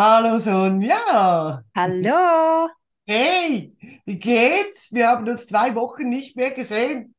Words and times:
Hallo 0.00 0.38
Sonja. 0.38 1.64
Hallo. 1.74 2.68
Hey, 3.04 3.74
wie 4.04 4.18
geht's? 4.20 4.92
Wir 4.92 5.08
haben 5.08 5.28
uns 5.28 5.48
zwei 5.48 5.74
Wochen 5.74 6.08
nicht 6.08 6.36
mehr 6.36 6.52
gesehen. 6.52 7.16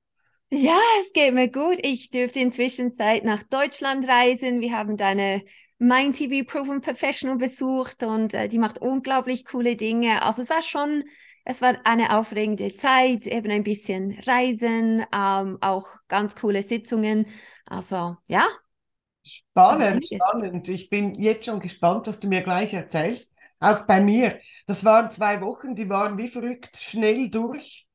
Ja, 0.50 0.80
es 1.02 1.12
geht 1.12 1.34
mir 1.34 1.52
gut. 1.52 1.78
Ich 1.84 2.10
dürfte 2.10 2.40
inzwischen 2.40 2.94
Zeit 2.94 3.26
nach 3.26 3.44
Deutschland 3.44 4.08
reisen. 4.08 4.62
Wir 4.62 4.78
haben 4.78 4.96
deine 4.96 5.44
Mind 5.78 6.16
TV 6.16 6.50
Proven 6.50 6.80
Professional 6.80 7.36
besucht 7.36 8.02
und 8.04 8.34
äh, 8.34 8.48
die 8.48 8.60
macht 8.60 8.78
unglaublich 8.78 9.44
coole 9.44 9.76
Dinge. 9.76 10.22
Also 10.22 10.44
es 10.44 10.50
war 10.50 10.62
schon, 10.62 11.04
es 11.44 11.62
war 11.62 11.82
eine 11.84 12.18
aufregende 12.18 12.74
Zeit, 12.74 13.28
eben 13.28 13.52
ein 13.52 13.64
bisschen 13.64 14.18
Reisen, 14.26 15.06
ähm, 15.14 15.58
auch 15.60 15.90
ganz 16.08 16.34
coole 16.34 16.64
Sitzungen. 16.64 17.26
Also 17.66 18.16
ja, 18.30 18.48
Spannend, 19.24 20.06
spannend. 20.06 20.70
Ich 20.70 20.90
bin 20.90 21.16
jetzt 21.16 21.46
schon 21.46 21.60
gespannt, 21.60 22.08
was 22.08 22.20
du 22.20 22.28
mir 22.28 22.42
gleich 22.42 22.74
erzählst. 22.74 23.36
Auch 23.60 23.86
bei 23.86 24.00
mir. 24.00 24.40
Das 24.68 24.86
waren 24.86 25.12
zwei 25.12 25.42
Wochen, 25.42 25.76
die 25.76 25.90
waren 25.90 26.18
wie 26.18 26.28
verrückt 26.28 26.78
schnell 26.78 27.30
durch. 27.30 27.88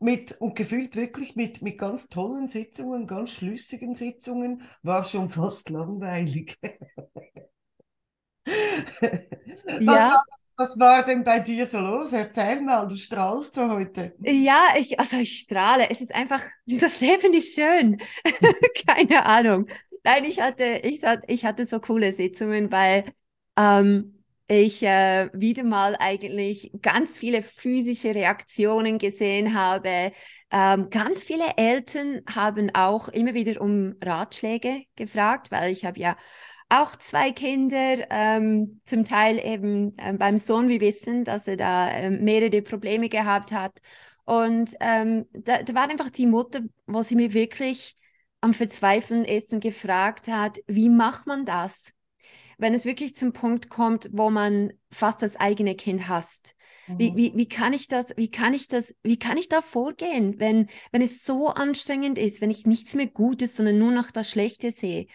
Mit, 0.00 0.32
und 0.40 0.54
gefühlt 0.54 0.96
wirklich 0.96 1.34
mit, 1.34 1.62
mit 1.62 1.78
ganz 1.78 2.08
tollen 2.08 2.48
Sitzungen, 2.48 3.06
ganz 3.06 3.30
schlüssigen 3.30 3.94
Sitzungen, 3.94 4.62
war 4.82 5.02
schon 5.02 5.30
fast 5.30 5.70
langweilig. 5.70 6.58
ja. 8.42 9.80
Was, 9.80 9.86
war, 9.86 10.24
was 10.56 10.78
war 10.78 11.04
denn 11.04 11.24
bei 11.24 11.40
dir 11.40 11.66
so 11.66 11.80
los? 11.80 12.12
Erzähl 12.12 12.60
mal, 12.60 12.86
du 12.86 12.96
strahlst 12.96 13.54
so 13.54 13.70
heute. 13.70 14.14
Ja, 14.20 14.74
ich, 14.76 14.98
also 15.00 15.16
ich 15.16 15.38
strahle. 15.40 15.88
Es 15.88 16.00
ist 16.00 16.14
einfach, 16.14 16.42
das 16.66 17.00
Leben 17.00 17.32
ist 17.32 17.54
schön. 17.54 18.00
Keine 18.86 19.24
Ahnung. 19.24 19.68
Nein, 20.04 20.24
ich 20.24 20.40
hatte, 20.40 20.80
ich, 20.84 21.02
ich 21.28 21.44
hatte 21.44 21.64
so 21.64 21.80
coole 21.80 22.12
Sitzungen, 22.12 22.70
weil 22.70 23.04
ähm, 23.56 24.22
ich 24.46 24.82
äh, 24.82 25.30
wieder 25.32 25.64
mal 25.64 25.96
eigentlich 25.98 26.70
ganz 26.82 27.16
viele 27.16 27.42
physische 27.42 28.14
Reaktionen 28.14 28.98
gesehen 28.98 29.54
habe. 29.54 30.12
Ähm, 30.50 30.90
ganz 30.90 31.24
viele 31.24 31.56
Eltern 31.56 32.20
haben 32.32 32.70
auch 32.74 33.08
immer 33.08 33.32
wieder 33.34 33.60
um 33.62 33.94
Ratschläge 34.02 34.82
gefragt, 34.96 35.50
weil 35.50 35.72
ich 35.72 35.84
habe 35.86 35.98
ja 35.98 36.16
auch 36.68 36.96
zwei 36.96 37.32
Kinder, 37.32 38.04
ähm, 38.10 38.80
zum 38.84 39.04
Teil 39.04 39.38
eben 39.38 39.96
äh, 39.98 40.12
beim 40.14 40.36
Sohn, 40.38 40.68
wir 40.68 40.80
wissen, 40.82 41.24
dass 41.24 41.46
er 41.48 41.56
da 41.56 41.90
äh, 41.90 42.10
mehrere 42.10 42.60
Probleme 42.62 43.08
gehabt 43.08 43.52
hat. 43.52 43.78
Und 44.24 44.74
ähm, 44.80 45.26
da, 45.32 45.62
da 45.62 45.74
war 45.74 45.88
einfach 45.88 46.10
die 46.10 46.26
Mutter, 46.26 46.60
wo 46.86 47.02
sie 47.02 47.16
mir 47.16 47.32
wirklich 47.32 47.96
am 48.44 48.52
Verzweifeln 48.52 49.24
ist 49.24 49.54
und 49.54 49.60
gefragt 49.60 50.28
hat, 50.28 50.58
wie 50.66 50.90
macht 50.90 51.26
man 51.26 51.46
das, 51.46 51.92
wenn 52.58 52.74
es 52.74 52.84
wirklich 52.84 53.16
zum 53.16 53.32
Punkt 53.32 53.70
kommt, 53.70 54.10
wo 54.12 54.28
man 54.28 54.74
fast 54.90 55.22
das 55.22 55.36
eigene 55.36 55.74
Kind 55.74 56.08
hasst? 56.08 56.54
Mhm. 56.86 56.98
Wie, 56.98 57.16
wie, 57.16 57.32
wie 57.36 57.48
kann 57.48 57.72
ich 57.72 57.88
das, 57.88 58.14
wie 58.18 58.28
kann 58.28 58.52
ich 58.52 58.68
das, 58.68 58.94
wie 59.02 59.18
kann 59.18 59.38
ich 59.38 59.48
da 59.48 59.62
vorgehen, 59.62 60.38
wenn, 60.40 60.68
wenn 60.92 61.00
es 61.00 61.24
so 61.24 61.48
anstrengend 61.48 62.18
ist, 62.18 62.42
wenn 62.42 62.50
ich 62.50 62.66
nichts 62.66 62.92
mehr 62.92 63.06
Gutes, 63.06 63.56
sondern 63.56 63.78
nur 63.78 63.92
noch 63.92 64.10
das 64.10 64.28
Schlechte 64.28 64.70
sehe? 64.70 65.06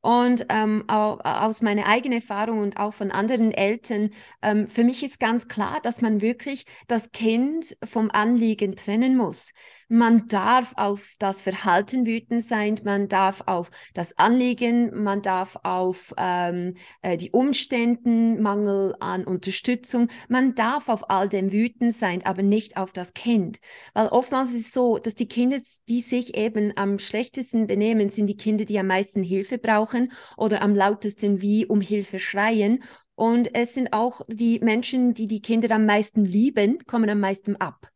Und 0.00 0.46
ähm, 0.48 0.82
aus 0.88 1.62
meiner 1.62 1.86
eigenen 1.86 2.18
Erfahrung 2.18 2.58
und 2.58 2.76
auch 2.76 2.92
von 2.92 3.12
anderen 3.12 3.52
Eltern, 3.52 4.10
ähm, 4.42 4.66
für 4.66 4.82
mich 4.82 5.04
ist 5.04 5.20
ganz 5.20 5.46
klar, 5.46 5.80
dass 5.80 6.00
man 6.00 6.20
wirklich 6.20 6.66
das 6.88 7.12
Kind 7.12 7.76
vom 7.84 8.10
Anliegen 8.10 8.74
trennen 8.74 9.16
muss. 9.16 9.52
Man 9.94 10.26
darf 10.26 10.72
auf 10.78 11.16
das 11.18 11.42
Verhalten 11.42 12.06
wütend 12.06 12.42
sein, 12.42 12.76
man 12.82 13.08
darf 13.08 13.42
auf 13.44 13.70
das 13.92 14.16
Anliegen, 14.16 15.02
man 15.02 15.20
darf 15.20 15.58
auf 15.64 16.14
ähm, 16.16 16.76
äh, 17.02 17.18
die 17.18 17.30
Umständen, 17.30 18.40
Mangel 18.40 18.96
an 19.00 19.24
Unterstützung, 19.24 20.08
man 20.30 20.54
darf 20.54 20.88
auf 20.88 21.10
all 21.10 21.28
dem 21.28 21.52
wütend 21.52 21.92
sein, 21.92 22.24
aber 22.24 22.42
nicht 22.42 22.78
auf 22.78 22.94
das 22.94 23.12
Kind. 23.12 23.58
Weil 23.92 24.06
oftmals 24.06 24.54
ist 24.54 24.68
es 24.68 24.72
so, 24.72 24.96
dass 24.96 25.14
die 25.14 25.28
Kinder, 25.28 25.58
die 25.90 26.00
sich 26.00 26.38
eben 26.38 26.72
am 26.74 26.98
schlechtesten 26.98 27.66
benehmen, 27.66 28.08
sind 28.08 28.28
die 28.28 28.38
Kinder, 28.38 28.64
die 28.64 28.78
am 28.78 28.86
meisten 28.86 29.22
Hilfe 29.22 29.58
brauchen 29.58 30.10
oder 30.38 30.62
am 30.62 30.74
lautesten 30.74 31.42
wie 31.42 31.66
um 31.66 31.82
Hilfe 31.82 32.18
schreien. 32.18 32.82
Und 33.14 33.54
es 33.54 33.74
sind 33.74 33.92
auch 33.92 34.22
die 34.26 34.58
Menschen, 34.60 35.12
die 35.12 35.26
die 35.26 35.42
Kinder 35.42 35.70
am 35.74 35.84
meisten 35.84 36.24
lieben, 36.24 36.78
kommen 36.86 37.10
am 37.10 37.20
meisten 37.20 37.56
ab. 37.56 37.91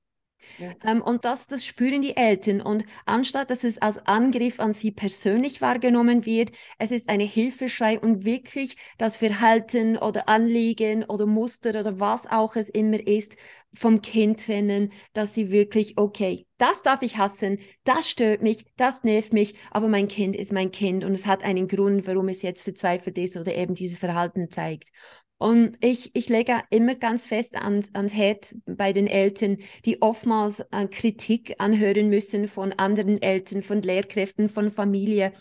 Ja. 0.59 0.75
Ähm, 0.85 1.03
und 1.03 1.25
das, 1.25 1.47
das 1.47 1.65
spüren 1.65 2.03
die 2.03 2.17
Eltern. 2.17 2.61
Und 2.61 2.85
anstatt 3.05 3.51
dass 3.51 3.65
es 3.65 3.79
als 3.79 3.99
Angriff 4.07 4.61
an 4.61 4.73
sie 4.73 4.91
persönlich 4.91 5.61
wahrgenommen 5.61 6.27
wird, 6.27 6.53
es 6.79 6.91
ist 6.91 7.09
eine 7.09 7.25
Hilfeschrei 7.25 7.99
und 7.99 8.25
wirklich 8.25 8.77
das 8.99 9.17
Verhalten 9.17 9.97
oder 9.97 10.29
Anliegen 10.29 11.05
oder 11.05 11.27
Muster 11.27 11.71
oder 11.81 12.01
was 12.01 12.27
auch 12.27 12.57
es 12.57 12.69
immer 12.69 13.07
ist, 13.07 13.37
vom 13.75 14.01
Kind 14.01 14.45
trennen, 14.45 14.93
dass 15.13 15.35
sie 15.35 15.51
wirklich, 15.51 15.99
okay, 15.99 16.47
das 16.59 16.83
darf 16.83 17.03
ich 17.03 17.19
hassen, 17.19 17.59
das 17.85 18.09
stört 18.09 18.43
mich, 18.43 18.65
das 18.77 19.05
nervt 19.05 19.33
mich, 19.33 19.53
aber 19.71 19.89
mein 19.89 20.09
Kind 20.09 20.35
ist 20.37 20.53
mein 20.53 20.71
Kind 20.71 21.05
und 21.05 21.13
es 21.13 21.27
hat 21.27 21.45
einen 21.45 21.69
Grund, 21.69 22.07
warum 22.07 22.29
es 22.29 22.43
jetzt 22.43 22.63
verzweifelt 22.63 23.19
ist 23.19 23.37
oder 23.37 23.55
eben 23.55 23.75
dieses 23.75 23.99
Verhalten 23.99 24.51
zeigt. 24.51 24.89
Und 25.39 25.77
ich, 25.81 26.15
ich 26.15 26.31
lege 26.31 26.63
immer 26.71 26.95
ganz 26.95 27.27
fest 27.27 27.57
ans, 27.57 27.95
ans 27.95 28.15
Herz 28.15 28.57
bei 28.65 28.93
den 28.93 29.07
Eltern, 29.07 29.59
die 29.85 30.01
oftmals 30.01 30.61
äh, 30.71 30.87
Kritik 30.87 31.57
anhören 31.59 32.09
müssen 32.09 32.49
von 32.49 32.73
anderen 32.73 33.21
Eltern, 33.21 33.63
von 33.63 33.83
Lehrkräften, 33.83 34.49
von 34.49 34.71
Familie, 34.71 35.33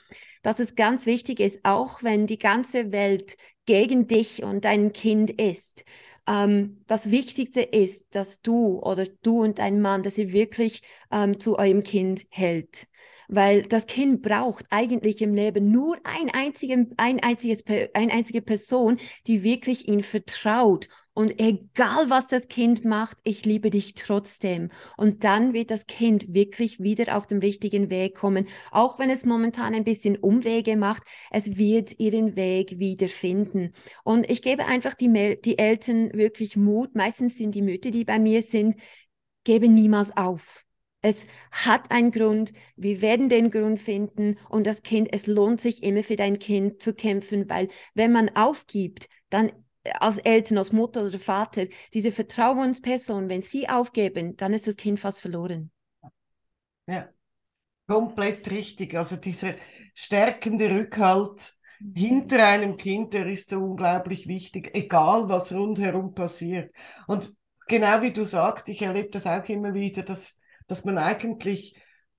dass 0.43 0.59
es 0.59 0.75
ganz 0.75 1.05
wichtig 1.05 1.39
ist, 1.39 1.61
auch 1.63 2.03
wenn 2.03 2.27
die 2.27 2.37
ganze 2.37 2.91
Welt 2.91 3.37
gegen 3.65 4.07
dich 4.07 4.43
und 4.43 4.65
dein 4.65 4.91
Kind 4.91 5.31
ist, 5.31 5.85
ähm, 6.27 6.83
das 6.87 7.09
Wichtigste 7.09 7.61
ist, 7.61 8.13
dass 8.15 8.41
du 8.41 8.79
oder 8.79 9.05
du 9.21 9.43
und 9.43 9.59
dein 9.59 9.81
Mann, 9.81 10.03
dass 10.03 10.17
ihr 10.17 10.33
wirklich 10.33 10.81
ähm, 11.09 11.39
zu 11.39 11.57
eurem 11.57 11.83
Kind 11.83 12.25
hält 12.29 12.87
weil 13.27 13.63
das 13.63 13.87
Kind 13.87 14.21
braucht 14.21 14.65
eigentlich 14.69 15.21
im 15.21 15.33
Leben 15.33 15.71
nur 15.71 15.97
ein 16.03 16.29
einzige, 16.29 16.87
ein 16.97 17.19
einziges, 17.19 17.63
eine 17.93 18.11
einzige 18.11 18.41
Person, 18.41 18.97
die 19.27 19.43
wirklich 19.43 19.87
ihn 19.87 20.03
vertraut. 20.03 20.87
Und 21.17 21.39
egal 21.39 22.09
was 22.09 22.27
das 22.27 22.49
Kind 22.49 22.83
macht, 22.83 23.17
ich 23.23 23.45
liebe 23.45 23.69
dich 23.69 23.93
trotzdem. 23.93 24.69
Und 24.97 25.23
dann 25.23 25.53
wird 25.53 25.71
das 25.71 25.87
Kind 25.87 26.33
wirklich 26.33 26.81
wieder 26.81 27.15
auf 27.15 27.25
dem 27.25 27.39
richtigen 27.39 27.89
Weg 27.89 28.15
kommen. 28.15 28.49
Auch 28.69 28.99
wenn 28.99 29.09
es 29.09 29.25
momentan 29.25 29.73
ein 29.73 29.85
bisschen 29.85 30.17
Umwege 30.17 30.75
macht, 30.75 31.03
es 31.31 31.55
wird 31.55 31.99
ihren 31.99 32.35
Weg 32.35 32.79
wieder 32.79 33.07
finden. 33.07 33.71
Und 34.03 34.29
ich 34.29 34.41
gebe 34.41 34.65
einfach 34.65 34.93
die, 34.93 35.39
die 35.41 35.57
Eltern 35.57 36.11
wirklich 36.11 36.57
Mut. 36.57 36.95
Meistens 36.95 37.37
sind 37.37 37.55
die 37.55 37.61
Mütter, 37.61 37.91
die 37.91 38.03
bei 38.03 38.19
mir 38.19 38.41
sind, 38.41 38.75
geben 39.45 39.73
niemals 39.73 40.15
auf. 40.17 40.64
Es 41.05 41.27
hat 41.51 41.91
einen 41.91 42.09
Grund, 42.09 42.51
wir 42.77 42.99
werden 42.99 43.29
den 43.29 43.51
Grund 43.51 43.79
finden 43.79 44.39
und 44.49 44.65
das 44.65 44.81
Kind, 44.81 45.09
es 45.11 45.27
lohnt 45.27 45.61
sich 45.61 45.83
immer 45.83 46.01
für 46.01 46.15
dein 46.15 46.39
Kind 46.39 46.81
zu 46.81 46.95
kämpfen, 46.95 47.47
weil 47.47 47.67
wenn 47.93 48.11
man 48.11 48.35
aufgibt, 48.35 49.07
dann 49.29 49.49
äh, 49.83 49.91
als 49.99 50.17
Eltern, 50.17 50.57
als 50.57 50.71
Mutter 50.71 51.05
oder 51.05 51.19
Vater, 51.19 51.67
diese 51.93 52.11
Vertrauensperson, 52.11 53.29
wenn 53.29 53.43
sie 53.43 53.69
aufgeben, 53.69 54.35
dann 54.35 54.51
ist 54.51 54.65
das 54.65 54.77
Kind 54.77 54.99
fast 54.99 55.21
verloren. 55.21 55.69
Ja, 56.87 57.07
komplett 57.85 58.49
richtig. 58.49 58.95
Also 58.95 59.15
dieser 59.17 59.53
stärkende 59.93 60.71
Rückhalt 60.71 61.55
mhm. 61.81 61.93
hinter 61.93 62.47
einem 62.47 62.77
Kind, 62.77 63.13
der 63.13 63.27
ist 63.27 63.51
so 63.51 63.59
unglaublich 63.59 64.27
wichtig, 64.27 64.71
egal 64.73 65.29
was 65.29 65.53
rundherum 65.53 66.15
passiert. 66.15 66.73
Und 67.05 67.31
genau 67.67 68.01
wie 68.01 68.11
du 68.11 68.25
sagst, 68.25 68.69
ich 68.69 68.81
erlebe 68.81 69.09
das 69.09 69.27
auch 69.27 69.47
immer 69.47 69.75
wieder, 69.75 70.01
dass 70.01 70.39
dass 70.67 70.85
man 70.85 70.97
eigentlich 70.97 71.75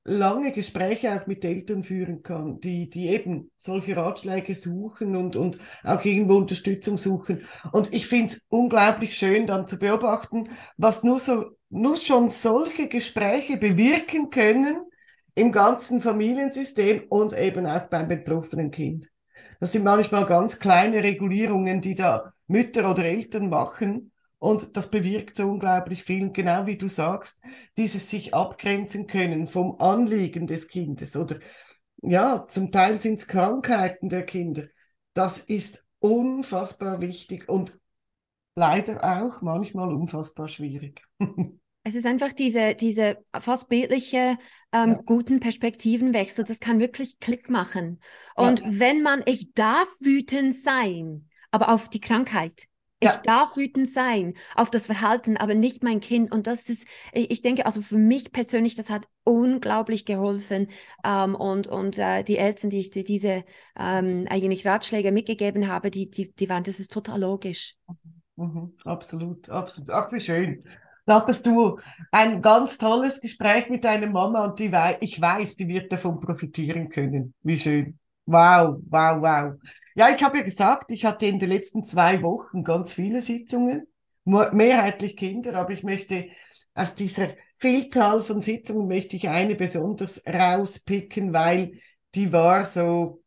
lange 0.06 0.52
Gespräche 0.52 1.14
auch 1.14 1.26
mit 1.26 1.44
Eltern 1.44 1.82
führen 1.82 2.22
kann, 2.22 2.60
die, 2.60 2.88
die 2.88 3.08
eben 3.08 3.50
solche 3.56 3.96
Ratschläge 3.96 4.54
suchen 4.54 5.16
und, 5.16 5.34
und 5.34 5.58
auch 5.82 6.04
irgendwo 6.04 6.36
Unterstützung 6.36 6.96
suchen. 6.96 7.44
Und 7.72 7.92
ich 7.92 8.06
finde 8.06 8.34
es 8.34 8.40
unglaublich 8.48 9.16
schön 9.16 9.46
dann 9.46 9.66
zu 9.66 9.78
beobachten, 9.78 10.48
was 10.76 11.02
nur 11.02 11.18
so, 11.18 11.56
nur 11.70 11.96
schon 11.96 12.30
solche 12.30 12.88
Gespräche 12.88 13.56
bewirken 13.56 14.30
können 14.30 14.80
im 15.34 15.50
ganzen 15.50 16.00
Familiensystem 16.00 17.04
und 17.08 17.36
eben 17.36 17.66
auch 17.66 17.86
beim 17.88 18.06
betroffenen 18.08 18.70
Kind. 18.70 19.08
Das 19.60 19.72
sind 19.72 19.84
manchmal 19.84 20.24
ganz 20.26 20.58
kleine 20.58 21.02
Regulierungen, 21.02 21.80
die 21.80 21.94
da 21.94 22.32
Mütter 22.46 22.90
oder 22.90 23.04
Eltern 23.04 23.48
machen, 23.48 24.12
und 24.38 24.76
das 24.76 24.90
bewirkt 24.90 25.36
so 25.36 25.48
unglaublich 25.48 26.04
viel. 26.04 26.30
genau 26.30 26.66
wie 26.66 26.76
du 26.76 26.88
sagst, 26.88 27.42
dieses 27.76 28.10
sich 28.10 28.34
abgrenzen 28.34 29.06
können 29.06 29.46
vom 29.46 29.80
Anliegen 29.80 30.46
des 30.46 30.68
Kindes 30.68 31.16
oder 31.16 31.38
ja, 32.02 32.46
zum 32.46 32.70
Teil 32.70 33.00
sind 33.00 33.18
es 33.18 33.26
Krankheiten 33.26 34.08
der 34.08 34.24
Kinder. 34.24 34.64
Das 35.14 35.38
ist 35.38 35.84
unfassbar 35.98 37.00
wichtig 37.00 37.48
und 37.48 37.78
leider 38.54 39.02
auch 39.02 39.40
manchmal 39.42 39.94
unfassbar 39.94 40.48
schwierig. 40.48 41.02
Es 41.88 41.94
ist 41.94 42.04
einfach 42.04 42.32
diese, 42.32 42.74
diese 42.74 43.18
fast 43.38 43.68
bildliche, 43.68 44.38
ähm, 44.72 44.90
ja. 44.90 45.00
guten 45.06 45.38
Perspektivenwechsel. 45.38 46.44
Das 46.44 46.58
kann 46.58 46.80
wirklich 46.80 47.20
Klick 47.20 47.48
machen. 47.48 48.00
Und 48.34 48.58
ja. 48.58 48.66
wenn 48.70 49.02
man, 49.02 49.22
ich 49.24 49.52
darf 49.54 49.86
wütend 50.00 50.56
sein, 50.56 51.28
aber 51.52 51.68
auf 51.68 51.88
die 51.88 52.00
Krankheit, 52.00 52.66
Ich 52.98 53.10
ja. 53.10 53.20
darf 53.24 53.56
wütend 53.56 53.90
sein 53.90 54.32
auf 54.54 54.70
das 54.70 54.86
Verhalten, 54.86 55.36
aber 55.36 55.54
nicht 55.54 55.82
mein 55.82 56.00
Kind. 56.00 56.32
Und 56.32 56.46
das 56.46 56.70
ist, 56.70 56.86
ich 57.12 57.42
denke, 57.42 57.66
also 57.66 57.82
für 57.82 57.98
mich 57.98 58.32
persönlich, 58.32 58.74
das 58.74 58.88
hat 58.88 59.06
unglaublich 59.24 60.06
geholfen. 60.06 60.68
Ähm, 61.04 61.34
und 61.34 61.66
und 61.66 61.98
äh, 61.98 62.22
die 62.22 62.38
Eltern, 62.38 62.70
die 62.70 62.80
ich 62.80 62.90
die, 62.90 63.04
diese 63.04 63.44
ähm, 63.78 64.24
eigentlich 64.30 64.66
Ratschläge 64.66 65.12
mitgegeben 65.12 65.68
habe, 65.68 65.90
die, 65.90 66.10
die, 66.10 66.32
die 66.32 66.48
waren, 66.48 66.64
das 66.64 66.80
ist 66.80 66.90
total 66.90 67.20
logisch. 67.20 67.76
Mhm, 68.36 68.72
absolut, 68.84 69.50
absolut. 69.50 69.90
Ach, 69.90 70.10
wie 70.12 70.20
schön. 70.20 70.64
Da 71.04 71.16
hattest 71.16 71.46
du 71.46 71.78
ein 72.10 72.42
ganz 72.42 72.78
tolles 72.78 73.20
Gespräch 73.20 73.68
mit 73.68 73.84
deiner 73.84 74.08
Mama 74.08 74.44
und 74.44 74.58
die, 74.58 74.72
ich 75.00 75.20
weiß, 75.20 75.56
die 75.56 75.68
wird 75.68 75.92
davon 75.92 76.18
profitieren 76.18 76.88
können. 76.88 77.34
Wie 77.42 77.58
schön. 77.58 77.98
Wow, 78.28 78.80
wow, 78.90 79.20
wow. 79.20 79.54
Ja, 79.94 80.08
ich 80.10 80.22
habe 80.22 80.38
ja 80.38 80.42
gesagt, 80.44 80.90
ich 80.90 81.04
hatte 81.04 81.26
in 81.26 81.38
den 81.38 81.48
letzten 81.48 81.84
zwei 81.84 82.22
Wochen 82.22 82.64
ganz 82.64 82.92
viele 82.92 83.22
Sitzungen, 83.22 83.86
mehrheitlich 84.24 85.16
Kinder, 85.16 85.54
aber 85.54 85.70
ich 85.72 85.84
möchte 85.84 86.26
aus 86.74 86.94
dieser 86.96 87.28
Vielzahl 87.58 88.22
von 88.22 88.42
Sitzungen 88.42 88.88
möchte 88.88 89.14
ich 89.16 89.28
eine 89.28 89.54
besonders 89.54 90.22
rauspicken, 90.26 91.32
weil 91.32 91.80
die 92.16 92.32
war 92.32 92.64
so, 92.64 93.22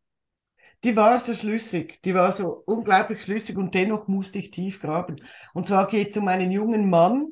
die 0.83 0.95
war 0.95 1.19
so 1.19 1.35
schlüssig, 1.35 2.01
die 2.03 2.15
war 2.15 2.31
so 2.31 2.63
unglaublich 2.65 3.21
schlüssig 3.23 3.57
und 3.57 3.75
dennoch 3.75 4.07
musste 4.07 4.39
ich 4.39 4.51
tief 4.51 4.81
graben. 4.81 5.17
Und 5.53 5.67
zwar 5.67 5.87
geht 5.89 6.11
es 6.11 6.17
um 6.17 6.27
einen 6.27 6.51
jungen 6.51 6.89
Mann, 6.89 7.27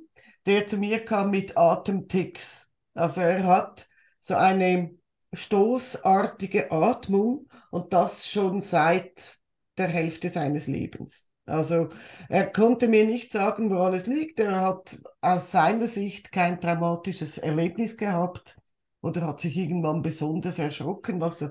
der 0.45 0.67
zu 0.67 0.77
mir 0.77 1.03
kam 1.05 1.31
mit 1.31 1.57
Atemticks. 1.57 2.71
Also 2.93 3.21
er 3.21 3.45
hat 3.45 3.87
so 4.19 4.35
eine 4.35 4.91
stoßartige 5.37 6.71
Atmung 6.71 7.47
und 7.71 7.93
das 7.93 8.27
schon 8.27 8.61
seit 8.61 9.37
der 9.77 9.87
Hälfte 9.87 10.29
seines 10.29 10.67
Lebens. 10.67 11.31
Also 11.45 11.89
er 12.27 12.47
konnte 12.51 12.89
mir 12.89 13.05
nicht 13.05 13.31
sagen, 13.31 13.69
woran 13.69 13.93
es 13.93 14.05
liegt. 14.05 14.39
Er 14.39 14.59
hat 14.59 14.99
aus 15.21 15.51
seiner 15.51 15.87
Sicht 15.87 16.31
kein 16.31 16.59
traumatisches 16.59 17.37
Erlebnis 17.37 17.95
gehabt 17.95 18.57
oder 19.01 19.25
hat 19.25 19.39
sich 19.39 19.55
irgendwann 19.55 20.01
besonders 20.01 20.59
erschrocken, 20.59 21.21
was 21.21 21.39
so, 21.39 21.49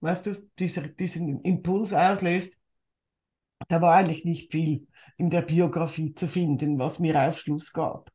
weißt 0.00 0.26
du, 0.26 0.36
dieser, 0.58 0.82
diesen 0.88 1.40
Impuls 1.40 1.94
auslöst. 1.94 2.58
Da 3.68 3.80
war 3.80 3.94
eigentlich 3.94 4.26
nicht 4.26 4.52
viel 4.52 4.86
in 5.16 5.30
der 5.30 5.42
Biografie 5.42 6.14
zu 6.14 6.28
finden, 6.28 6.78
was 6.78 6.98
mir 6.98 7.18
Aufschluss 7.18 7.72
gab. 7.72 8.10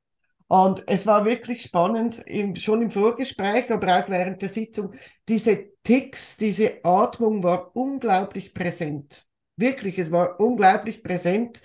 Und 0.49 0.83
es 0.87 1.05
war 1.05 1.25
wirklich 1.25 1.61
spannend, 1.61 2.23
im, 2.25 2.55
schon 2.55 2.81
im 2.81 2.89
Vorgespräch, 2.89 3.71
aber 3.71 3.99
auch 4.03 4.09
während 4.09 4.41
der 4.41 4.49
Sitzung. 4.49 4.91
Diese 5.27 5.65
Ticks, 5.83 6.37
diese 6.37 6.83
Atmung 6.83 7.43
war 7.43 7.75
unglaublich 7.75 8.53
präsent. 8.55 9.27
Wirklich, 9.57 9.99
es 9.99 10.11
war 10.11 10.39
unglaublich 10.39 11.03
präsent. 11.03 11.61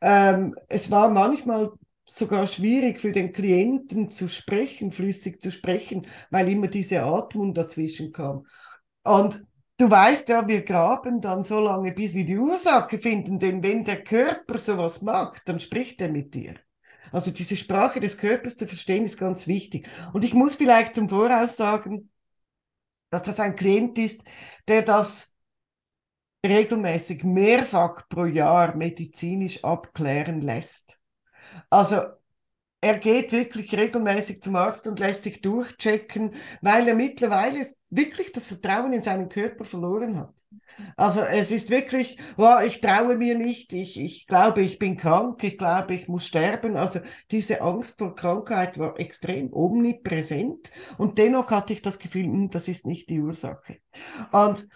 Ähm, 0.00 0.56
es 0.68 0.90
war 0.90 1.10
manchmal 1.10 1.70
sogar 2.04 2.48
schwierig 2.48 3.00
für 3.00 3.12
den 3.12 3.32
Klienten 3.32 4.10
zu 4.10 4.28
sprechen, 4.28 4.90
flüssig 4.90 5.40
zu 5.40 5.52
sprechen, 5.52 6.08
weil 6.30 6.48
immer 6.48 6.66
diese 6.66 7.04
Atmung 7.04 7.54
dazwischen 7.54 8.10
kam. 8.12 8.46
Und 9.04 9.44
du 9.78 9.90
weißt 9.90 10.28
ja, 10.30 10.48
wir 10.48 10.62
graben 10.62 11.20
dann 11.20 11.44
so 11.44 11.60
lange, 11.60 11.92
bis 11.92 12.14
wir 12.14 12.24
die 12.24 12.38
Ursache 12.38 12.98
finden, 12.98 13.38
denn 13.38 13.62
wenn 13.62 13.84
der 13.84 14.02
Körper 14.02 14.58
sowas 14.58 15.02
macht, 15.02 15.48
dann 15.48 15.60
spricht 15.60 16.00
er 16.02 16.10
mit 16.10 16.34
dir. 16.34 16.54
Also 17.14 17.30
diese 17.30 17.56
Sprache 17.56 18.00
des 18.00 18.18
Körpers 18.18 18.56
zu 18.56 18.66
verstehen, 18.66 19.04
ist 19.04 19.18
ganz 19.18 19.46
wichtig. 19.46 19.88
Und 20.12 20.24
ich 20.24 20.34
muss 20.34 20.56
vielleicht 20.56 20.96
zum 20.96 21.08
Voraus 21.08 21.56
sagen, 21.56 22.10
dass 23.10 23.22
das 23.22 23.38
ein 23.38 23.54
Klient 23.54 23.96
ist, 23.98 24.24
der 24.66 24.82
das 24.82 25.32
regelmäßig 26.44 27.22
mehrfach 27.22 28.08
pro 28.08 28.24
Jahr 28.24 28.74
medizinisch 28.74 29.62
abklären 29.62 30.40
lässt. 30.40 30.98
Also 31.70 32.02
er 32.84 32.98
geht 32.98 33.32
wirklich 33.32 33.74
regelmäßig 33.76 34.42
zum 34.42 34.56
Arzt 34.56 34.86
und 34.86 34.98
lässt 35.00 35.22
sich 35.22 35.40
durchchecken, 35.40 36.32
weil 36.60 36.86
er 36.86 36.94
mittlerweile 36.94 37.66
wirklich 37.88 38.30
das 38.32 38.46
Vertrauen 38.46 38.92
in 38.92 39.02
seinen 39.02 39.30
Körper 39.30 39.64
verloren 39.64 40.18
hat. 40.18 40.34
Also 40.96 41.20
es 41.22 41.50
ist 41.50 41.70
wirklich, 41.70 42.18
oh, 42.36 42.58
ich 42.66 42.80
traue 42.80 43.16
mir 43.16 43.38
nicht, 43.38 43.72
ich, 43.72 43.98
ich 43.98 44.26
glaube, 44.26 44.60
ich 44.60 44.78
bin 44.78 44.96
krank, 44.98 45.42
ich 45.44 45.56
glaube, 45.56 45.94
ich 45.94 46.08
muss 46.08 46.26
sterben. 46.26 46.76
Also 46.76 47.00
diese 47.30 47.62
Angst 47.62 47.96
vor 47.98 48.14
Krankheit 48.14 48.78
war 48.78 48.98
extrem 49.00 49.52
omnipräsent 49.52 50.70
und 50.98 51.16
dennoch 51.16 51.50
hatte 51.50 51.72
ich 51.72 51.80
das 51.80 51.98
Gefühl, 51.98 52.24
hm, 52.24 52.50
das 52.50 52.68
ist 52.68 52.86
nicht 52.86 53.08
die 53.08 53.20
Ursache. 53.20 53.78
Und 54.32 54.66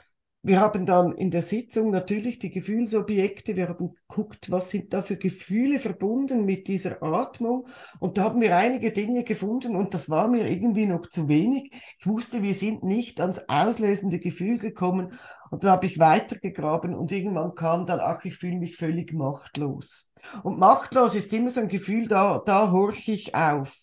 wir 0.43 0.61
haben 0.61 0.87
dann 0.87 1.12
in 1.12 1.31
der 1.31 1.43
Sitzung 1.43 1.90
natürlich 1.90 2.38
die 2.38 2.50
Gefühlsobjekte, 2.50 3.56
wir 3.56 3.69
haben 3.69 3.93
geguckt, 3.93 4.50
was 4.50 4.70
sind 4.70 4.93
da 4.93 5.02
für 5.02 5.17
Gefühle 5.17 5.81
verbunden 5.81 6.44
mit 6.44 6.69
dieser 6.69 7.02
Atmung 7.02 7.67
und 7.99 8.19
da 8.19 8.25
haben 8.25 8.40
wir 8.40 8.56
einige 8.56 8.93
Dinge 8.93 9.25
gefunden 9.25 9.75
und 9.75 9.94
das 9.94 10.08
war 10.08 10.29
mir 10.29 10.49
irgendwie 10.49 10.87
noch 10.87 11.08
zu 11.08 11.29
wenig. 11.29 11.73
Ich 11.99 12.06
wusste, 12.06 12.43
wir 12.43 12.55
sind 12.55 12.85
nicht 12.85 13.20
ans 13.20 13.40
auslösende 13.49 14.20
Gefühl 14.20 14.58
gekommen 14.58 15.19
und 15.50 15.64
dann 15.64 15.73
habe 15.73 15.87
ich 15.87 15.99
weitergegraben 15.99 16.94
und 16.94 17.11
irgendwann 17.11 17.55
kam 17.55 17.84
dann, 17.84 18.00
ach, 18.00 18.25
ich 18.25 18.37
fühle 18.37 18.58
mich 18.58 18.76
völlig 18.76 19.12
machtlos. 19.12 20.12
Und 20.44 20.58
machtlos 20.58 21.14
ist 21.14 21.32
immer 21.32 21.50
so 21.50 21.61
ein 21.61 21.69
Gefühl, 21.69 22.06
da, 22.06 22.43
da 22.44 22.70
horche 22.70 23.12
ich 23.12 23.34
auf. 23.34 23.76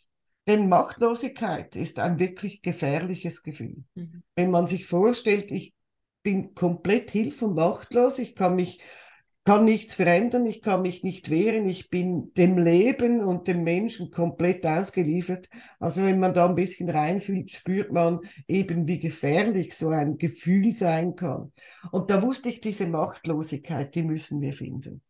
Denn 0.47 0.69
Machtlosigkeit 0.69 1.75
ist 1.75 1.97
ein 1.99 2.19
wirklich 2.19 2.61
gefährliches 2.61 3.41
Gefühl. 3.41 3.83
Mhm. 3.95 4.23
Wenn 4.35 4.51
man 4.51 4.67
sich 4.67 4.85
vorstellt, 4.85 5.51
ich 5.51 5.73
bin 6.25 6.53
komplett 6.53 7.11
hilf- 7.11 7.41
und 7.41 7.55
machtlos. 7.55 8.19
Ich 8.19 8.35
kann 8.35 8.55
mich 8.57 8.81
kann 9.45 9.63
nichts 9.63 9.93
verändern, 9.93 10.47
ich 10.47 10.63
kann 10.63 10.81
mich 10.81 11.03
nicht 11.03 11.29
wehren, 11.29 11.69
ich 11.69 11.91
bin 11.91 12.33
dem 12.33 12.57
Leben 12.57 13.23
und 13.23 13.47
dem 13.47 13.63
Menschen 13.63 14.09
komplett 14.09 14.65
ausgeliefert. 14.65 15.49
Also 15.79 16.03
wenn 16.03 16.19
man 16.19 16.33
da 16.33 16.49
ein 16.49 16.55
bisschen 16.55 16.89
reinfühlt, 16.89 17.51
spürt 17.51 17.93
man 17.93 18.21
eben, 18.47 18.87
wie 18.87 18.97
gefährlich 18.97 19.77
so 19.77 19.89
ein 19.89 20.17
Gefühl 20.17 20.71
sein 20.71 21.15
kann. 21.15 21.51
Und 21.91 22.09
da 22.09 22.23
wusste 22.23 22.49
ich, 22.49 22.59
diese 22.59 22.87
Machtlosigkeit, 22.87 23.93
die 23.93 24.01
müssen 24.01 24.41
wir 24.41 24.51
finden. 24.51 25.03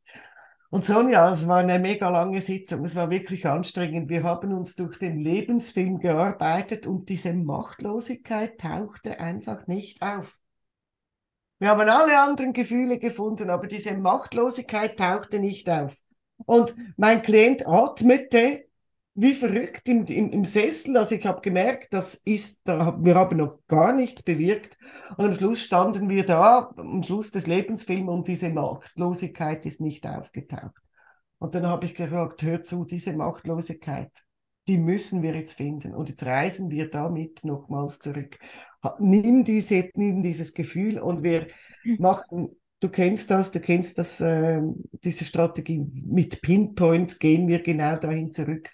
Und 0.70 0.84
Sonja, 0.84 1.32
es 1.32 1.48
war 1.48 1.60
eine 1.60 1.80
mega 1.80 2.10
lange 2.10 2.42
Sitzung, 2.42 2.84
es 2.84 2.98
war 2.98 3.10
wirklich 3.10 3.46
anstrengend. 3.46 4.10
Wir 4.10 4.24
haben 4.24 4.54
uns 4.54 4.76
durch 4.76 5.00
den 5.00 5.20
Lebensfilm 5.20 6.00
gearbeitet 6.00 6.88
und 6.88 7.08
diese 7.08 7.34
Machtlosigkeit 7.34 8.60
tauchte 8.60 9.22
einfach 9.22 9.68
nicht 9.68 10.02
auf. 10.02 10.38
Wir 11.60 11.70
haben 11.70 11.90
alle 11.90 12.20
anderen 12.20 12.54
Gefühle 12.54 13.00
gefunden, 13.00 13.50
aber 13.50 13.68
diese 13.68 13.96
Machtlosigkeit 13.96 14.98
tauchte 14.98 15.40
nicht 15.40 15.70
auf. 15.70 15.96
Und 16.46 16.76
mein 16.98 17.22
Klient 17.22 17.66
atmete 17.66 18.66
wie 19.18 19.34
verrückt 19.34 19.88
im, 19.88 20.06
im, 20.06 20.30
im 20.30 20.44
Sessel. 20.44 20.98
Also 20.98 21.16
ich 21.16 21.26
habe 21.26 21.40
gemerkt, 21.42 21.94
das 21.94 22.16
ist, 22.16 22.60
da, 22.66 22.98
wir 23.00 23.16
haben 23.16 23.38
noch 23.38 23.60
gar 23.68 23.94
nichts 23.94 24.24
bewirkt. 24.24 24.78
Und 25.18 25.26
am 25.26 25.34
Schluss 25.34 25.62
standen 25.62 26.10
wir 26.10 26.26
da, 26.26 26.74
am 26.76 27.02
Schluss 27.02 27.32
des 27.32 27.48
Lebensfilms, 27.48 28.10
und 28.10 28.28
diese 28.28 28.50
Machtlosigkeit 28.50 29.66
ist 29.66 29.80
nicht 29.80 30.06
aufgetaucht. 30.06 30.76
Und 31.40 31.56
dann 31.56 31.66
habe 31.66 31.86
ich 31.86 31.96
gesagt, 31.96 32.44
hör 32.44 32.64
zu, 32.64 32.84
diese 32.84 33.14
Machtlosigkeit, 33.14 34.12
die 34.68 34.78
müssen 34.78 35.22
wir 35.22 35.36
jetzt 35.36 35.54
finden. 35.54 35.94
Und 35.94 36.10
jetzt 36.10 36.26
reisen 36.26 36.70
wir 36.70 36.90
damit 36.90 37.44
nochmals 37.46 38.00
zurück. 38.00 38.38
Nimm, 39.00 39.44
diese, 39.44 39.90
nimm 39.96 40.24
dieses 40.24 40.54
Gefühl 40.54 41.00
und 41.00 41.24
wir 41.24 41.48
hm. 41.84 41.98
machen, 42.00 42.50
du 42.80 42.90
kennst 42.90 43.32
das, 43.32 43.52
du 43.52 43.60
kennst 43.60 43.98
das, 43.98 44.22
äh, 44.22 44.62
diese 45.04 45.26
Strategie 45.26 45.86
mit 46.06 46.42
Pinpoint 46.42 47.20
gehen 47.20 47.48
wir 47.48 47.62
genau 47.62 47.96
dahin 47.96 48.32
zurück, 48.32 48.70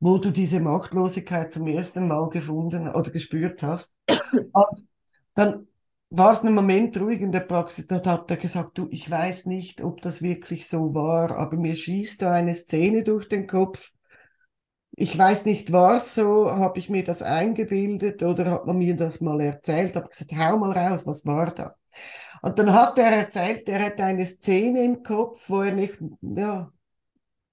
wo 0.00 0.18
du 0.18 0.30
diese 0.30 0.60
Machtlosigkeit 0.60 1.52
zum 1.52 1.66
ersten 1.66 2.08
Mal 2.08 2.28
gefunden 2.30 2.88
oder 2.88 3.10
gespürt 3.10 3.62
hast. 3.62 3.94
Und 4.32 4.86
dann 5.34 5.66
war 6.10 6.32
es 6.32 6.42
einen 6.42 6.54
Moment 6.54 7.00
ruhig 7.00 7.20
in 7.22 7.32
der 7.32 7.40
Praxis, 7.40 7.86
da 7.86 8.04
hat 8.04 8.30
er 8.30 8.36
gesagt, 8.36 8.76
du, 8.76 8.88
ich 8.90 9.10
weiß 9.10 9.46
nicht, 9.46 9.82
ob 9.82 10.02
das 10.02 10.20
wirklich 10.20 10.68
so 10.68 10.94
war, 10.94 11.30
aber 11.36 11.56
mir 11.56 11.74
schießt 11.74 12.20
da 12.20 12.32
eine 12.32 12.54
Szene 12.54 13.02
durch 13.02 13.28
den 13.28 13.46
Kopf 13.46 13.92
ich 14.92 15.18
weiß 15.18 15.46
nicht 15.46 15.72
was, 15.72 16.14
so 16.14 16.50
habe 16.50 16.78
ich 16.78 16.88
mir 16.90 17.04
das 17.04 17.22
eingebildet 17.22 18.22
oder 18.22 18.50
hat 18.50 18.66
man 18.66 18.78
mir 18.78 18.96
das 18.96 19.20
mal 19.20 19.40
erzählt, 19.40 19.96
habe 19.96 20.08
gesagt, 20.08 20.32
hau 20.36 20.58
mal 20.58 20.72
raus, 20.72 21.06
was 21.06 21.24
war 21.26 21.54
da? 21.54 21.76
Und 22.42 22.58
dann 22.58 22.72
hat 22.72 22.98
er 22.98 23.06
erzählt, 23.12 23.68
er 23.68 23.80
hätte 23.80 24.04
eine 24.04 24.26
Szene 24.26 24.84
im 24.84 25.02
Kopf, 25.02 25.48
wo 25.48 25.62
er 25.62 25.72
nicht, 25.72 25.98
ja, 26.20 26.72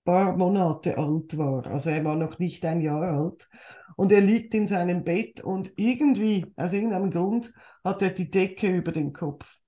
paar 0.05 0.35
Monate 0.35 0.97
alt 0.97 1.37
war. 1.37 1.67
Also 1.67 1.91
er 1.91 2.03
war 2.05 2.15
noch 2.15 2.39
nicht 2.39 2.65
ein 2.65 2.81
Jahr 2.81 3.03
alt. 3.03 3.47
Und 3.95 4.11
er 4.11 4.21
liegt 4.21 4.53
in 4.53 4.67
seinem 4.67 5.03
Bett 5.03 5.41
und 5.41 5.73
irgendwie, 5.75 6.51
aus 6.55 6.73
irgendeinem 6.73 7.11
Grund, 7.11 7.53
hat 7.83 8.01
er 8.01 8.09
die 8.09 8.29
Decke 8.29 8.69
über 8.69 8.91
den 8.91 9.13
Kopf. 9.13 9.59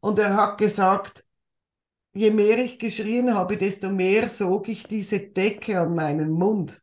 Und 0.00 0.18
er 0.18 0.36
hat 0.36 0.58
gesagt, 0.58 1.24
je 2.14 2.30
mehr 2.30 2.58
ich 2.58 2.78
geschrien 2.78 3.34
habe, 3.34 3.56
desto 3.56 3.90
mehr 3.90 4.28
sog 4.28 4.68
ich 4.68 4.84
diese 4.84 5.20
Decke 5.20 5.80
an 5.80 5.94
meinen 5.94 6.30
Mund. 6.30 6.82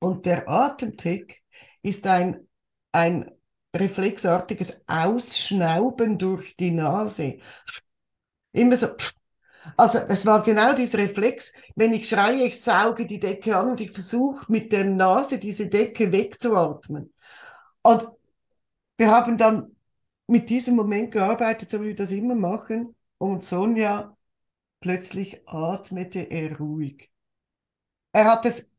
Und 0.00 0.26
der 0.26 0.48
Atemtick 0.48 1.42
ist 1.82 2.06
ein, 2.06 2.48
ein 2.92 3.30
reflexartiges 3.74 4.84
Ausschnauben 4.86 6.18
durch 6.18 6.56
die 6.56 6.70
Nase. 6.70 7.38
Immer 8.52 8.76
so. 8.76 8.88
Also 9.76 9.98
es 9.98 10.24
war 10.24 10.42
genau 10.42 10.72
dieser 10.72 10.98
Reflex, 10.98 11.52
wenn 11.76 11.92
ich 11.92 12.08
schreie, 12.08 12.46
ich 12.46 12.60
sauge 12.60 13.06
die 13.06 13.20
Decke 13.20 13.56
an 13.56 13.70
und 13.70 13.80
ich 13.80 13.90
versuche 13.90 14.50
mit 14.50 14.72
der 14.72 14.84
Nase 14.84 15.38
diese 15.38 15.68
Decke 15.68 16.10
wegzuatmen. 16.10 17.12
Und 17.82 18.08
wir 18.96 19.10
haben 19.10 19.36
dann 19.36 19.76
mit 20.26 20.48
diesem 20.50 20.76
Moment 20.76 21.12
gearbeitet, 21.12 21.70
so 21.70 21.80
wie 21.82 21.88
wir 21.88 21.94
das 21.94 22.10
immer 22.12 22.34
machen. 22.34 22.94
Und 23.18 23.44
Sonja, 23.44 24.16
plötzlich 24.80 25.42
atmete 25.46 26.20
er 26.20 26.56
ruhig. 26.58 27.10
Er 28.12 28.26
hat 28.26 28.46
es 28.46 28.70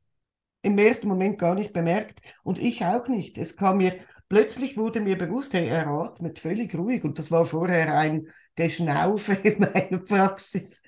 im 0.61 0.77
ersten 0.77 1.07
Moment 1.07 1.39
gar 1.39 1.55
nicht 1.55 1.73
bemerkt 1.73 2.21
und 2.43 2.59
ich 2.59 2.83
auch 2.85 3.07
nicht. 3.07 3.37
Es 3.37 3.55
kam 3.55 3.77
mir, 3.77 3.95
plötzlich 4.27 4.77
wurde 4.77 4.99
mir 4.99 5.17
bewusst, 5.17 5.53
hey, 5.53 5.67
er 5.67 5.87
atmet 5.87 6.39
völlig 6.39 6.75
ruhig 6.75 7.03
und 7.03 7.17
das 7.19 7.31
war 7.31 7.45
vorher 7.45 7.97
ein 7.97 8.27
Geschnaufe 8.55 9.33
in 9.33 9.59
meiner 9.59 9.99
Praxis. 9.99 10.81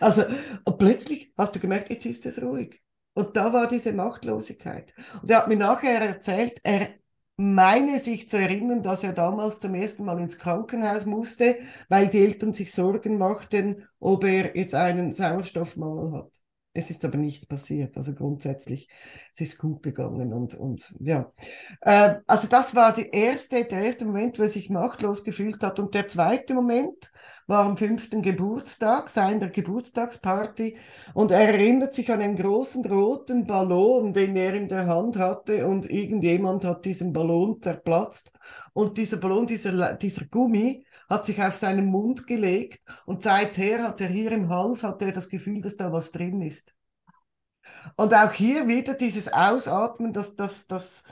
Also 0.00 0.24
plötzlich 0.78 1.32
hast 1.36 1.54
du 1.54 1.60
gemerkt, 1.60 1.90
jetzt 1.90 2.06
ist 2.06 2.26
es 2.26 2.40
ruhig. 2.42 2.80
Und 3.14 3.36
da 3.36 3.52
war 3.52 3.66
diese 3.66 3.92
Machtlosigkeit. 3.92 4.94
Und 5.20 5.30
er 5.30 5.38
hat 5.38 5.48
mir 5.48 5.56
nachher 5.56 6.00
erzählt, 6.00 6.60
er 6.62 6.94
meine 7.36 7.98
sich 7.98 8.28
zu 8.28 8.36
erinnern, 8.36 8.82
dass 8.82 9.04
er 9.04 9.12
damals 9.12 9.60
zum 9.60 9.74
ersten 9.74 10.04
Mal 10.04 10.20
ins 10.20 10.38
Krankenhaus 10.38 11.04
musste, 11.04 11.58
weil 11.88 12.08
die 12.08 12.18
Eltern 12.18 12.54
sich 12.54 12.72
Sorgen 12.72 13.18
machten, 13.18 13.86
ob 14.00 14.24
er 14.24 14.56
jetzt 14.56 14.74
einen 14.74 15.12
Sauerstoffmangel 15.12 16.12
hat. 16.12 16.40
Es 16.78 16.90
ist 16.90 17.04
aber 17.04 17.18
nichts 17.18 17.44
passiert. 17.44 17.96
Also 17.96 18.14
grundsätzlich, 18.14 18.88
es 19.32 19.40
ist 19.40 19.58
gut 19.58 19.82
gegangen 19.82 20.32
und, 20.32 20.54
und 20.54 20.94
ja. 21.00 21.32
Äh, 21.80 22.14
also 22.28 22.46
das 22.46 22.76
war 22.76 22.92
die 22.92 23.08
erste, 23.10 23.64
der 23.64 23.80
erste 23.80 24.04
Moment, 24.04 24.38
wo 24.38 24.44
er 24.44 24.48
sich 24.48 24.70
machtlos 24.70 25.24
gefühlt 25.24 25.60
hat. 25.64 25.80
Und 25.80 25.94
der 25.94 26.06
zweite 26.06 26.54
Moment 26.54 27.10
war 27.48 27.64
am 27.64 27.76
fünften 27.76 28.22
Geburtstag, 28.22 29.08
seiner 29.08 29.48
Geburtstagsparty. 29.48 30.76
Und 31.14 31.32
er 31.32 31.52
erinnert 31.52 31.94
sich 31.94 32.12
an 32.12 32.22
einen 32.22 32.36
großen 32.36 32.86
roten 32.86 33.44
Ballon, 33.48 34.12
den 34.12 34.36
er 34.36 34.54
in 34.54 34.68
der 34.68 34.86
Hand 34.86 35.16
hatte. 35.16 35.66
Und 35.66 35.90
irgendjemand 35.90 36.64
hat 36.64 36.84
diesen 36.84 37.12
Ballon 37.12 37.60
zerplatzt. 37.60 38.30
Und 38.72 38.98
dieser 38.98 39.16
Ballon, 39.16 39.48
dieser, 39.48 39.94
dieser 39.94 40.26
Gummi, 40.26 40.84
hat 41.08 41.26
sich 41.26 41.42
auf 41.42 41.56
seinen 41.56 41.86
Mund 41.86 42.26
gelegt 42.26 42.80
und 43.06 43.22
seither 43.22 43.82
hat 43.84 44.00
er 44.00 44.08
hier 44.08 44.32
im 44.32 44.48
Hals, 44.48 44.82
hat 44.82 45.02
er 45.02 45.12
das 45.12 45.28
Gefühl, 45.28 45.62
dass 45.62 45.76
da 45.76 45.92
was 45.92 46.12
drin 46.12 46.42
ist. 46.42 46.74
Und 47.96 48.14
auch 48.14 48.32
hier 48.32 48.68
wieder 48.68 48.94
dieses 48.94 49.32
Ausatmen, 49.32 50.12
das, 50.12 50.36
das, 50.36 50.66
das 50.66 51.04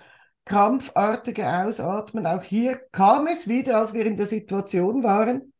krampfartige 0.45 1.47
Ausatmen, 1.49 2.27
auch 2.27 2.43
hier 2.43 2.77
kam 2.93 3.27
es 3.27 3.49
wieder, 3.49 3.79
als 3.79 3.95
wir 3.95 4.07
in 4.07 4.17
der 4.17 4.27
Situation 4.27 5.03
waren, 5.03 5.53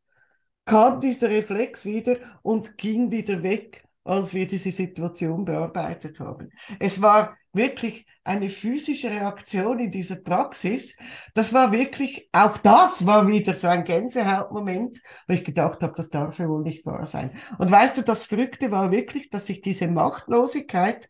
kam 0.65 1.01
dieser 1.01 1.29
Reflex 1.29 1.85
wieder 1.85 2.17
und 2.43 2.77
ging 2.77 3.11
wieder 3.11 3.43
weg 3.43 3.86
als 4.07 4.33
wir 4.33 4.47
diese 4.47 4.71
Situation 4.71 5.45
bearbeitet 5.45 6.19
haben. 6.19 6.49
Es 6.79 7.01
war 7.01 7.37
wirklich 7.53 8.05
eine 8.23 8.49
physische 8.49 9.09
Reaktion 9.09 9.79
in 9.79 9.91
dieser 9.91 10.15
Praxis. 10.15 10.97
Das 11.33 11.53
war 11.53 11.71
wirklich, 11.71 12.29
auch 12.31 12.57
das 12.57 13.05
war 13.05 13.27
wieder 13.27 13.53
so 13.53 13.67
ein 13.67 13.83
Gänsehautmoment, 13.83 14.99
wo 15.27 15.33
ich 15.33 15.43
gedacht 15.43 15.81
habe, 15.81 15.93
das 15.95 16.09
darf 16.09 16.39
ja 16.39 16.47
wohl 16.47 16.63
nicht 16.63 16.85
wahr 16.85 17.07
sein. 17.07 17.31
Und 17.57 17.69
weißt 17.69 17.97
du, 17.97 18.01
das 18.03 18.25
Verrückte 18.25 18.71
war 18.71 18.91
wirklich, 18.91 19.29
dass 19.29 19.49
ich 19.49 19.61
diese 19.61 19.87
Machtlosigkeit 19.87 21.07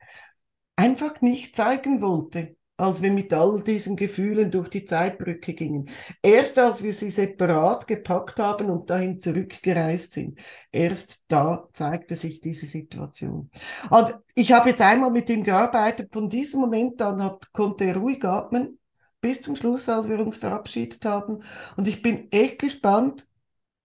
einfach 0.76 1.22
nicht 1.22 1.56
zeigen 1.56 2.02
wollte 2.02 2.57
als 2.78 3.02
wir 3.02 3.12
mit 3.12 3.34
all 3.34 3.62
diesen 3.64 3.96
Gefühlen 3.96 4.52
durch 4.52 4.70
die 4.70 4.86
Zeitbrücke 4.86 5.54
gingen. 5.54 5.90
Erst 6.22 6.60
als 6.60 6.84
wir 6.84 6.94
sie 6.94 7.10
separat 7.10 7.88
gepackt 7.88 8.38
haben 8.40 8.70
und 8.70 8.90
dahin 8.90 9.20
zurückgereist 9.20 10.14
sind, 10.14 10.40
erst 10.72 11.26
da 11.28 11.68
zeigte 11.74 12.16
sich 12.16 12.40
diese 12.40 12.68
Situation. 12.68 13.50
Und 13.90 14.16
ich 14.36 14.52
habe 14.52 14.70
jetzt 14.70 14.82
einmal 14.82 15.12
mit 15.12 15.30
ihm 15.30 15.44
gearbeitet. 15.44 16.14
Von 16.14 16.30
diesem 16.30 16.62
Moment 16.62 17.02
an 17.02 17.24
hat, 17.24 17.52
konnte 17.52 17.86
er 17.86 17.98
ruhig 17.98 18.24
atmen, 18.24 18.80
bis 19.22 19.42
zum 19.42 19.56
Schluss, 19.56 19.90
als 19.90 20.08
wir 20.08 20.20
uns 20.20 20.38
verabschiedet 20.38 21.04
haben. 21.04 21.44
Und 21.76 21.88
ich 21.88 22.04
bin 22.04 22.32
echt 22.32 22.60
gespannt, 22.60 23.28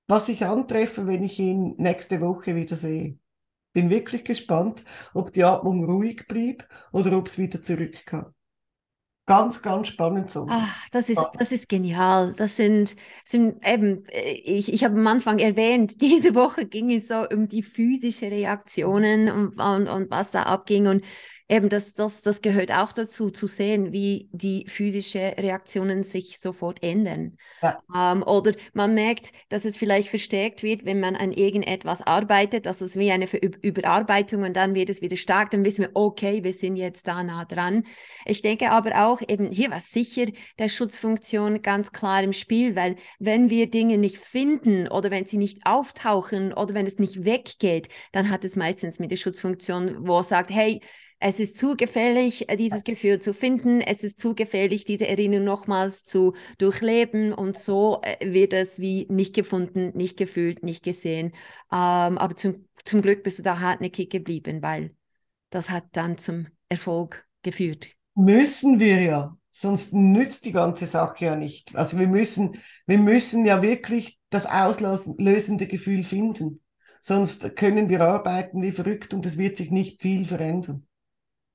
was 0.06 0.28
ich 0.28 0.44
antreffe, 0.44 1.06
wenn 1.06 1.22
ich 1.22 1.38
ihn 1.38 1.74
nächste 1.78 2.20
Woche 2.20 2.54
wieder 2.54 2.76
sehe. 2.76 3.18
Bin 3.72 3.88
wirklich 3.88 4.24
gespannt, 4.24 4.84
ob 5.14 5.32
die 5.32 5.44
Atmung 5.44 5.84
ruhig 5.86 6.26
blieb 6.28 6.68
oder 6.92 7.16
ob 7.16 7.28
es 7.28 7.38
wieder 7.38 7.62
zurückkam. 7.62 8.34
Ganz, 9.26 9.62
ganz 9.62 9.86
spannend 9.86 10.30
so. 10.30 10.46
Ach, 10.50 10.88
das 10.90 11.08
ist, 11.08 11.22
das 11.38 11.52
ist 11.52 11.68
genial. 11.68 12.34
Das 12.36 12.56
sind, 12.56 12.96
sind 13.24 13.64
eben, 13.64 14.04
äh, 14.08 14.32
ich, 14.32 14.72
ich 14.72 14.82
habe 14.82 14.96
am 14.96 15.06
Anfang 15.06 15.38
erwähnt, 15.38 15.94
diese 16.00 16.34
Woche 16.34 16.66
ging 16.66 16.90
es 16.90 17.08
so 17.08 17.28
um 17.28 17.48
die 17.48 17.62
physischen 17.62 18.30
Reaktionen 18.30 19.30
und, 19.30 19.60
und, 19.60 19.88
und 19.88 20.10
was 20.10 20.32
da 20.32 20.42
abging. 20.42 20.88
Und 20.88 21.04
eben 21.52 21.68
das, 21.68 21.92
das, 21.92 22.22
das 22.22 22.40
gehört 22.40 22.72
auch 22.72 22.92
dazu, 22.92 23.30
zu 23.30 23.46
sehen, 23.46 23.92
wie 23.92 24.28
die 24.32 24.64
physischen 24.68 25.20
Reaktionen 25.20 26.02
sich 26.02 26.38
sofort 26.38 26.82
ändern. 26.82 27.36
Ja. 27.60 27.82
Ähm, 27.94 28.22
oder 28.22 28.52
man 28.72 28.94
merkt, 28.94 29.32
dass 29.50 29.66
es 29.66 29.76
vielleicht 29.76 30.08
verstärkt 30.08 30.62
wird, 30.62 30.86
wenn 30.86 30.98
man 30.98 31.14
an 31.14 31.30
irgendetwas 31.30 32.00
arbeitet, 32.00 32.66
also 32.66 32.86
es 32.86 32.92
ist 32.92 32.98
wie 32.98 33.10
eine 33.10 33.28
Überarbeitung 33.30 34.44
und 34.44 34.56
dann 34.56 34.74
wird 34.74 34.88
es 34.88 35.02
wieder 35.02 35.16
stark, 35.16 35.50
dann 35.50 35.64
wissen 35.64 35.82
wir, 35.82 35.90
okay, 35.92 36.42
wir 36.42 36.54
sind 36.54 36.76
jetzt 36.76 37.06
da 37.06 37.22
nah 37.22 37.44
dran. 37.44 37.84
Ich 38.24 38.40
denke 38.40 38.70
aber 38.70 39.06
auch, 39.06 39.20
eben 39.20 39.50
hier 39.50 39.70
war 39.70 39.80
sicher 39.80 40.26
der 40.58 40.70
Schutzfunktion 40.70 41.60
ganz 41.60 41.92
klar 41.92 42.22
im 42.22 42.32
Spiel, 42.32 42.76
weil 42.76 42.96
wenn 43.18 43.50
wir 43.50 43.68
Dinge 43.68 43.98
nicht 43.98 44.16
finden 44.16 44.88
oder 44.88 45.10
wenn 45.10 45.26
sie 45.26 45.36
nicht 45.36 45.66
auftauchen 45.66 46.54
oder 46.54 46.72
wenn 46.72 46.86
es 46.86 46.98
nicht 46.98 47.26
weggeht, 47.26 47.88
dann 48.12 48.30
hat 48.30 48.42
es 48.46 48.56
meistens 48.56 48.98
mit 48.98 49.10
der 49.10 49.16
Schutzfunktion, 49.16 50.08
wo 50.08 50.20
es 50.20 50.30
sagt, 50.30 50.50
hey, 50.50 50.80
es 51.22 51.38
ist 51.38 51.56
zu 51.56 51.76
gefährlich, 51.76 52.48
äh, 52.48 52.56
dieses 52.56 52.82
Gefühl 52.82 53.20
zu 53.20 53.32
finden. 53.32 53.80
Es 53.80 54.02
ist 54.02 54.18
zu 54.18 54.34
gefährlich, 54.34 54.84
diese 54.84 55.06
Erinnerung 55.06 55.44
nochmals 55.44 56.04
zu 56.04 56.34
durchleben. 56.58 57.32
Und 57.32 57.56
so 57.56 58.00
äh, 58.02 58.32
wird 58.32 58.52
es 58.52 58.80
wie 58.80 59.06
nicht 59.08 59.34
gefunden, 59.34 59.92
nicht 59.96 60.16
gefühlt, 60.16 60.64
nicht 60.64 60.82
gesehen. 60.82 61.28
Ähm, 61.70 62.18
aber 62.18 62.34
zum, 62.34 62.68
zum 62.84 63.02
Glück 63.02 63.22
bist 63.22 63.38
du 63.38 63.42
da 63.44 63.60
hartnäckig 63.60 64.10
geblieben, 64.10 64.62
weil 64.62 64.94
das 65.50 65.70
hat 65.70 65.84
dann 65.92 66.18
zum 66.18 66.48
Erfolg 66.68 67.24
geführt. 67.42 67.90
Müssen 68.14 68.80
wir 68.80 69.00
ja. 69.00 69.36
Sonst 69.54 69.92
nützt 69.92 70.46
die 70.46 70.52
ganze 70.52 70.86
Sache 70.86 71.26
ja 71.26 71.36
nicht. 71.36 71.76
Also 71.76 71.98
wir 71.98 72.08
müssen, 72.08 72.58
wir 72.86 72.98
müssen 72.98 73.44
ja 73.44 73.62
wirklich 73.62 74.18
das 74.30 74.46
auslösende 74.46 75.66
Gefühl 75.66 76.02
finden. 76.04 76.62
Sonst 77.00 77.54
können 77.54 77.88
wir 77.90 78.00
arbeiten 78.00 78.62
wie 78.62 78.70
verrückt 78.70 79.12
und 79.12 79.26
es 79.26 79.36
wird 79.36 79.56
sich 79.56 79.70
nicht 79.70 80.00
viel 80.00 80.24
verändern. 80.24 80.86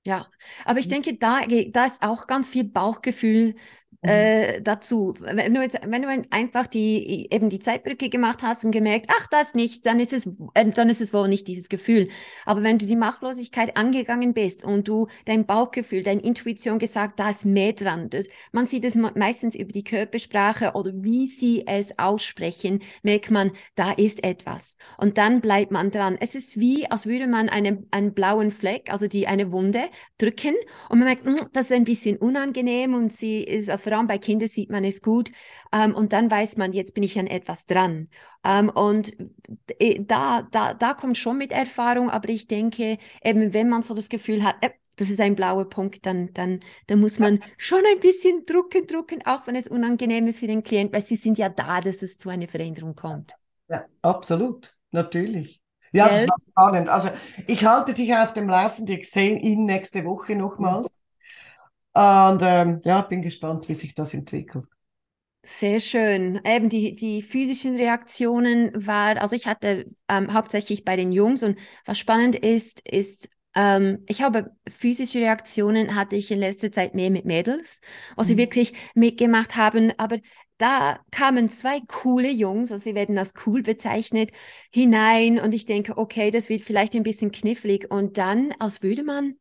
Ja, 0.06 0.28
aber 0.66 0.80
ich 0.80 0.88
mhm. 0.88 0.92
denke, 0.92 1.18
da, 1.18 1.42
da 1.46 1.86
ist 1.86 2.02
auch 2.02 2.28
ganz 2.28 2.50
viel 2.50 2.64
Bauchgefühl. 2.64 3.56
Äh, 4.02 4.62
dazu. 4.62 5.14
Wenn 5.20 5.54
du 5.54 5.62
jetzt, 5.62 5.80
wenn 5.86 6.02
du 6.02 6.24
einfach 6.30 6.68
die 6.68 7.28
eben 7.32 7.50
die 7.50 7.60
Zeitbrücke 7.60 8.10
gemacht 8.10 8.44
hast 8.44 8.64
und 8.64 8.72
gemerkt, 8.72 9.08
ach, 9.10 9.28
das 9.28 9.56
nicht, 9.56 9.86
dann 9.86 10.00
ist 10.00 10.14
es, 10.14 10.28
äh, 10.54 10.66
dann 10.66 10.90
ist 10.90 11.02
es 11.02 11.14
wohl 11.14 11.28
nicht 11.28 11.48
dieses 11.48 11.70
Gefühl. 11.70 12.10
Aber 12.46 12.64
wenn 12.64 12.78
du 12.78 12.86
die 12.86 12.96
Machtlosigkeit 12.96 13.76
angegangen 13.76 14.34
bist 14.34 14.64
und 14.64 14.88
du 14.88 15.08
dein 15.26 15.46
Bauchgefühl, 15.46 16.04
deine 16.04 16.22
Intuition 16.22 16.80
gesagt, 16.80 17.20
da 17.20 17.32
ist 17.32 17.46
mehr 17.46 17.74
dran. 17.74 18.10
Das, 18.10 18.28
man 18.52 18.68
sieht 18.68 18.86
es 18.86 18.96
meistens 18.96 19.56
über 19.56 19.72
die 19.72 19.84
Körpersprache 19.84 20.74
oder 20.74 20.92
wie 20.94 21.28
sie 21.28 21.66
es 21.66 21.98
aussprechen, 21.98 22.82
merkt 23.02 23.32
man, 23.32 23.52
da 23.76 23.92
ist 23.92 24.24
etwas. 24.24 24.78
Und 24.98 25.18
dann 25.18 25.42
bleibt 25.42 25.72
man 25.72 25.92
dran. 25.92 26.18
Es 26.20 26.36
ist 26.36 26.60
wie, 26.60 26.90
als 26.90 27.08
würde 27.08 27.28
man 27.28 27.50
einen, 27.50 27.88
einen 27.92 28.14
blauen 28.14 28.52
Fleck, 28.52 28.92
also 28.92 29.08
die 29.08 29.28
eine 29.28 29.52
Wunde 29.52 29.84
drücken 30.18 30.56
und 30.90 31.00
man 31.00 31.08
merkt, 31.08 31.26
hm, 31.26 31.48
das 31.54 31.66
ist 31.66 31.72
ein 31.72 31.84
bisschen 31.84 32.18
unangenehm 32.18 32.94
und 32.94 33.12
sie 33.12 33.44
ist 33.44 33.72
auf 33.72 33.88
allem 33.98 34.08
bei 34.08 34.18
Kindern 34.18 34.50
sieht 34.50 34.70
man 34.70 34.84
es 34.84 35.02
gut. 35.02 35.32
Ähm, 35.72 35.94
und 35.96 36.14
dann 36.14 36.30
weiß 36.32 36.58
man, 36.58 36.74
jetzt 36.74 36.94
bin 36.94 37.04
ich 37.04 37.18
an 37.20 37.28
etwas 37.28 37.66
dran. 37.66 38.10
Ähm, 38.44 38.70
und 38.70 39.14
äh, 39.80 40.02
da, 40.02 40.44
da, 40.52 40.74
da 40.74 40.94
kommt 40.94 41.18
schon 41.18 41.38
mit 41.38 41.52
Erfahrung, 41.52 42.10
aber 42.10 42.30
ich 42.30 42.48
denke, 42.48 42.98
eben 43.24 43.54
wenn 43.54 43.70
man 43.70 43.82
so 43.82 43.94
das 43.94 44.10
Gefühl 44.10 44.44
hat, 44.44 44.56
äh, 44.62 44.70
das 44.98 45.10
ist 45.10 45.20
ein 45.20 45.36
blauer 45.36 45.70
Punkt, 45.70 46.06
dann, 46.06 46.34
dann, 46.34 46.60
dann 46.88 47.00
muss 47.00 47.20
man 47.20 47.40
schon 47.58 47.82
ein 47.92 48.00
bisschen 48.00 48.46
drucken, 48.46 48.88
drucken, 48.88 49.24
auch 49.26 49.46
wenn 49.46 49.56
es 49.56 49.68
unangenehm 49.68 50.26
ist 50.26 50.40
für 50.40 50.48
den 50.48 50.64
Klienten, 50.64 50.94
weil 50.96 51.04
sie 51.04 51.18
sind 51.18 51.38
ja 51.38 51.50
da, 51.50 51.82
dass 51.82 52.02
es 52.02 52.18
zu 52.18 52.30
einer 52.30 52.48
Veränderung 52.48 52.96
kommt. 52.96 53.34
Ja, 53.70 53.86
absolut, 54.02 54.76
natürlich. 54.92 55.62
Ja, 55.92 56.08
Gell? 56.08 56.18
das 56.18 56.28
war 56.28 56.38
spannend. 56.50 56.90
Also 56.90 57.10
ich 57.48 57.66
halte 57.66 57.94
dich 57.94 58.14
auf 58.16 58.34
dem 58.34 58.50
Laufenden. 58.50 59.00
Ich 59.00 59.10
sehe 59.10 59.38
ihn 59.38 59.66
nächste 59.66 60.04
Woche 60.04 60.36
nochmals. 60.36 61.00
Und 61.98 62.44
ähm, 62.44 62.80
ja, 62.84 63.02
bin 63.02 63.24
gespannt, 63.24 63.68
wie 63.70 63.74
sich 63.74 63.96
das 63.96 64.14
entwickelt. 64.14 64.66
Sehr 65.42 65.80
schön. 65.80 66.40
Eben 66.46 66.70
die, 66.70 66.94
die 66.94 67.24
physischen 67.24 67.76
Reaktionen 67.76 68.70
war, 68.76 69.20
also 69.20 69.36
ich 69.36 69.48
hatte 69.48 69.86
ähm, 70.08 70.32
hauptsächlich 70.32 70.86
bei 70.86 70.96
den 70.96 71.12
Jungs 71.12 71.42
und 71.42 71.58
was 71.86 71.98
spannend 71.98 72.36
ist, 72.36 72.88
ist, 72.88 73.30
ähm, 73.56 74.04
ich 74.08 74.22
habe 74.22 74.52
physische 74.70 75.20
Reaktionen 75.20 75.96
hatte 75.96 76.16
ich 76.18 76.30
in 76.30 76.38
letzter 76.38 76.72
Zeit 76.72 76.94
mehr 76.94 77.10
mit 77.10 77.26
Mädels, 77.26 77.82
wo 78.16 78.22
sie 78.22 78.34
mhm. 78.34 78.40
wirklich 78.40 78.74
mitgemacht 78.94 79.56
haben, 79.56 79.92
aber 79.98 80.20
da 80.58 81.00
kamen 81.12 81.50
zwei 81.50 81.80
coole 81.88 82.30
Jungs, 82.30 82.72
also 82.72 82.84
sie 82.84 82.96
werden 82.96 83.18
als 83.18 83.34
cool 83.46 83.64
bezeichnet, 83.64 84.32
hinein 84.72 85.40
und 85.40 85.54
ich 85.54 85.66
denke, 85.66 85.98
okay, 85.98 86.30
das 86.30 86.50
wird 86.50 86.62
vielleicht 86.62 86.96
ein 86.96 87.04
bisschen 87.04 87.32
knifflig. 87.32 87.90
Und 87.92 88.18
dann, 88.18 88.54
als 88.60 88.82
würde 88.82 89.04
man, 89.04 89.36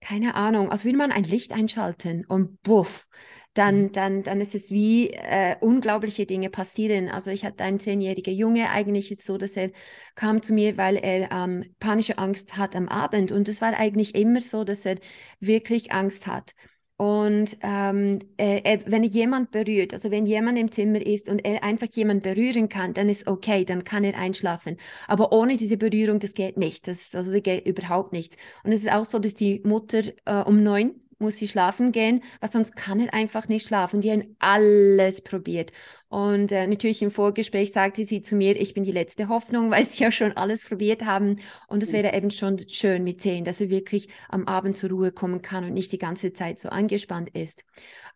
keine 0.00 0.34
Ahnung, 0.34 0.70
als 0.70 0.84
würde 0.84 0.98
man 0.98 1.12
ein 1.12 1.24
Licht 1.24 1.52
einschalten 1.52 2.24
und 2.26 2.62
buff, 2.62 3.06
dann, 3.54 3.82
mhm. 3.82 3.92
dann, 3.92 4.22
dann 4.22 4.40
ist 4.40 4.54
es 4.54 4.70
wie 4.70 5.10
äh, 5.10 5.56
unglaubliche 5.60 6.24
Dinge 6.24 6.50
passieren. 6.50 7.08
Also 7.08 7.30
ich 7.30 7.44
hatte 7.44 7.64
einen 7.64 7.80
zehnjährigen 7.80 8.34
Junge, 8.34 8.70
eigentlich 8.70 9.10
ist 9.10 9.20
es 9.20 9.26
so, 9.26 9.38
dass 9.38 9.56
er 9.56 9.70
kam 10.14 10.40
zu 10.42 10.52
mir, 10.52 10.76
weil 10.76 10.96
er 10.96 11.30
ähm, 11.32 11.74
panische 11.80 12.18
Angst 12.18 12.56
hat 12.56 12.76
am 12.76 12.88
Abend. 12.88 13.32
Und 13.32 13.48
es 13.48 13.60
war 13.60 13.74
eigentlich 13.74 14.14
immer 14.14 14.40
so, 14.40 14.64
dass 14.64 14.86
er 14.86 14.98
wirklich 15.40 15.92
Angst 15.92 16.26
hat. 16.26 16.54
Und 17.00 17.56
ähm, 17.62 18.18
er, 18.36 18.80
wenn 18.84 19.04
jemand 19.04 19.52
berührt, 19.52 19.94
also 19.94 20.10
wenn 20.10 20.26
jemand 20.26 20.58
im 20.58 20.70
Zimmer 20.70 21.00
ist 21.00 21.30
und 21.30 21.38
er 21.38 21.64
einfach 21.64 21.86
jemand 21.94 22.22
berühren 22.22 22.68
kann, 22.68 22.92
dann 22.92 23.08
ist 23.08 23.26
okay, 23.26 23.64
dann 23.64 23.84
kann 23.84 24.04
er 24.04 24.18
einschlafen. 24.18 24.76
Aber 25.08 25.32
ohne 25.32 25.56
diese 25.56 25.78
Berührung, 25.78 26.20
das 26.20 26.34
geht 26.34 26.58
nicht. 26.58 26.86
Das, 26.86 27.14
also 27.14 27.32
das 27.32 27.42
geht 27.42 27.66
überhaupt 27.66 28.12
nichts. 28.12 28.36
Und 28.64 28.72
es 28.72 28.82
ist 28.82 28.92
auch 28.92 29.06
so, 29.06 29.18
dass 29.18 29.34
die 29.34 29.62
Mutter 29.64 30.02
äh, 30.26 30.42
um 30.42 30.62
neun 30.62 30.94
muss 31.18 31.38
sie 31.38 31.48
schlafen 31.48 31.92
gehen, 31.92 32.22
weil 32.40 32.50
sonst 32.50 32.76
kann 32.76 33.00
er 33.00 33.14
einfach 33.14 33.48
nicht 33.48 33.66
schlafen. 33.66 34.00
Die 34.00 34.10
haben 34.10 34.36
alles 34.38 35.22
probiert. 35.22 35.72
Und 36.10 36.50
äh, 36.50 36.66
natürlich 36.66 37.02
im 37.02 37.12
Vorgespräch 37.12 37.70
sagte 37.70 38.04
sie 38.04 38.20
zu 38.20 38.34
mir, 38.34 38.60
ich 38.60 38.74
bin 38.74 38.82
die 38.82 38.90
letzte 38.90 39.28
Hoffnung, 39.28 39.70
weil 39.70 39.86
sie 39.86 40.02
ja 40.02 40.10
schon 40.10 40.36
alles 40.36 40.64
probiert 40.64 41.04
haben. 41.04 41.36
Und 41.68 41.84
es 41.84 41.92
wäre 41.92 42.12
eben 42.14 42.32
schon 42.32 42.58
schön 42.68 43.04
mit 43.04 43.22
zehn, 43.22 43.44
dass 43.44 43.60
er 43.60 43.70
wirklich 43.70 44.08
am 44.28 44.48
Abend 44.48 44.76
zur 44.76 44.90
Ruhe 44.90 45.12
kommen 45.12 45.40
kann 45.40 45.64
und 45.64 45.72
nicht 45.72 45.92
die 45.92 45.98
ganze 45.98 46.32
Zeit 46.32 46.58
so 46.58 46.68
angespannt 46.68 47.30
ist. 47.30 47.64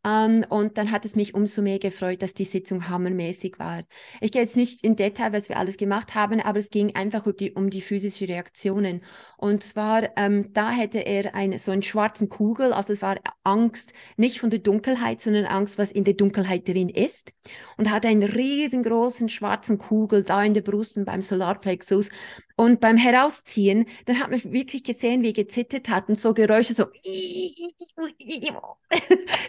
Ähm, 0.04 0.44
und 0.48 0.76
dann 0.76 0.90
hat 0.90 1.04
es 1.04 1.16
mich 1.16 1.34
umso 1.34 1.62
mehr 1.62 1.78
gefreut, 1.78 2.20
dass 2.22 2.34
die 2.34 2.44
Sitzung 2.44 2.88
hammermäßig 2.88 3.58
war. 3.58 3.82
Ich 4.20 4.32
gehe 4.32 4.42
jetzt 4.42 4.56
nicht 4.56 4.84
in 4.84 4.96
Detail, 4.96 5.32
was 5.32 5.48
wir 5.48 5.56
alles 5.56 5.76
gemacht 5.76 6.14
haben, 6.14 6.40
aber 6.40 6.58
es 6.58 6.70
ging 6.70 6.94
einfach 6.94 7.24
um 7.26 7.36
die, 7.36 7.52
um 7.52 7.70
die 7.70 7.80
physischen 7.80 8.26
Reaktionen. 8.26 9.02
Und 9.38 9.62
zwar, 9.62 10.10
ähm, 10.16 10.52
da 10.52 10.70
hätte 10.70 10.98
er 10.98 11.34
eine, 11.34 11.58
so 11.58 11.70
einen 11.70 11.82
schwarzen 11.82 12.28
Kugel, 12.28 12.72
also 12.72 12.92
es 12.92 13.02
war 13.02 13.16
Angst, 13.44 13.94
nicht 14.16 14.40
von 14.40 14.50
der 14.50 14.58
Dunkelheit, 14.58 15.20
sondern 15.20 15.46
Angst, 15.46 15.78
was 15.78 15.90
in 15.90 16.04
der 16.04 16.14
Dunkelheit 16.14 16.68
drin 16.68 16.88
ist. 16.88 17.32
Und 17.78 17.83
und 17.84 17.90
hatte 17.90 18.08
einen 18.08 18.22
riesengroßen 18.22 19.28
schwarzen 19.28 19.76
Kugel 19.76 20.22
da 20.22 20.42
in 20.42 20.54
der 20.54 20.62
Brust 20.62 20.96
und 20.96 21.04
beim 21.04 21.20
Solarplexus. 21.20 22.08
Und 22.56 22.80
beim 22.80 22.96
Herausziehen, 22.96 23.86
dann 24.06 24.20
hat 24.20 24.30
man 24.30 24.40
wirklich 24.52 24.84
gesehen, 24.84 25.22
wie 25.22 25.28
er 25.28 25.32
gezittert 25.34 25.90
hat 25.90 26.08
und 26.08 26.16
so 26.16 26.32
Geräusche, 26.32 26.72
so, 26.72 26.84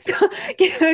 so 0.01 0.13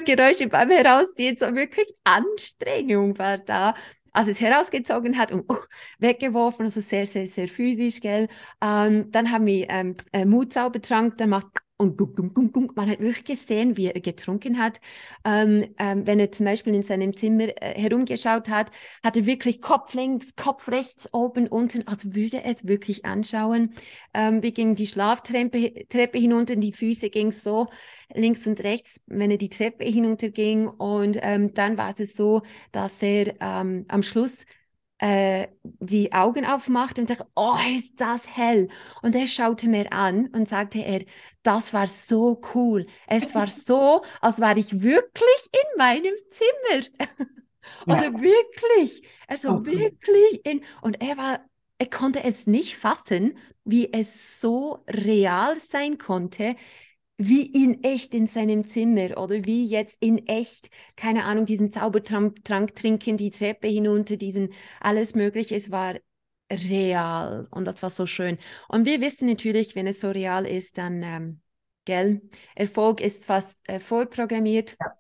Geräusche 0.05 0.47
beim 0.47 0.69
Herausziehen, 0.69 1.35
so 1.37 1.55
wirklich 1.55 1.91
Anstrengung 2.03 3.17
war 3.17 3.39
da 3.39 3.73
als 4.13 4.27
es 4.27 4.41
herausgezogen 4.41 5.17
hat 5.17 5.31
und 5.31 5.49
uh, 5.49 5.55
weggeworfen, 5.99 6.65
also 6.65 6.81
sehr, 6.81 7.05
sehr, 7.05 7.27
sehr 7.27 7.47
physisch, 7.47 8.01
gell. 8.01 8.27
Ähm, 8.61 9.09
dann 9.09 9.31
haben 9.31 9.45
wir 9.45 9.69
ähm, 9.69 9.95
äh, 10.11 10.25
Mutzaubertrank, 10.25 11.17
dann 11.17 11.29
macht 11.29 11.47
und 11.81 11.97
gunk, 11.97 12.15
gunk, 12.15 12.33
gunk, 12.35 12.53
gunk. 12.53 12.75
man 12.75 12.89
hat 12.89 12.99
wirklich 12.99 13.25
gesehen, 13.25 13.75
wie 13.75 13.87
er 13.87 13.99
getrunken 13.99 14.59
hat. 14.59 14.79
Ähm, 15.25 15.73
ähm, 15.79 16.05
wenn 16.05 16.19
er 16.19 16.31
zum 16.31 16.45
Beispiel 16.45 16.75
in 16.75 16.83
seinem 16.83 17.15
Zimmer 17.15 17.49
äh, 17.61 17.73
herumgeschaut 17.79 18.49
hat, 18.49 18.71
hat 19.03 19.17
er 19.17 19.25
wirklich 19.25 19.61
Kopf 19.61 19.93
links, 19.95 20.35
Kopf 20.35 20.69
rechts, 20.69 21.11
oben, 21.11 21.47
unten, 21.47 21.87
also 21.87 22.13
würde 22.13 22.43
er 22.43 22.53
es 22.55 22.67
wirklich 22.67 23.03
anschauen. 23.05 23.73
Ähm, 24.13 24.43
wir 24.43 24.51
gingen 24.51 24.75
die 24.75 24.87
Schlaftreppe 24.87 25.87
Treppe 25.89 26.19
hinunter, 26.19 26.55
die 26.55 26.71
Füße 26.71 27.09
gingen 27.09 27.31
so 27.31 27.67
links 28.13 28.45
und 28.45 28.63
rechts, 28.63 29.01
wenn 29.07 29.31
er 29.31 29.37
die 29.37 29.49
Treppe 29.49 29.83
hinunterging. 29.85 30.67
Und 30.67 31.17
ähm, 31.21 31.53
dann 31.53 31.77
war 31.77 31.89
es 31.97 32.15
so, 32.15 32.43
dass 32.71 33.01
er 33.01 33.33
ähm, 33.41 33.85
am 33.87 34.03
Schluss 34.03 34.45
äh, 35.01 35.47
die 35.63 36.13
Augen 36.13 36.45
aufmachte 36.45 37.01
und 37.01 37.07
sagte, 37.07 37.25
oh, 37.35 37.57
ist 37.75 37.99
das 37.99 38.37
hell. 38.37 38.69
Und 39.01 39.15
er 39.15 39.25
schaute 39.25 39.67
mir 39.67 39.91
an 39.91 40.27
und 40.27 40.47
sagte 40.47 40.79
er, 40.79 41.03
das 41.41 41.73
war 41.73 41.87
so 41.87 42.39
cool. 42.53 42.85
Es 43.07 43.33
war 43.33 43.47
so, 43.47 44.03
als 44.21 44.39
war 44.39 44.55
ich 44.55 44.81
wirklich 44.83 45.49
in 45.51 45.77
meinem 45.77 46.13
Zimmer. 46.29 46.85
also 47.87 48.11
ja. 48.11 48.21
wirklich, 48.21 49.01
also 49.27 49.53
okay. 49.53 49.79
wirklich. 49.79 50.45
In, 50.45 50.63
und 50.83 51.01
er 51.01 51.17
war, 51.17 51.39
er 51.79 51.89
konnte 51.89 52.23
es 52.23 52.45
nicht 52.45 52.77
fassen, 52.77 53.39
wie 53.63 53.91
es 53.91 54.39
so 54.39 54.83
real 54.87 55.57
sein 55.57 55.97
konnte, 55.97 56.55
wie 57.17 57.45
in 57.45 57.83
echt 57.83 58.13
in 58.15 58.27
seinem 58.27 58.67
Zimmer 58.67 59.17
oder 59.17 59.45
wie 59.45 59.65
jetzt 59.65 60.01
in 60.01 60.27
echt, 60.27 60.69
keine 60.95 61.25
Ahnung, 61.25 61.45
diesen 61.45 61.71
Zaubertrank 61.71 62.43
trinken, 62.75 63.17
die 63.17 63.31
Treppe 63.31 63.67
hinunter, 63.67 64.17
diesen 64.17 64.53
alles 64.79 65.13
Mögliche. 65.13 65.55
Es 65.55 65.69
war 65.71 65.95
real 66.51 67.47
und 67.51 67.65
das 67.65 67.81
war 67.83 67.89
so 67.89 68.05
schön. 68.05 68.37
Und 68.67 68.85
wir 68.85 69.01
wissen 69.01 69.27
natürlich, 69.27 69.75
wenn 69.75 69.87
es 69.87 69.99
so 70.01 70.09
real 70.09 70.45
ist, 70.45 70.77
dann, 70.77 71.03
ähm, 71.03 71.41
gell, 71.85 72.21
Erfolg 72.55 73.01
ist 73.01 73.25
fast 73.25 73.59
äh, 73.69 73.79
vorprogrammiert. 73.79 74.77
Ja. 74.79 74.93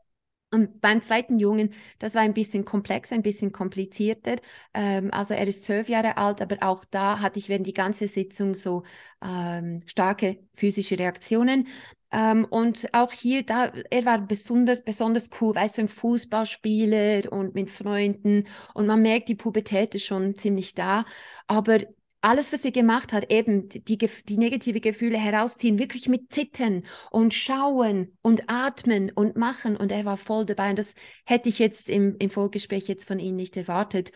Und 0.53 0.81
beim 0.81 1.01
zweiten 1.01 1.39
Jungen, 1.39 1.73
das 1.97 2.13
war 2.13 2.23
ein 2.23 2.33
bisschen 2.33 2.65
komplex, 2.65 3.13
ein 3.13 3.21
bisschen 3.21 3.53
komplizierter. 3.53 4.35
Ähm, 4.73 5.09
also 5.13 5.33
er 5.33 5.47
ist 5.47 5.63
zwölf 5.63 5.87
Jahre 5.87 6.17
alt, 6.17 6.41
aber 6.41 6.57
auch 6.61 6.83
da 6.83 7.19
hatte 7.19 7.39
ich 7.39 7.47
während 7.47 7.67
die 7.67 7.73
ganze 7.73 8.09
Sitzung 8.09 8.55
so 8.55 8.83
ähm, 9.23 9.81
starke 9.85 10.39
physische 10.53 10.99
Reaktionen. 10.99 11.67
Ähm, 12.11 12.45
und 12.45 12.93
auch 12.93 13.11
hier, 13.11 13.43
da, 13.43 13.71
er 13.89 14.05
war 14.05 14.19
besonders, 14.19 14.83
besonders 14.83 15.29
cool, 15.39 15.55
weißt 15.55 15.77
du, 15.77 15.81
im 15.81 15.87
Fußballspieler 15.87 17.31
und 17.31 17.55
mit 17.55 17.69
Freunden. 17.71 18.45
Und 18.73 18.87
man 18.87 19.01
merkt, 19.01 19.29
die 19.29 19.35
Pubertät 19.35 19.95
ist 19.95 20.05
schon 20.05 20.37
ziemlich 20.37 20.73
da. 20.73 21.05
Aber 21.47 21.79
alles, 22.21 22.53
was 22.53 22.63
er 22.63 22.71
gemacht 22.71 23.13
hat, 23.13 23.31
eben 23.31 23.67
die, 23.69 23.97
die 23.97 24.37
negative 24.37 24.79
Gefühle 24.79 25.17
herausziehen, 25.17 25.79
wirklich 25.79 26.07
mit 26.07 26.31
Zittern 26.31 26.83
und 27.09 27.33
schauen 27.33 28.15
und 28.21 28.43
atmen 28.47 29.11
und 29.11 29.35
machen. 29.37 29.75
Und 29.75 29.91
er 29.91 30.05
war 30.05 30.17
voll 30.17 30.45
dabei. 30.45 30.69
Und 30.69 30.79
das 30.79 30.93
hätte 31.25 31.49
ich 31.49 31.57
jetzt 31.57 31.89
im, 31.89 32.15
im 32.19 32.29
Vorgespräch 32.29 32.87
jetzt 32.87 33.07
von 33.07 33.17
Ihnen 33.17 33.37
nicht 33.37 33.57
erwartet. 33.57 34.11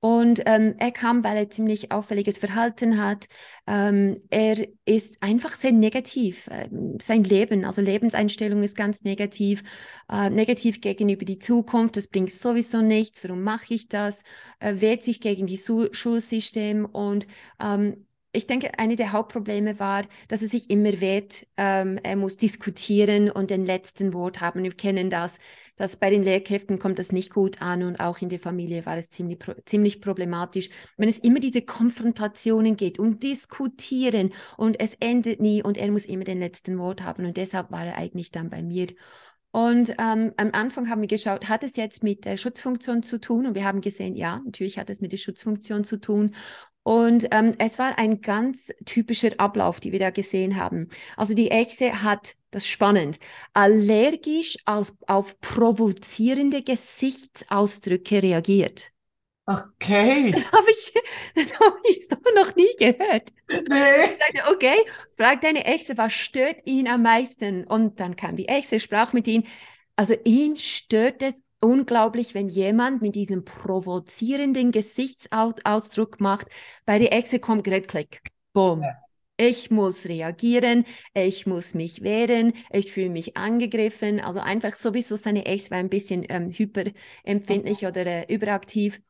Und 0.00 0.42
ähm, 0.46 0.74
er 0.78 0.92
kam, 0.92 1.24
weil 1.24 1.36
er 1.36 1.50
ziemlich 1.50 1.90
auffälliges 1.90 2.38
Verhalten 2.38 3.02
hat. 3.02 3.26
Ähm, 3.66 4.20
er 4.30 4.66
ist 4.84 5.20
einfach 5.22 5.54
sehr 5.54 5.72
negativ. 5.72 6.48
Ähm, 6.50 6.98
sein 7.00 7.24
Leben, 7.24 7.64
also 7.64 7.82
Lebenseinstellung 7.82 8.62
ist 8.62 8.76
ganz 8.76 9.02
negativ. 9.02 9.62
Äh, 10.08 10.30
negativ 10.30 10.80
gegenüber 10.80 11.24
die 11.24 11.40
Zukunft. 11.40 11.96
Das 11.96 12.08
bringt 12.08 12.30
sowieso 12.30 12.80
nichts. 12.80 13.24
Warum 13.24 13.42
mache 13.42 13.74
ich 13.74 13.88
das? 13.88 14.22
Er 14.60 14.80
wehrt 14.80 15.02
sich 15.02 15.20
gegen 15.20 15.46
die 15.46 15.58
Schulsystem 15.58 16.84
und 16.84 17.26
ähm, 17.60 18.06
ich 18.32 18.46
denke, 18.46 18.78
eine 18.78 18.94
der 18.94 19.12
Hauptprobleme 19.12 19.80
war, 19.80 20.04
dass 20.28 20.42
er 20.42 20.48
sich 20.48 20.70
immer 20.70 21.00
wehrt. 21.00 21.46
Ähm, 21.56 21.98
er 22.02 22.16
muss 22.16 22.36
diskutieren 22.36 23.30
und 23.30 23.50
den 23.50 23.64
letzten 23.64 24.12
Wort 24.12 24.40
haben. 24.40 24.62
Wir 24.62 24.72
kennen 24.72 25.10
das, 25.10 25.38
dass 25.78 25.96
bei 25.96 26.10
den 26.10 26.22
Lehrkräften 26.22 26.78
kommt 26.78 26.98
das 26.98 27.12
nicht 27.12 27.32
gut 27.32 27.62
an 27.62 27.82
und 27.82 28.00
auch 28.00 28.20
in 28.20 28.28
der 28.28 28.38
Familie 28.40 28.84
war 28.84 28.98
es 28.98 29.10
ziemlich, 29.10 29.38
ziemlich 29.64 30.00
problematisch. 30.00 30.68
Wenn 30.96 31.08
es 31.08 31.18
immer 31.18 31.40
diese 31.40 31.62
Konfrontationen 31.62 32.76
geht 32.76 32.98
und 32.98 33.22
diskutieren 33.22 34.32
und 34.56 34.78
es 34.80 34.94
endet 35.00 35.40
nie 35.40 35.62
und 35.62 35.78
er 35.78 35.90
muss 35.90 36.04
immer 36.06 36.24
den 36.24 36.40
letzten 36.40 36.78
Wort 36.78 37.02
haben 37.02 37.24
und 37.24 37.36
deshalb 37.36 37.70
war 37.70 37.86
er 37.86 37.96
eigentlich 37.96 38.30
dann 38.30 38.50
bei 38.50 38.62
mir. 38.62 38.88
Und 39.50 39.94
ähm, 39.98 40.32
am 40.36 40.50
Anfang 40.52 40.90
haben 40.90 41.00
wir 41.00 41.08
geschaut, 41.08 41.48
hat 41.48 41.62
es 41.64 41.76
jetzt 41.76 42.02
mit 42.02 42.24
der 42.26 42.36
Schutzfunktion 42.36 43.02
zu 43.02 43.18
tun? 43.18 43.46
Und 43.46 43.54
wir 43.54 43.64
haben 43.64 43.80
gesehen, 43.80 44.14
ja, 44.14 44.42
natürlich 44.44 44.78
hat 44.78 44.90
es 44.90 45.00
mit 45.00 45.12
der 45.12 45.16
Schutzfunktion 45.16 45.84
zu 45.84 45.98
tun. 46.00 46.32
Und 46.82 47.28
ähm, 47.32 47.54
es 47.58 47.78
war 47.78 47.98
ein 47.98 48.20
ganz 48.20 48.72
typischer 48.84 49.30
Ablauf, 49.38 49.80
den 49.80 49.92
wir 49.92 49.98
da 49.98 50.10
gesehen 50.10 50.56
haben. 50.56 50.88
Also 51.16 51.34
die 51.34 51.50
Echse 51.50 52.02
hat, 52.02 52.34
das 52.50 52.64
ist 52.64 52.70
spannend, 52.70 53.18
allergisch 53.52 54.56
aus, 54.64 54.96
auf 55.06 55.38
provozierende 55.40 56.62
Gesichtsausdrücke 56.62 58.22
reagiert. 58.22 58.90
Okay. 59.46 60.30
Das 60.32 60.52
habe 60.52 60.70
ich, 60.70 60.92
hab 61.58 61.74
ich 61.88 62.06
so 62.06 62.16
noch 62.34 62.54
nie 62.54 62.74
gehört. 62.78 63.30
Nee. 63.48 64.04
Ich 64.04 64.18
sagte, 64.18 64.52
okay, 64.52 64.76
frag 65.16 65.40
deine 65.40 65.64
Echse, 65.64 65.96
was 65.96 66.12
stört 66.12 66.66
ihn 66.66 66.86
am 66.86 67.02
meisten? 67.02 67.64
Und 67.64 67.98
dann 67.98 68.16
kam 68.16 68.36
die 68.36 68.48
Echse, 68.48 68.78
sprach 68.78 69.12
mit 69.14 69.26
ihm. 69.26 69.44
Also 69.96 70.14
ihn 70.24 70.58
stört 70.58 71.22
es 71.22 71.42
unglaublich, 71.60 72.34
wenn 72.34 72.48
jemand 72.48 73.02
mit 73.02 73.14
diesem 73.14 73.44
provozierenden 73.44 74.70
Gesichtsausdruck 74.70 76.20
macht, 76.20 76.48
bei 76.84 76.98
der 76.98 77.12
Echse 77.12 77.38
kommt 77.40 77.64
gerade 77.64 77.82
Klick. 77.82 78.20
Boom. 78.52 78.82
Ja. 78.82 79.07
Ich 79.40 79.70
muss 79.70 80.06
reagieren, 80.06 80.84
ich 81.14 81.46
muss 81.46 81.72
mich 81.72 82.02
wehren, 82.02 82.54
ich 82.72 82.92
fühle 82.92 83.10
mich 83.10 83.36
angegriffen. 83.36 84.18
Also 84.18 84.40
einfach 84.40 84.74
sowieso 84.74 85.14
seine 85.14 85.46
Ex 85.46 85.70
war 85.70 85.78
ein 85.78 85.88
bisschen 85.88 86.26
ähm, 86.28 86.50
hyperempfindlich 86.50 87.86
oder 87.86 88.04
äh, 88.04 88.34
überaktiv 88.34 89.00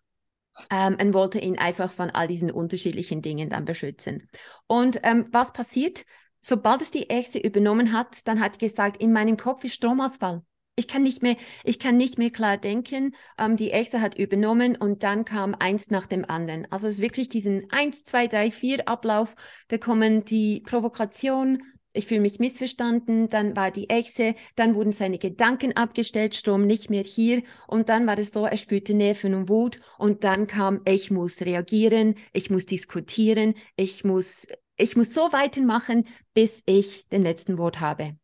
ähm, 0.70 0.98
und 1.00 1.14
wollte 1.14 1.38
ihn 1.38 1.58
einfach 1.58 1.92
von 1.92 2.10
all 2.10 2.28
diesen 2.28 2.50
unterschiedlichen 2.50 3.22
Dingen 3.22 3.50
dann 3.50 3.64
beschützen. 3.64 4.28
Und 4.66 5.00
ähm, 5.02 5.28
was 5.32 5.52
passiert? 5.54 6.04
Sobald 6.42 6.82
es 6.82 6.90
die 6.90 7.08
Echse 7.10 7.38
übernommen 7.38 7.92
hat, 7.92 8.28
dann 8.28 8.40
hat 8.40 8.58
gesagt, 8.58 9.02
in 9.02 9.12
meinem 9.12 9.38
Kopf 9.38 9.64
ist 9.64 9.74
Stromausfall. 9.74 10.42
Ich 10.78 10.86
kann 10.86 11.02
nicht 11.02 11.22
mehr, 11.22 11.36
ich 11.64 11.78
kann 11.78 11.96
nicht 11.96 12.18
mehr 12.18 12.30
klar 12.30 12.56
denken. 12.56 13.14
Ähm, 13.36 13.56
die 13.56 13.72
Echse 13.72 14.00
hat 14.00 14.16
übernommen 14.16 14.76
und 14.76 15.02
dann 15.02 15.24
kam 15.24 15.54
eins 15.58 15.90
nach 15.90 16.06
dem 16.06 16.24
anderen. 16.24 16.66
Also 16.70 16.86
es 16.86 16.94
ist 16.94 17.00
wirklich 17.02 17.28
diesen 17.28 17.70
eins, 17.70 18.04
zwei, 18.04 18.28
drei, 18.28 18.50
vier 18.50 18.88
Ablauf. 18.88 19.34
Da 19.66 19.78
kommen 19.78 20.24
die 20.24 20.60
Provokation, 20.60 21.62
ich 21.94 22.06
fühle 22.06 22.20
mich 22.20 22.38
missverstanden, 22.38 23.28
dann 23.28 23.56
war 23.56 23.72
die 23.72 23.90
Echse, 23.90 24.36
dann 24.54 24.76
wurden 24.76 24.92
seine 24.92 25.18
Gedanken 25.18 25.76
abgestellt, 25.76 26.36
Strom 26.36 26.62
nicht 26.62 26.90
mehr 26.90 27.02
hier 27.02 27.42
und 27.66 27.88
dann 27.88 28.06
war 28.06 28.18
es 28.18 28.30
so, 28.30 28.44
er 28.44 28.56
spürte 28.56 28.94
Nerven 28.94 29.34
und 29.34 29.48
Wut 29.48 29.80
und 29.98 30.22
dann 30.22 30.46
kam, 30.46 30.82
ich 30.84 31.10
muss 31.10 31.40
reagieren, 31.40 32.14
ich 32.32 32.50
muss 32.50 32.66
diskutieren, 32.66 33.54
ich 33.74 34.04
muss, 34.04 34.46
ich 34.76 34.96
muss 34.96 35.12
so 35.12 35.32
weitermachen, 35.32 36.06
bis 36.34 36.62
ich 36.66 37.08
den 37.08 37.22
letzten 37.22 37.58
Wort 37.58 37.80
habe. 37.80 38.16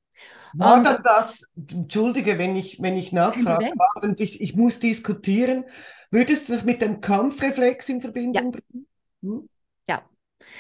War 0.55 0.83
dann 0.83 1.03
das, 1.03 1.46
entschuldige, 1.57 2.38
wenn 2.38 2.57
ich, 2.57 2.81
wenn 2.81 2.96
ich 2.96 3.12
nachfrage, 3.12 3.72
und 4.03 4.20
ich, 4.20 4.40
ich 4.40 4.55
muss 4.55 4.79
diskutieren, 4.79 5.64
würdest 6.11 6.48
du 6.48 6.53
das 6.53 6.64
mit 6.64 6.81
dem 6.81 7.00
Kampfreflex 7.00 7.88
in 7.88 8.00
Verbindung 8.00 8.44
ja. 8.44 8.50
bringen? 8.50 8.87
Hm? 9.22 9.48
Ja. 9.88 10.03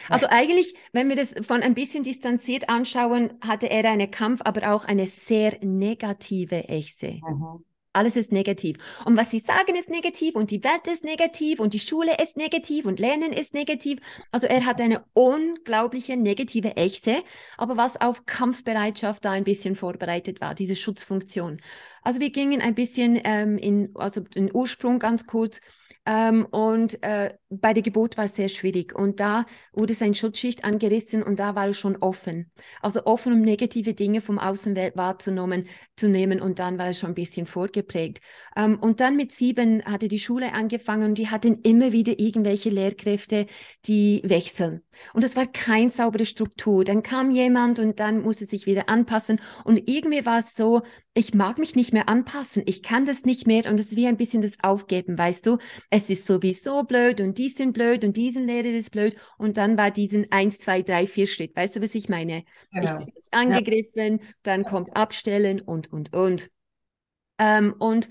Also 0.08 0.26
eigentlich, 0.28 0.74
wenn 0.92 1.08
wir 1.08 1.16
das 1.16 1.34
von 1.46 1.62
ein 1.62 1.74
bisschen 1.74 2.02
distanziert 2.02 2.68
anschauen, 2.68 3.34
hatte 3.40 3.70
er 3.70 3.88
eine 3.88 4.10
Kampf, 4.10 4.40
aber 4.44 4.72
auch 4.72 4.84
eine 4.84 5.06
sehr 5.06 5.58
negative 5.62 6.68
Echse. 6.68 7.20
Mhm. 7.22 7.64
Alles 7.94 8.16
ist 8.16 8.32
negativ. 8.32 8.76
Und 9.04 9.16
was 9.16 9.30
sie 9.30 9.38
sagen 9.38 9.76
ist 9.76 9.88
negativ 9.88 10.34
und 10.34 10.50
die 10.50 10.62
Welt 10.64 10.86
ist 10.92 11.04
negativ 11.04 11.60
und 11.60 11.74
die 11.74 11.80
Schule 11.80 12.16
ist 12.20 12.36
negativ 12.36 12.86
und 12.86 12.98
Lernen 12.98 13.32
ist 13.32 13.54
negativ. 13.54 14.00
Also 14.32 14.48
er 14.48 14.66
hat 14.66 14.80
eine 14.80 15.04
unglaubliche 15.14 16.16
negative 16.16 16.76
Echse, 16.76 17.22
aber 17.56 17.76
was 17.76 18.00
auf 18.00 18.26
Kampfbereitschaft 18.26 19.24
da 19.24 19.30
ein 19.30 19.44
bisschen 19.44 19.76
vorbereitet 19.76 20.40
war, 20.40 20.54
diese 20.54 20.76
Schutzfunktion. 20.76 21.60
Also 22.02 22.20
wir 22.20 22.30
gingen 22.30 22.60
ein 22.60 22.74
bisschen 22.74 23.20
ähm, 23.24 23.58
in, 23.58 23.90
also 23.94 24.20
den 24.20 24.52
Ursprung 24.52 24.98
ganz 24.98 25.26
kurz. 25.26 25.60
Ähm, 26.06 26.46
und 26.50 27.02
äh, 27.02 27.34
bei 27.60 27.72
der 27.72 27.82
Geburt 27.82 28.16
war 28.16 28.24
es 28.24 28.34
sehr 28.34 28.48
schwierig. 28.48 28.94
Und 28.94 29.20
da 29.20 29.46
wurde 29.72 29.94
sein 29.94 30.14
Schutzschicht 30.14 30.64
angerissen 30.64 31.22
und 31.22 31.38
da 31.38 31.54
war 31.54 31.68
es 31.68 31.78
schon 31.78 31.96
offen. 31.96 32.50
Also 32.80 33.06
offen, 33.06 33.32
um 33.32 33.40
negative 33.40 33.94
Dinge 33.94 34.20
vom 34.20 34.38
Außenwelt 34.38 34.96
wahrzunehmen 34.96 35.66
zu 35.96 36.08
nehmen. 36.08 36.40
Und 36.40 36.58
dann 36.58 36.78
war 36.78 36.88
es 36.88 36.98
schon 36.98 37.10
ein 37.10 37.14
bisschen 37.14 37.46
vorgeprägt. 37.46 38.20
Ähm, 38.56 38.78
und 38.78 39.00
dann 39.00 39.16
mit 39.16 39.32
sieben 39.32 39.84
hatte 39.84 40.08
die 40.08 40.18
Schule 40.18 40.52
angefangen 40.52 41.10
und 41.10 41.18
die 41.18 41.28
hatten 41.28 41.56
immer 41.62 41.92
wieder 41.92 42.18
irgendwelche 42.18 42.70
Lehrkräfte, 42.70 43.46
die 43.86 44.22
wechseln. 44.24 44.82
Und 45.12 45.24
es 45.24 45.36
war 45.36 45.46
keine 45.46 45.90
saubere 45.90 46.26
Struktur. 46.26 46.84
Dann 46.84 47.02
kam 47.02 47.30
jemand 47.30 47.78
und 47.78 48.00
dann 48.00 48.22
musste 48.22 48.44
sich 48.44 48.66
wieder 48.66 48.88
anpassen. 48.88 49.40
Und 49.64 49.88
irgendwie 49.88 50.24
war 50.24 50.38
es 50.38 50.54
so, 50.54 50.82
ich 51.14 51.32
mag 51.32 51.58
mich 51.58 51.76
nicht 51.76 51.92
mehr 51.92 52.08
anpassen, 52.08 52.64
ich 52.66 52.82
kann 52.82 53.06
das 53.06 53.24
nicht 53.24 53.46
mehr 53.46 53.70
und 53.70 53.78
es 53.78 53.86
ist 53.86 53.96
wie 53.96 54.08
ein 54.08 54.16
bisschen 54.16 54.42
das 54.42 54.54
Aufgeben, 54.62 55.16
weißt 55.16 55.46
du? 55.46 55.58
Es 55.88 56.10
ist 56.10 56.26
sowieso 56.26 56.82
blöd 56.82 57.20
und 57.20 57.38
die 57.38 57.43
sind 57.48 57.72
blöd 57.72 58.04
und 58.04 58.16
diesen 58.16 58.46
Lehrer 58.46 58.68
ist 58.68 58.90
blöd 58.90 59.16
und 59.38 59.56
dann 59.56 59.76
war 59.76 59.90
diesen 59.90 60.30
eins, 60.32 60.58
zwei, 60.58 60.82
drei, 60.82 61.06
vier 61.06 61.26
Schritt, 61.26 61.54
weißt 61.56 61.76
du, 61.76 61.82
was 61.82 61.94
ich 61.94 62.08
meine? 62.08 62.44
Genau. 62.72 63.00
Ich 63.00 63.14
bin 63.14 63.22
angegriffen, 63.30 64.18
ja. 64.18 64.26
dann 64.42 64.64
kommt 64.64 64.96
Abstellen 64.96 65.60
und, 65.60 65.92
und, 65.92 66.12
und. 66.14 66.50
Ähm, 67.38 67.74
und 67.78 68.08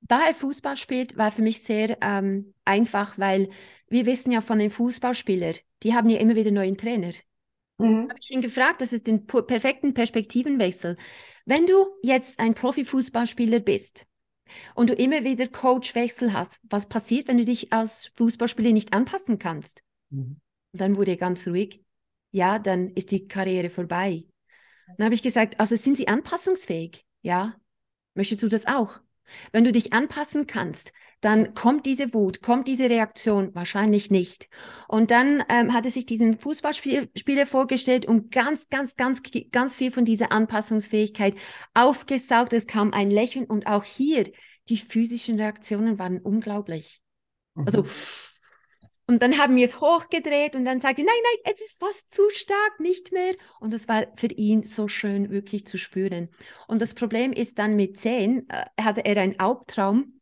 da 0.00 0.26
er 0.26 0.34
Fußball 0.34 0.76
spielt, 0.76 1.16
war 1.16 1.30
für 1.30 1.42
mich 1.42 1.62
sehr 1.62 1.96
ähm, 2.00 2.54
einfach, 2.64 3.18
weil 3.18 3.48
wir 3.88 4.06
wissen 4.06 4.32
ja 4.32 4.40
von 4.40 4.58
den 4.58 4.70
Fußballspielern, 4.70 5.56
die 5.82 5.94
haben 5.94 6.08
ja 6.08 6.18
immer 6.18 6.34
wieder 6.34 6.50
neuen 6.50 6.76
Trainer. 6.76 7.12
Mhm. 7.78 8.08
Habe 8.08 8.18
ich 8.20 8.30
ihn 8.30 8.40
gefragt, 8.40 8.80
das 8.80 8.92
ist 8.92 9.06
den 9.06 9.26
perfekten 9.26 9.94
Perspektivenwechsel. 9.94 10.96
Wenn 11.44 11.66
du 11.66 11.86
jetzt 12.02 12.38
ein 12.38 12.54
Profifußballspieler 12.54 13.60
bist 13.60 14.06
und 14.74 14.90
du 14.90 14.94
immer 14.94 15.24
wieder 15.24 15.48
Coachwechsel 15.48 16.32
hast, 16.32 16.60
was 16.68 16.88
passiert, 16.88 17.28
wenn 17.28 17.38
du 17.38 17.44
dich 17.44 17.72
als 17.72 18.12
Fußballspieler 18.16 18.72
nicht 18.72 18.92
anpassen 18.92 19.38
kannst? 19.38 19.82
Mhm. 20.10 20.40
Und 20.72 20.80
dann 20.80 20.96
wurde 20.96 21.12
er 21.12 21.16
ganz 21.16 21.46
ruhig. 21.46 21.82
Ja, 22.30 22.58
dann 22.58 22.90
ist 22.90 23.10
die 23.10 23.28
Karriere 23.28 23.70
vorbei. 23.70 24.24
Dann 24.96 25.06
habe 25.06 25.14
ich 25.14 25.22
gesagt, 25.22 25.60
also 25.60 25.76
sind 25.76 25.96
sie 25.96 26.08
anpassungsfähig? 26.08 27.04
Ja. 27.22 27.56
Möchtest 28.14 28.42
du 28.42 28.48
das 28.48 28.66
auch? 28.66 29.00
Wenn 29.52 29.64
du 29.64 29.72
dich 29.72 29.92
anpassen 29.92 30.46
kannst, 30.46 30.92
dann 31.22 31.54
kommt 31.54 31.86
diese 31.86 32.12
Wut, 32.12 32.42
kommt 32.42 32.66
diese 32.66 32.90
Reaktion 32.90 33.54
wahrscheinlich 33.54 34.10
nicht. 34.10 34.48
Und 34.88 35.12
dann 35.12 35.42
ähm, 35.48 35.72
hat 35.72 35.86
er 35.86 35.92
sich 35.92 36.04
diesen 36.04 36.38
Fußballspieler 36.38 37.46
vorgestellt 37.46 38.06
und 38.06 38.32
ganz, 38.32 38.68
ganz, 38.68 38.96
ganz, 38.96 39.22
ganz 39.52 39.76
viel 39.76 39.92
von 39.92 40.04
dieser 40.04 40.32
Anpassungsfähigkeit 40.32 41.36
aufgesaugt. 41.74 42.52
Es 42.52 42.66
kam 42.66 42.92
ein 42.92 43.10
Lächeln 43.10 43.46
und 43.46 43.68
auch 43.68 43.84
hier 43.84 44.30
die 44.68 44.76
physischen 44.76 45.38
Reaktionen 45.38 45.98
waren 45.98 46.18
unglaublich. 46.18 47.00
Also 47.54 47.82
mhm. 47.82 47.84
Also 47.86 48.32
und 49.08 49.20
dann 49.20 49.36
haben 49.36 49.56
wir 49.56 49.66
es 49.66 49.80
hochgedreht 49.80 50.54
und 50.54 50.64
dann 50.64 50.80
sagte, 50.80 51.02
nein, 51.02 51.14
nein, 51.22 51.52
es 51.52 51.60
ist 51.60 51.78
fast 51.78 52.10
zu 52.10 52.22
stark, 52.30 52.80
nicht 52.80 53.12
mehr. 53.12 53.34
Und 53.60 53.74
es 53.74 53.86
war 53.86 54.06
für 54.16 54.28
ihn 54.28 54.62
so 54.62 54.88
schön, 54.88 55.30
wirklich 55.30 55.66
zu 55.66 55.76
spüren. 55.76 56.30
Und 56.66 56.80
das 56.80 56.94
Problem 56.94 57.32
ist 57.32 57.58
dann 57.58 57.76
mit 57.76 57.98
zehn, 57.98 58.48
äh, 58.48 58.64
hatte 58.80 59.04
er 59.04 59.20
einen 59.20 59.38
Albtraum 59.38 60.20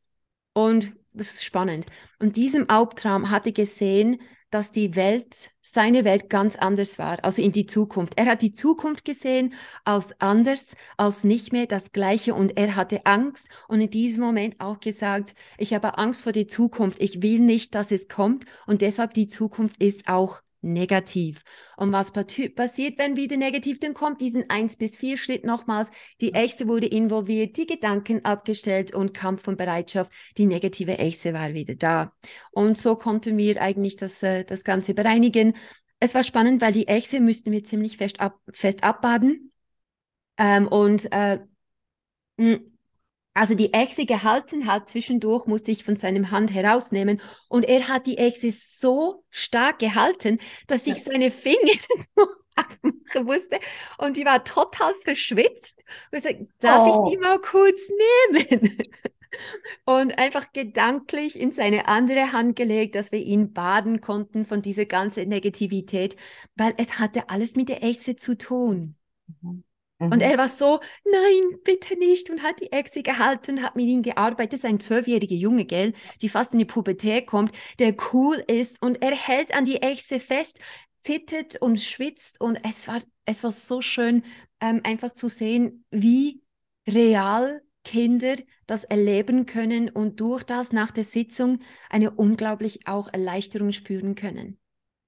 und 0.65 0.93
das 1.13 1.35
ist 1.35 1.45
spannend. 1.45 1.87
Und 2.19 2.37
diesem 2.37 2.71
Albtraum 2.71 3.31
hatte 3.31 3.53
gesehen, 3.53 4.21
dass 4.51 4.73
die 4.73 4.97
Welt, 4.97 5.53
seine 5.61 6.05
Welt 6.05 6.29
ganz 6.29 6.57
anders 6.57 6.99
war, 6.99 7.25
also 7.25 7.41
in 7.41 7.53
die 7.53 7.67
Zukunft. 7.67 8.15
Er 8.17 8.27
hat 8.27 8.43
die 8.43 8.53
Zukunft 8.53 9.05
gesehen 9.05 9.55
als 9.85 10.21
anders, 10.21 10.75
als 10.97 11.23
nicht 11.23 11.53
mehr 11.53 11.67
das 11.67 11.93
Gleiche 11.93 12.35
und 12.35 12.57
er 12.57 12.75
hatte 12.75 13.07
Angst 13.07 13.49
und 13.69 13.81
in 13.81 13.91
diesem 13.91 14.23
Moment 14.23 14.61
auch 14.61 14.81
gesagt, 14.81 15.35
ich 15.57 15.73
habe 15.73 15.99
Angst 15.99 16.23
vor 16.23 16.33
der 16.33 16.49
Zukunft, 16.49 17.01
ich 17.01 17.23
will 17.23 17.39
nicht, 17.39 17.75
dass 17.75 17.93
es 17.93 18.09
kommt 18.09 18.45
und 18.67 18.83
deshalb 18.83 19.15
die 19.15 19.29
Zukunft 19.29 19.81
ist 19.81 20.09
auch 20.09 20.41
negativ. 20.63 21.43
Und 21.77 21.93
was 21.93 22.13
passiert, 22.13 22.99
wenn 22.99 23.17
wieder 23.17 23.37
negativ, 23.37 23.81
dann 23.81 23.95
kommt 23.95 24.21
diesen 24.21 24.49
1 24.49 24.77
bis 24.77 24.97
4 24.97 25.17
Schritt 25.17 25.45
nochmals. 25.45 25.91
Die 26.21 26.35
Echse 26.35 26.69
wurde 26.69 26.87
involviert, 26.87 27.57
die 27.57 27.67
Gedanken 27.67 28.25
abgestellt 28.25 28.95
und 28.95 29.15
Kampf 29.15 29.49
und 29.49 29.57
Bereitschaft. 29.57 30.13
Die 30.37 30.47
negative 30.47 30.99
Echse 30.99 31.33
war 31.33 31.55
wieder 31.55 31.75
da. 31.75 32.13
Und 32.53 32.79
so 32.79 32.97
konnten 32.97 33.37
wir 33.37 33.61
eigentlich 33.61 33.97
das, 33.97 34.23
äh, 34.23 34.45
das 34.45 34.65
Ganze 34.65 34.95
bereinigen. 34.95 35.55
Es 35.99 36.15
war 36.15 36.23
spannend, 36.23 36.63
weil 36.63 36.73
die 36.73 36.89
Echse 36.89 37.21
müssten 37.21 37.53
wir 37.53 37.65
ziemlich 37.65 37.97
fest, 37.97 38.21
ab, 38.21 38.39
fest 38.53 38.85
abbaden. 38.85 39.53
Ähm, 40.39 40.67
und 40.69 41.13
äh, 41.13 41.41
also 43.35 43.55
die 43.55 43.73
Echse 43.73 44.07
gehalten 44.07 44.67
hat, 44.67 44.91
zwischendurch 44.91 45.47
musste 45.47 45.71
ich 45.71 45.85
von 45.85 45.97
seinem 45.97 46.31
Hand 46.31 46.53
herausnehmen 46.53 47.21
und 47.49 47.65
er 47.65 47.89
hat 47.89 48.07
die 48.07 48.19
Echse 48.19 48.51
so 48.53 49.25
stark 49.31 49.79
gehalten, 49.79 50.39
dass 50.67 50.87
ich 50.87 51.05
seine 51.05 51.31
Finger 51.31 51.73
machen 52.57 53.25
musste 53.25 53.61
und 53.99 54.17
die 54.17 54.25
war 54.25 54.45
total 54.45 54.95
verschwitzt. 54.95 55.83
Und 56.11 56.19
ich 56.19 56.25
sagte, 56.25 56.49
darf 56.59 56.87
oh. 56.87 57.07
ich 57.07 57.13
die 57.13 57.19
mal 57.19 57.41
kurz 57.41 57.81
nehmen? 58.41 58.79
und 59.85 60.19
einfach 60.19 60.53
gedanklich 60.53 61.39
in 61.39 61.53
seine 61.53 61.87
andere 61.87 62.33
Hand 62.33 62.57
gelegt, 62.57 62.97
dass 62.97 63.13
wir 63.13 63.21
ihn 63.21 63.53
baden 63.53 64.01
konnten 64.01 64.45
von 64.45 64.61
dieser 64.61 64.87
ganzen 64.87 65.29
Negativität, 65.29 66.17
weil 66.57 66.75
es 66.79 66.99
hatte 66.99 67.29
alles 67.29 67.55
mit 67.55 67.69
der 67.69 67.85
Echse 67.85 68.17
zu 68.17 68.37
tun. 68.37 68.97
Mhm. 69.41 69.65
Mhm. 70.01 70.13
Und 70.13 70.23
er 70.23 70.37
war 70.39 70.49
so, 70.49 70.81
nein, 71.05 71.59
bitte 71.63 71.97
nicht. 71.97 72.31
Und 72.31 72.43
hat 72.43 72.61
die 72.61 72.73
Echse 72.73 73.03
gehalten 73.03 73.59
und 73.59 73.63
hat 73.63 73.77
mit 73.77 73.87
ihm 73.87 74.03
gearbeitet. 74.03 74.55
Das 74.55 74.61
ist 74.61 74.67
ein 74.67 74.81
zwölfjähriger 74.81 75.37
Junge, 75.37 75.65
gell, 75.65 75.93
die 76.23 76.29
fast 76.29 76.53
in 76.53 76.59
die 76.59 76.65
Pubertät 76.65 77.27
kommt, 77.27 77.53
der 77.79 77.95
cool 78.13 78.43
ist 78.47 78.83
und 78.83 79.03
er 79.03 79.15
hält 79.15 79.55
an 79.55 79.65
die 79.65 79.83
Echse 79.83 80.19
fest, 80.19 80.59
zittert 80.99 81.61
und 81.61 81.81
schwitzt. 81.81 82.41
Und 82.41 82.59
es 82.65 82.89
war, 82.89 83.01
es 83.25 83.45
war 83.45 83.53
so 83.53 83.81
schön, 83.81 84.25
ähm, 84.61 84.81
einfach 84.83 85.13
zu 85.13 85.29
sehen, 85.29 85.85
wie 85.91 86.43
real 86.89 87.63
Kinder 87.85 88.37
das 88.67 88.85
erleben 88.85 89.47
können 89.47 89.89
und 89.89 90.21
durch 90.21 90.43
das 90.43 90.73
nach 90.73 90.91
der 90.91 91.05
Sitzung 91.05 91.61
eine 91.89 92.11
unglaublich 92.11 92.87
auch 92.87 93.09
Erleichterung 93.13 93.73
spüren 93.73 94.15
können. 94.15 94.59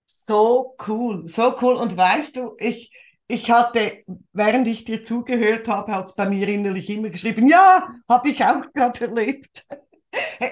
So 0.04 0.76
cool, 0.86 1.28
so 1.28 1.54
cool. 1.60 1.74
Und 1.74 1.96
weißt 1.96 2.36
du, 2.36 2.56
ich, 2.58 2.90
ich 3.32 3.50
hatte, 3.50 4.04
während 4.34 4.66
ich 4.66 4.84
dir 4.84 5.02
zugehört 5.02 5.66
habe, 5.66 5.94
hat 5.94 6.06
es 6.06 6.14
bei 6.14 6.28
mir 6.28 6.46
innerlich 6.48 6.90
immer 6.90 7.08
geschrieben, 7.08 7.48
ja, 7.48 7.88
habe 8.08 8.28
ich 8.28 8.44
auch 8.44 8.70
gerade 8.74 9.06
erlebt. 9.06 9.64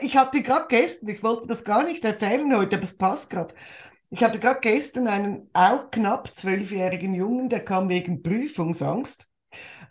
Ich 0.00 0.16
hatte 0.16 0.40
gerade 0.40 0.64
gestern, 0.70 1.10
ich 1.10 1.22
wollte 1.22 1.46
das 1.46 1.64
gar 1.64 1.84
nicht 1.84 2.02
erzählen 2.02 2.56
heute, 2.56 2.76
aber 2.76 2.84
es 2.84 2.96
passt 2.96 3.28
gerade. 3.28 3.54
Ich 4.08 4.24
hatte 4.24 4.40
gerade 4.40 4.60
gestern 4.60 5.06
einen 5.06 5.50
auch 5.52 5.90
knapp 5.90 6.34
zwölfjährigen 6.34 7.12
Jungen, 7.12 7.50
der 7.50 7.62
kam 7.62 7.90
wegen 7.90 8.22
Prüfungsangst. 8.22 9.28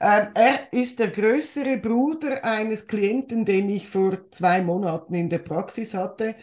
Ähm, 0.02 0.30
er 0.34 0.74
ist 0.74 1.00
der 1.00 1.10
größere 1.10 1.78
Bruder 1.78 2.44
eines 2.44 2.88
Klienten, 2.88 3.46
den 3.46 3.70
ich 3.70 3.88
vor 3.88 4.32
zwei 4.32 4.62
Monaten 4.62 5.14
in 5.14 5.30
der 5.30 5.40
Praxis 5.40 5.94
hatte 5.94 6.36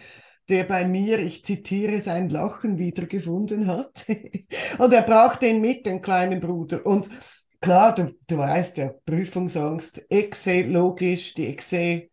der 0.48 0.64
bei 0.64 0.86
mir, 0.86 1.18
ich 1.18 1.44
zitiere, 1.44 2.00
sein 2.00 2.28
Lachen 2.28 2.78
wiedergefunden 2.78 3.66
hat. 3.66 4.06
und 4.78 4.92
er 4.92 5.02
braucht 5.02 5.42
den 5.42 5.60
mit, 5.60 5.86
den 5.86 6.02
kleinen 6.02 6.40
Bruder. 6.40 6.84
Und 6.86 7.10
klar, 7.60 7.94
du, 7.94 8.14
du 8.26 8.38
weißt 8.38 8.78
ja, 8.78 8.90
Prüfungsangst, 9.04 10.06
Exe, 10.10 10.62
logisch, 10.62 11.34
die 11.34 11.46
Exe 11.46 12.08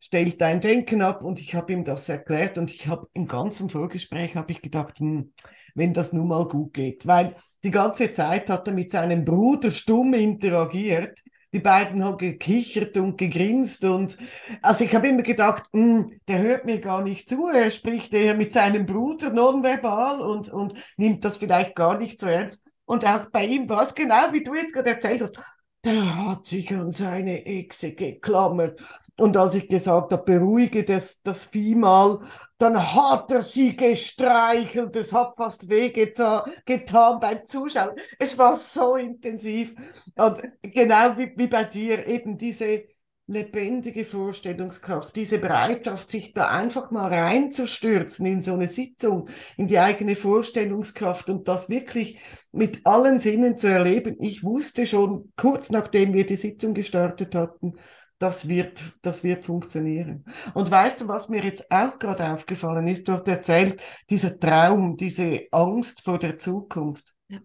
stellt 0.00 0.40
dein 0.40 0.60
Denken 0.60 1.02
ab 1.02 1.22
und 1.22 1.40
ich 1.40 1.54
habe 1.54 1.72
ihm 1.72 1.84
das 1.84 2.08
erklärt 2.08 2.56
und 2.56 2.70
ich 2.70 2.86
habe 2.86 3.08
im 3.14 3.26
ganzen 3.26 3.68
Vorgespräch 3.68 4.36
habe 4.36 4.52
ich 4.52 4.62
gedacht, 4.62 4.98
hm, 5.00 5.32
wenn 5.74 5.92
das 5.92 6.12
nun 6.12 6.28
mal 6.28 6.46
gut 6.46 6.74
geht, 6.74 7.06
weil 7.06 7.34
die 7.64 7.70
ganze 7.70 8.12
Zeit 8.12 8.48
hat 8.50 8.68
er 8.68 8.74
mit 8.74 8.92
seinem 8.92 9.24
Bruder 9.24 9.70
stumm 9.70 10.14
interagiert. 10.14 11.20
Die 11.52 11.60
beiden 11.60 12.04
haben 12.04 12.18
gekichert 12.18 12.96
und 12.98 13.16
gegrinst 13.16 13.84
und 13.84 14.18
also 14.60 14.84
ich 14.84 14.94
habe 14.94 15.08
immer 15.08 15.22
gedacht, 15.22 15.64
hm, 15.72 16.20
der 16.28 16.38
hört 16.40 16.66
mir 16.66 16.78
gar 16.78 17.02
nicht 17.02 17.28
zu, 17.28 17.48
er 17.48 17.70
spricht 17.70 18.12
eher 18.12 18.34
mit 18.34 18.52
seinem 18.52 18.84
Bruder 18.84 19.32
nonverbal 19.32 20.20
und, 20.20 20.50
und 20.50 20.74
nimmt 20.98 21.24
das 21.24 21.38
vielleicht 21.38 21.74
gar 21.74 21.96
nicht 21.96 22.20
so 22.20 22.26
ernst. 22.26 22.66
Und 22.84 23.06
auch 23.06 23.30
bei 23.30 23.46
ihm 23.46 23.68
war 23.68 23.82
es 23.82 23.94
genau, 23.94 24.32
wie 24.32 24.42
du 24.42 24.54
jetzt 24.54 24.74
gerade 24.74 24.90
erzählt 24.90 25.22
hast. 25.22 25.38
Er 25.82 26.26
hat 26.26 26.46
sich 26.46 26.74
an 26.74 26.92
seine 26.92 27.46
Echse 27.46 27.92
geklammert. 27.94 28.82
Und 29.18 29.36
als 29.36 29.56
ich 29.56 29.68
gesagt 29.68 30.12
habe, 30.12 30.22
beruhige 30.22 30.84
das, 30.84 31.20
das 31.22 31.44
Vieh 31.44 31.74
mal, 31.74 32.20
dann 32.56 32.94
hat 32.94 33.30
er 33.32 33.42
sie 33.42 33.76
gestreichelt. 33.76 34.94
Es 34.94 35.12
hat 35.12 35.34
fast 35.36 35.68
wehgetan 35.68 37.20
beim 37.20 37.44
Zuschauen. 37.44 37.90
Es 38.18 38.38
war 38.38 38.56
so 38.56 38.94
intensiv. 38.94 39.74
Und 40.16 40.40
genau 40.62 41.18
wie, 41.18 41.32
wie 41.36 41.48
bei 41.48 41.64
dir, 41.64 42.06
eben 42.06 42.38
diese 42.38 42.84
lebendige 43.26 44.04
Vorstellungskraft, 44.04 45.14
diese 45.14 45.38
Bereitschaft, 45.38 46.10
sich 46.10 46.32
da 46.32 46.48
einfach 46.48 46.90
mal 46.90 47.12
reinzustürzen 47.12 48.24
in 48.24 48.40
so 48.40 48.54
eine 48.54 48.68
Sitzung, 48.68 49.28
in 49.56 49.66
die 49.66 49.78
eigene 49.78 50.14
Vorstellungskraft 50.14 51.28
und 51.28 51.46
das 51.46 51.68
wirklich 51.68 52.20
mit 52.52 52.86
allen 52.86 53.20
Sinnen 53.20 53.58
zu 53.58 53.66
erleben. 53.66 54.16
Ich 54.20 54.44
wusste 54.44 54.86
schon 54.86 55.32
kurz 55.36 55.70
nachdem 55.70 56.14
wir 56.14 56.24
die 56.24 56.36
Sitzung 56.36 56.72
gestartet 56.72 57.34
hatten, 57.34 57.74
das 58.18 58.48
wird, 58.48 58.92
das 59.02 59.22
wird 59.22 59.44
funktionieren. 59.44 60.24
Und 60.54 60.70
weißt 60.70 61.00
du, 61.00 61.08
was 61.08 61.28
mir 61.28 61.42
jetzt 61.42 61.70
auch 61.70 61.98
gerade 61.98 62.32
aufgefallen 62.32 62.88
ist? 62.88 63.06
Du 63.06 63.12
hast 63.12 63.28
erzählt, 63.28 63.80
dieser 64.10 64.38
Traum, 64.38 64.96
diese 64.96 65.46
Angst 65.52 66.04
vor 66.04 66.18
der 66.18 66.38
Zukunft. 66.38 67.14
Ja. 67.28 67.38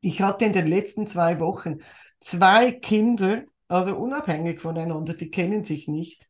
Ich 0.00 0.22
hatte 0.22 0.44
in 0.44 0.52
den 0.52 0.68
letzten 0.68 1.06
zwei 1.06 1.40
Wochen 1.40 1.78
zwei 2.20 2.72
Kinder, 2.72 3.42
also 3.68 3.96
unabhängig 3.96 4.60
voneinander, 4.60 5.14
die 5.14 5.30
kennen 5.30 5.64
sich 5.64 5.88
nicht, 5.88 6.28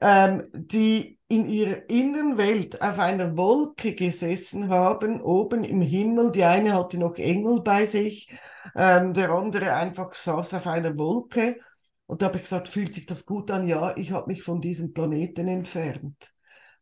ähm, 0.00 0.48
die 0.52 1.18
in 1.28 1.48
ihrer 1.48 1.88
inneren 1.88 2.38
Welt 2.38 2.80
auf 2.82 2.98
einer 2.98 3.36
Wolke 3.36 3.94
gesessen 3.94 4.68
haben, 4.68 5.20
oben 5.20 5.64
im 5.64 5.80
Himmel. 5.80 6.30
Die 6.32 6.44
eine 6.44 6.74
hatte 6.74 6.98
noch 6.98 7.16
Engel 7.16 7.62
bei 7.62 7.86
sich, 7.86 8.30
ähm, 8.74 9.12
der 9.14 9.30
andere 9.30 9.72
einfach 9.74 10.12
saß 10.14 10.54
auf 10.54 10.66
einer 10.66 10.96
Wolke. 10.98 11.58
Und 12.06 12.22
da 12.22 12.26
habe 12.26 12.36
ich 12.36 12.44
gesagt, 12.44 12.68
fühlt 12.68 12.94
sich 12.94 13.06
das 13.06 13.26
gut 13.26 13.50
an? 13.50 13.66
Ja, 13.66 13.96
ich 13.96 14.12
habe 14.12 14.28
mich 14.28 14.42
von 14.42 14.60
diesem 14.60 14.92
Planeten 14.92 15.48
entfernt. 15.48 16.32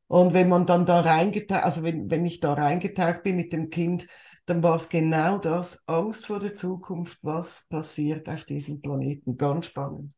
Und 0.06 0.34
wenn 0.34 0.48
man 0.48 0.66
dann 0.66 0.84
da 0.84 1.00
reingetaucht, 1.00 1.64
also 1.64 1.82
wenn, 1.82 2.10
wenn 2.10 2.26
ich 2.26 2.40
da 2.40 2.52
reingetaucht 2.52 3.22
bin 3.22 3.36
mit 3.36 3.52
dem 3.52 3.70
Kind, 3.70 4.06
dann 4.46 4.62
war 4.62 4.76
es 4.76 4.90
genau 4.90 5.38
das, 5.38 5.82
Angst 5.86 6.26
vor 6.26 6.38
der 6.38 6.54
Zukunft, 6.54 7.18
was 7.22 7.66
passiert 7.70 8.28
auf 8.28 8.44
diesem 8.44 8.82
Planeten. 8.82 9.38
Ganz 9.38 9.66
spannend. 9.66 10.14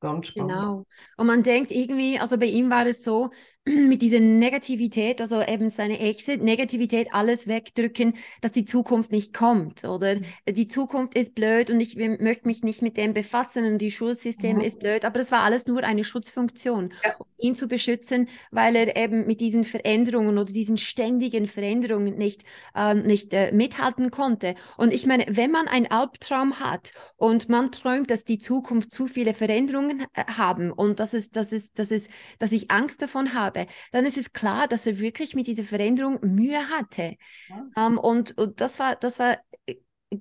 Ganz 0.00 0.28
spannend. 0.28 0.52
Genau. 0.52 0.86
Und 1.18 1.26
man 1.26 1.42
denkt 1.42 1.70
irgendwie, 1.72 2.18
also 2.18 2.38
bei 2.38 2.46
ihm 2.46 2.70
war 2.70 2.86
es 2.86 3.04
so, 3.04 3.30
mit 3.88 4.00
dieser 4.00 4.20
Negativität, 4.20 5.20
also 5.20 5.42
eben 5.42 5.70
seine 5.70 5.98
Exit, 5.98 6.42
Negativität, 6.42 7.08
alles 7.12 7.48
wegdrücken, 7.48 8.14
dass 8.40 8.52
die 8.52 8.64
Zukunft 8.64 9.10
nicht 9.10 9.34
kommt 9.34 9.84
oder 9.84 10.16
mhm. 10.16 10.24
die 10.48 10.68
Zukunft 10.68 11.16
ist 11.16 11.34
blöd 11.34 11.70
und 11.70 11.80
ich 11.80 11.96
möchte 11.96 12.46
mich 12.46 12.62
nicht 12.62 12.80
mit 12.82 12.96
dem 12.96 13.12
befassen 13.12 13.64
und 13.64 13.78
die 13.78 13.90
Schulsystem 13.90 14.58
mhm. 14.58 14.62
ist 14.62 14.78
blöd, 14.78 15.04
aber 15.04 15.18
das 15.18 15.32
war 15.32 15.40
alles 15.40 15.66
nur 15.66 15.82
eine 15.82 16.04
Schutzfunktion, 16.04 16.92
ja. 17.04 17.16
um 17.18 17.26
ihn 17.38 17.54
zu 17.56 17.66
beschützen, 17.66 18.28
weil 18.52 18.76
er 18.76 18.96
eben 18.96 19.26
mit 19.26 19.40
diesen 19.40 19.64
Veränderungen 19.64 20.38
oder 20.38 20.52
diesen 20.52 20.78
ständigen 20.78 21.48
Veränderungen 21.48 22.16
nicht, 22.16 22.44
ähm, 22.76 23.02
nicht 23.02 23.34
äh, 23.34 23.50
mithalten 23.52 24.12
konnte. 24.12 24.54
Und 24.76 24.92
ich 24.92 25.06
meine, 25.06 25.26
wenn 25.28 25.50
man 25.50 25.66
einen 25.66 25.90
Albtraum 25.90 26.60
hat 26.60 26.92
und 27.16 27.48
man 27.48 27.72
träumt, 27.72 28.10
dass 28.10 28.24
die 28.24 28.38
Zukunft 28.38 28.92
zu 28.92 29.08
viele 29.08 29.34
Veränderungen 29.34 30.06
äh, 30.14 30.24
haben 30.36 30.70
und 30.70 31.00
dass 31.00 31.14
es, 31.14 31.30
dass 31.30 31.50
es, 31.52 31.72
dass 31.72 31.90
es, 31.90 32.08
dass 32.38 32.52
ich 32.52 32.70
Angst 32.70 33.02
davon 33.02 33.34
habe, 33.34 33.55
habe, 33.60 33.70
dann 33.92 34.04
ist 34.04 34.16
es 34.16 34.32
klar, 34.32 34.68
dass 34.68 34.86
er 34.86 34.98
wirklich 34.98 35.34
mit 35.34 35.46
dieser 35.46 35.64
Veränderung 35.64 36.18
Mühe 36.22 36.68
hatte. 36.68 37.16
Ja. 37.48 37.86
Ähm, 37.86 37.98
und, 37.98 38.36
und 38.38 38.60
das 38.60 38.78
war, 38.78 38.96
das 38.96 39.18
war 39.18 39.38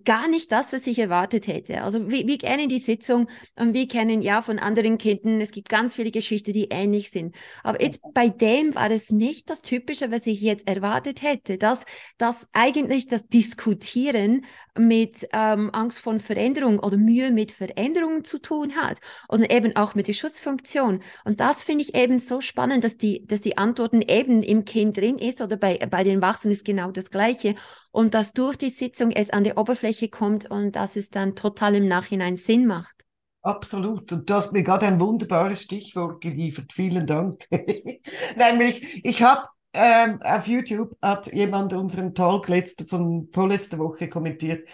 gar 0.04 0.28
nicht 0.28 0.52
das, 0.52 0.74
was 0.74 0.88
ich 0.88 0.98
erwartet 0.98 1.46
hätte. 1.46 1.84
Also 1.84 2.10
wir, 2.10 2.26
wir 2.26 2.40
kennen 2.40 2.70
die 2.70 2.80
Sitzung 2.80 3.28
und 3.56 3.76
wir 3.76 3.88
kennen 3.88 4.24
ja 4.24 4.42
von 4.42 4.58
anderen 4.58 4.98
Kindern, 4.98 5.40
es 5.40 5.52
gibt 5.52 5.70
ganz 5.70 5.96
viele 5.96 6.10
Geschichten, 6.10 6.54
die 6.54 6.70
ähnlich 6.72 7.12
sind. 7.12 7.36
Aber 7.64 7.80
jetzt 7.82 8.02
bei 8.14 8.30
dem 8.30 8.74
war 8.74 8.90
es 8.90 9.12
nicht 9.12 9.50
das 9.50 9.62
Typische, 9.62 10.10
was 10.10 10.26
ich 10.26 10.42
jetzt 10.42 10.68
erwartet 10.68 11.22
hätte, 11.22 11.60
dass, 11.60 11.86
dass 12.18 12.50
eigentlich 12.52 13.08
das 13.08 13.28
Diskutieren 13.28 14.46
mit 14.76 15.28
ähm, 15.34 15.70
Angst 15.72 16.00
vor 16.00 16.20
Veränderung 16.20 16.80
oder 16.80 16.98
Mühe 16.98 17.32
mit 17.32 17.52
Veränderungen 17.52 18.24
zu 18.24 18.40
tun 18.40 18.76
hat 18.76 19.00
und 19.28 19.44
eben 19.52 19.76
auch 19.76 19.94
mit 19.94 20.08
der 20.08 20.14
Schutzfunktion. 20.14 21.02
Und 21.26 21.40
das 21.40 21.64
finde 21.64 21.84
ich 21.84 21.94
eben 21.94 22.18
so 22.20 22.42
spannend, 22.42 22.84
dass 22.84 22.98
die, 22.98 23.26
dass 23.28 23.42
die 23.42 23.58
Antworten 23.58 24.02
eben 24.02 24.42
im 24.42 24.66
Kind 24.66 24.98
drin 24.98 25.20
ist 25.20 25.42
oder 25.42 25.58
bei, 25.58 25.78
bei 25.78 26.04
den 26.04 26.22
Wachsen 26.22 26.52
ist 26.52 26.66
genau 26.66 26.92
das 26.92 27.12
Gleiche 27.12 27.56
und 27.92 28.14
dass 28.14 28.34
durch 28.34 28.58
die 28.58 28.70
Sitzung 28.70 29.12
es 29.12 29.30
an 29.30 29.46
die 29.46 29.54
Oberfläche 29.54 29.75
kommt 30.12 30.50
und 30.50 30.76
dass 30.76 30.96
es 30.96 31.10
dann 31.10 31.36
total 31.36 31.76
im 31.76 31.88
Nachhinein 31.88 32.38
Sinn 32.38 32.66
macht. 32.66 33.04
Absolut. 33.42 34.12
Und 34.12 34.30
du 34.30 34.34
hast 34.34 34.54
mir 34.54 34.64
gerade 34.64 34.88
ein 34.88 35.00
wunderbares 35.00 35.62
Stichwort 35.62 36.22
geliefert. 36.22 36.74
Vielen 36.74 37.06
Dank. 37.06 37.46
Nämlich, 38.38 39.06
ich 39.06 39.22
habe 39.22 39.48
ähm, 39.74 40.20
auf 40.24 40.48
YouTube 40.48 40.98
hat 41.02 41.32
jemand 41.32 41.74
unseren 41.74 42.16
Talk 42.16 42.48
letzte, 42.48 42.86
von 42.86 43.30
vorletzter 43.32 43.78
Woche 43.78 44.10
kommentiert 44.10 44.68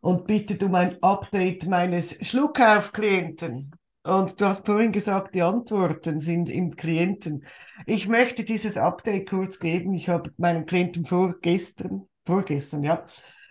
und 0.00 0.26
bittet 0.26 0.62
um 0.62 0.74
ein 0.74 1.02
Update 1.02 1.66
meines 1.66 2.18
Schluckauf-Klienten. 2.26 3.70
Und 4.04 4.40
du 4.40 4.44
hast 4.44 4.66
vorhin 4.66 4.92
gesagt, 4.92 5.34
die 5.34 5.42
Antworten 5.42 6.20
sind 6.20 6.48
im 6.50 6.76
Klienten. 6.76 7.44
Ich 7.86 8.08
möchte 8.08 8.44
dieses 8.44 8.76
Update 8.76 9.28
kurz 9.28 9.58
geben. 9.58 9.94
Ich 9.94 10.08
habe 10.08 10.32
meinen 10.36 10.66
Klienten 10.66 11.04
vorgestern 11.04 12.08
vorgestern, 12.28 12.84
ja. 12.84 13.04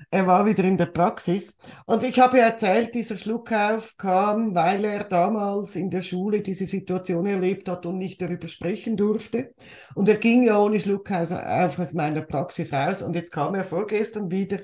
Er 0.09 0.25
war 0.25 0.45
wieder 0.45 0.63
in 0.63 0.77
der 0.77 0.85
Praxis. 0.87 1.57
Und 1.85 2.03
ich 2.03 2.19
habe 2.19 2.39
erzählt, 2.39 2.95
dieser 2.95 3.17
Schluckauf 3.17 3.97
kam, 3.97 4.55
weil 4.55 4.85
er 4.85 5.03
damals 5.03 5.75
in 5.75 5.89
der 5.89 6.01
Schule 6.01 6.41
diese 6.41 6.65
Situation 6.65 7.25
erlebt 7.25 7.67
hat 7.67 7.85
und 7.85 7.97
nicht 7.97 8.21
darüber 8.21 8.47
sprechen 8.47 8.95
durfte. 8.95 9.53
Und 9.95 10.07
er 10.07 10.15
ging 10.15 10.43
ja 10.43 10.57
ohne 10.57 10.79
Schluckauf 10.79 11.31
aus 11.31 11.93
meiner 11.93 12.21
Praxis 12.21 12.71
raus. 12.71 13.01
Und 13.01 13.15
jetzt 13.15 13.31
kam 13.31 13.55
er 13.55 13.63
vorgestern 13.63 14.31
wieder. 14.31 14.59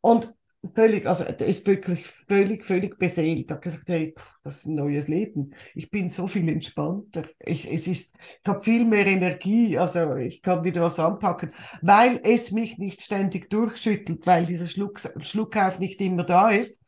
Und 0.00 0.32
völlig, 0.74 1.06
also 1.06 1.24
er 1.24 1.40
ist 1.40 1.66
wirklich 1.66 2.06
völlig, 2.06 2.64
völlig 2.64 2.98
beseelt. 2.98 3.50
Er 3.50 3.56
hat 3.56 3.62
gesagt, 3.62 3.88
hey, 3.88 4.14
das 4.42 4.58
ist 4.58 4.66
ein 4.66 4.74
neues 4.74 5.08
Leben. 5.08 5.54
Ich 5.74 5.90
bin 5.90 6.08
so 6.08 6.26
viel 6.26 6.48
entspannter. 6.48 7.24
Ich, 7.40 7.70
es 7.72 7.86
ist, 7.86 8.14
ich 8.42 8.48
habe 8.48 8.60
viel 8.60 8.84
mehr 8.84 9.06
Energie, 9.06 9.78
also 9.78 10.16
ich 10.16 10.42
kann 10.42 10.64
wieder 10.64 10.82
was 10.82 10.98
anpacken, 10.98 11.52
weil 11.82 12.20
es 12.22 12.52
mich 12.52 12.78
nicht 12.78 13.02
ständig 13.02 13.50
durchschüttelt, 13.50 14.26
weil 14.26 14.46
dieser 14.46 14.66
Schluck, 14.66 15.00
Schluckauf 15.20 15.78
nicht 15.78 16.00
immer 16.00 16.24
da 16.24 16.50
ist. 16.50 16.80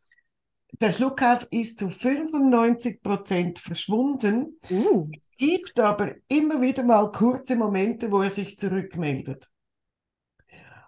Der 0.81 0.93
Schluckauf 0.93 1.47
ist 1.51 1.79
zu 1.79 1.91
95 1.91 3.03
Prozent 3.03 3.59
verschwunden. 3.59 4.59
Uh. 4.71 5.09
Es 5.13 5.37
gibt 5.37 5.81
aber 5.81 6.15
immer 6.29 6.61
wieder 6.61 6.85
mal 6.85 7.11
kurze 7.11 7.57
Momente, 7.57 8.13
wo 8.13 8.21
er 8.21 8.31
sich 8.31 8.59
zurückmeldet. 8.59 9.49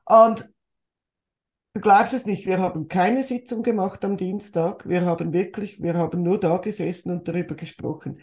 Und 0.04 0.44
Du 1.72 1.80
glaubst 1.80 2.12
es 2.12 2.26
nicht, 2.26 2.46
wir 2.46 2.58
haben 2.58 2.88
keine 2.88 3.22
Sitzung 3.22 3.62
gemacht 3.62 4.04
am 4.04 4.16
Dienstag. 4.16 4.88
Wir 4.88 5.02
haben 5.06 5.32
wirklich, 5.32 5.80
wir 5.80 5.94
haben 5.94 6.22
nur 6.22 6.40
da 6.40 6.56
gesessen 6.56 7.12
und 7.12 7.28
darüber 7.28 7.54
gesprochen. 7.54 8.20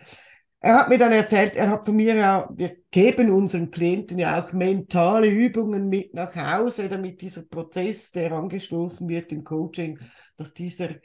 Er 0.59 0.79
hat 0.79 0.89
mir 0.89 0.97
dann 0.97 1.13
erzählt, 1.13 1.55
er 1.55 1.69
hat 1.69 1.85
von 1.85 1.95
mir 1.95 2.15
ja, 2.15 2.49
wir 2.53 2.75
geben 2.91 3.31
unseren 3.31 3.71
Klienten 3.71 4.19
ja 4.19 4.43
auch 4.43 4.51
mentale 4.51 5.29
Übungen 5.29 5.87
mit 5.87 6.13
nach 6.13 6.35
Hause, 6.35 6.89
damit 6.89 7.21
dieser 7.21 7.43
Prozess, 7.43 8.11
der 8.11 8.33
angestoßen 8.33 9.07
wird 9.07 9.31
im 9.31 9.45
Coaching, 9.45 9.99
dass 10.35 10.53
dieser 10.53 10.95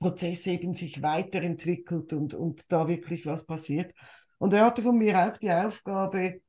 Prozess 0.00 0.46
eben 0.48 0.72
sich 0.72 1.02
weiterentwickelt 1.02 2.12
und, 2.14 2.34
und 2.34 2.72
da 2.72 2.88
wirklich 2.88 3.26
was 3.26 3.44
passiert. 3.44 3.92
Und 4.38 4.54
er 4.54 4.64
hatte 4.64 4.82
von 4.82 4.98
mir 4.98 5.18
auch 5.18 5.36
die 5.36 5.52
Aufgabe, 5.52 6.40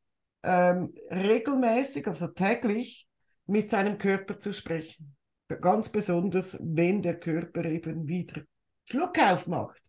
ähm, 0.44 0.94
regelmäßig, 1.12 2.08
also 2.08 2.30
täglich, 2.30 3.08
mit 3.48 3.70
seinem 3.70 3.98
Körper 3.98 4.40
zu 4.40 4.54
sprechen. 4.54 5.16
Ganz 5.60 5.90
besonders, 5.90 6.58
wenn 6.62 7.02
der 7.02 7.20
Körper 7.20 7.66
eben 7.66 8.08
wieder 8.08 8.42
Schluck 8.90 9.20
aufmacht. 9.20 9.82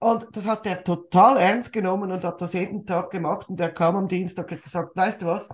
Und 0.00 0.26
das 0.32 0.46
hat 0.46 0.66
er 0.66 0.82
total 0.82 1.38
ernst 1.38 1.72
genommen 1.72 2.12
und 2.12 2.24
hat 2.24 2.40
das 2.40 2.52
jeden 2.52 2.86
Tag 2.86 3.10
gemacht. 3.10 3.48
Und 3.48 3.60
er 3.60 3.72
kam 3.72 3.96
am 3.96 4.08
Dienstag 4.08 4.50
und 4.50 4.62
gesagt, 4.62 4.96
weißt 4.96 5.22
du 5.22 5.26
was, 5.26 5.48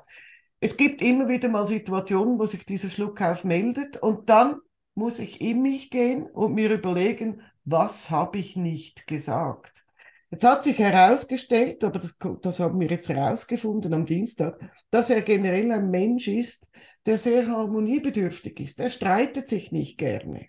es 0.61 0.77
gibt 0.77 1.03
immer 1.03 1.29
wieder 1.29 1.49
mal 1.49 1.67
Situationen, 1.67 2.39
wo 2.39 2.47
sich 2.47 2.65
dieser 2.65 2.89
Schluckauf 2.89 3.45
meldet 3.45 3.99
und 3.99 4.31
dann 4.31 4.61
muss 4.95 5.19
ich 5.19 5.41
in 5.41 5.61
mich 5.63 5.91
gehen 5.91 6.27
und 6.27 6.55
mir 6.55 6.73
überlegen, 6.73 7.43
was 7.65 8.11
habe 8.11 8.39
ich 8.39 8.57
nicht 8.57 9.07
gesagt? 9.07 9.85
Jetzt 10.31 10.45
hat 10.45 10.65
sich 10.65 10.79
herausgestellt, 10.79 11.85
aber 11.85 11.99
das, 11.99 12.17
das 12.43 12.61
haben 12.61 12.81
wir 12.81 12.89
jetzt 12.89 13.09
herausgefunden 13.09 13.93
am 13.95 14.05
Dienstag, 14.05 14.59
dass 14.91 15.11
er 15.11 15.23
generell 15.23 15.71
ein 15.71 15.91
Mensch 15.91 16.29
ist, 16.29 16.69
der 17.07 17.19
sehr 17.19 17.47
harmoniebedürftig 17.49 18.61
ist. 18.61 18.81
Er 18.81 18.91
streitet 18.91 19.49
sich 19.49 19.73
nicht 19.73 19.99
gerne. 19.99 20.49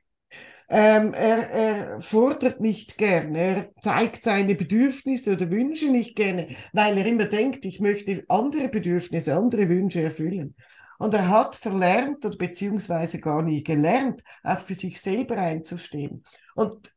Ähm, 0.68 1.14
er, 1.14 1.50
er 1.50 2.02
fordert 2.02 2.60
nicht 2.60 2.98
gerne, 2.98 3.38
er 3.38 3.72
zeigt 3.82 4.24
seine 4.24 4.56
Bedürfnisse 4.56 5.34
oder 5.34 5.52
Wünsche 5.52 5.92
nicht 5.92 6.16
gerne, 6.16 6.56
weil 6.74 6.98
er 6.98 7.06
immer 7.06 7.26
denkt, 7.26 7.66
ich 7.66 7.80
möchte 7.80 8.26
andere 8.30 8.70
Bedürfnisse, 8.70 9.36
andere 9.36 9.70
Wünsche 9.70 10.02
erfüllen. 10.02 10.56
Und 10.98 11.14
er 11.14 11.28
hat 11.30 11.56
verlernt 11.56 12.26
oder 12.26 12.38
beziehungsweise 12.38 13.20
gar 13.20 13.44
nie 13.44 13.64
gelernt, 13.64 14.24
auch 14.44 14.60
für 14.60 14.74
sich 14.74 15.00
selber 15.00 15.38
einzustehen. 15.38 16.24
Und 16.56 16.92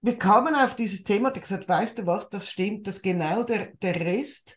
wir 0.00 0.16
kamen 0.16 0.54
auf 0.54 0.74
dieses 0.74 1.02
Thema 1.02 1.28
und 1.28 1.40
gesagt, 1.40 1.68
weißt 1.68 1.98
du 1.98 2.06
was, 2.06 2.30
das 2.30 2.48
stimmt, 2.48 2.86
dass 2.86 3.02
genau 3.02 3.42
der, 3.42 3.66
der 3.82 4.00
Rest 4.00 4.56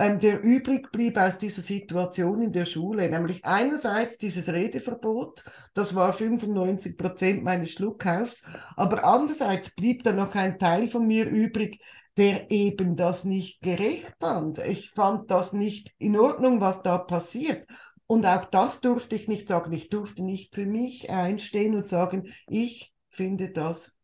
ähm, 0.00 0.18
der 0.18 0.42
übrig 0.42 0.90
blieb 0.90 1.16
aus 1.16 1.38
dieser 1.38 1.62
Situation 1.62 2.40
in 2.42 2.52
der 2.52 2.64
Schule, 2.64 3.08
nämlich 3.08 3.44
einerseits 3.44 4.18
dieses 4.18 4.48
Redeverbot, 4.48 5.44
das 5.74 5.94
war 5.94 6.12
95 6.12 6.96
Prozent 6.96 7.44
meines 7.44 7.72
Schluckkaufs, 7.72 8.42
aber 8.76 9.04
andererseits 9.04 9.70
blieb 9.70 10.02
dann 10.02 10.16
noch 10.16 10.34
ein 10.34 10.58
Teil 10.58 10.88
von 10.88 11.06
mir 11.06 11.28
übrig, 11.28 11.80
der 12.16 12.50
eben 12.50 12.96
das 12.96 13.24
nicht 13.24 13.62
gerecht 13.62 14.14
fand. 14.18 14.58
Ich 14.58 14.90
fand 14.90 15.30
das 15.30 15.52
nicht 15.52 15.92
in 15.98 16.18
Ordnung, 16.18 16.60
was 16.60 16.82
da 16.82 16.98
passiert. 16.98 17.66
Und 18.06 18.26
auch 18.26 18.44
das 18.44 18.80
durfte 18.80 19.14
ich 19.14 19.28
nicht 19.28 19.48
sagen. 19.48 19.72
Ich 19.72 19.88
durfte 19.88 20.22
nicht 20.22 20.54
für 20.54 20.66
mich 20.66 21.10
einstehen 21.10 21.76
und 21.76 21.86
sagen, 21.86 22.32
ich 22.48 22.92
finde 23.08 23.50
das 23.50 23.96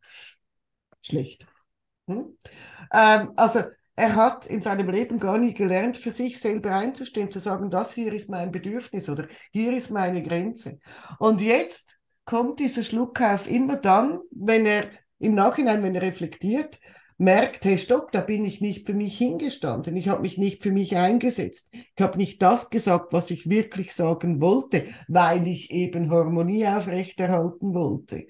schlecht. 1.00 1.46
Hm? 2.06 2.36
Ähm, 2.92 3.32
also 3.36 3.62
er 3.96 4.14
hat 4.14 4.44
in 4.44 4.60
seinem 4.60 4.90
Leben 4.90 5.18
gar 5.18 5.38
nie 5.38 5.54
gelernt, 5.54 5.96
für 5.96 6.10
sich 6.10 6.38
selber 6.38 6.72
einzustehen, 6.72 7.30
zu 7.30 7.40
sagen, 7.40 7.70
das 7.70 7.94
hier 7.94 8.12
ist 8.12 8.28
mein 8.28 8.52
Bedürfnis 8.52 9.08
oder 9.08 9.26
hier 9.52 9.74
ist 9.74 9.90
meine 9.90 10.22
Grenze. 10.22 10.78
Und 11.18 11.40
jetzt 11.40 11.98
kommt 12.26 12.60
dieser 12.60 12.84
Schluckauf 12.84 13.50
immer 13.50 13.76
dann, 13.76 14.18
wenn 14.30 14.66
er 14.66 14.90
im 15.18 15.34
Nachhinein, 15.34 15.82
wenn 15.82 15.94
er 15.94 16.02
reflektiert, 16.02 16.78
merkt, 17.16 17.64
hey, 17.64 17.78
stopp, 17.78 18.12
da 18.12 18.20
bin 18.20 18.44
ich 18.44 18.60
nicht 18.60 18.86
für 18.86 18.92
mich 18.92 19.16
hingestanden. 19.16 19.96
Ich 19.96 20.10
habe 20.10 20.20
mich 20.20 20.36
nicht 20.36 20.62
für 20.62 20.72
mich 20.72 20.94
eingesetzt. 20.96 21.70
Ich 21.72 22.02
habe 22.02 22.18
nicht 22.18 22.42
das 22.42 22.68
gesagt, 22.68 23.14
was 23.14 23.30
ich 23.30 23.48
wirklich 23.48 23.94
sagen 23.94 24.42
wollte, 24.42 24.84
weil 25.08 25.46
ich 25.46 25.70
eben 25.70 26.10
Harmonie 26.10 26.66
aufrechterhalten 26.66 27.72
wollte. 27.72 28.26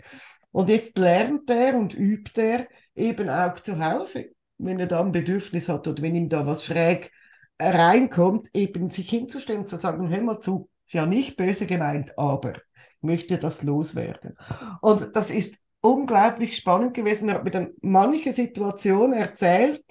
Und 0.52 0.68
jetzt 0.68 0.96
lernt 0.96 1.50
er 1.50 1.76
und 1.76 1.92
übt 1.92 2.40
er 2.40 2.68
eben 2.94 3.29
auch 3.29 3.59
zu 3.59 3.85
Hause 3.85 4.36
wenn 4.59 4.81
er 4.81 4.87
da 4.87 5.01
ein 5.01 5.12
Bedürfnis 5.12 5.69
hat 5.69 5.87
oder 5.87 6.03
wenn 6.03 6.14
ihm 6.14 6.29
da 6.29 6.47
was 6.47 6.64
schräg 6.64 7.12
reinkommt, 7.59 8.49
eben 8.55 8.90
sich 8.90 9.09
hinzustellen 9.09 9.61
und 9.62 9.69
zu 9.69 9.77
sagen, 9.77 10.09
hör 10.09 10.23
mal 10.23 10.40
zu, 10.40 10.69
ist 10.87 10.95
ja 10.95 11.07
nicht 11.07 11.37
böse 11.37 11.66
gemeint, 11.66 12.19
aber 12.19 12.55
ich 12.55 13.03
möchte 13.03 13.38
das 13.38 13.62
loswerden. 13.62 14.37
Und 14.81 15.14
das 15.14 15.31
ist 15.31 15.59
unglaublich 15.81 16.57
spannend 16.57 16.95
gewesen. 16.95 17.29
Er 17.29 17.37
hat 17.37 17.45
mir 17.45 17.51
dann 17.51 17.71
manche 17.81 18.33
Situation 18.33 19.12
erzählt 19.12 19.85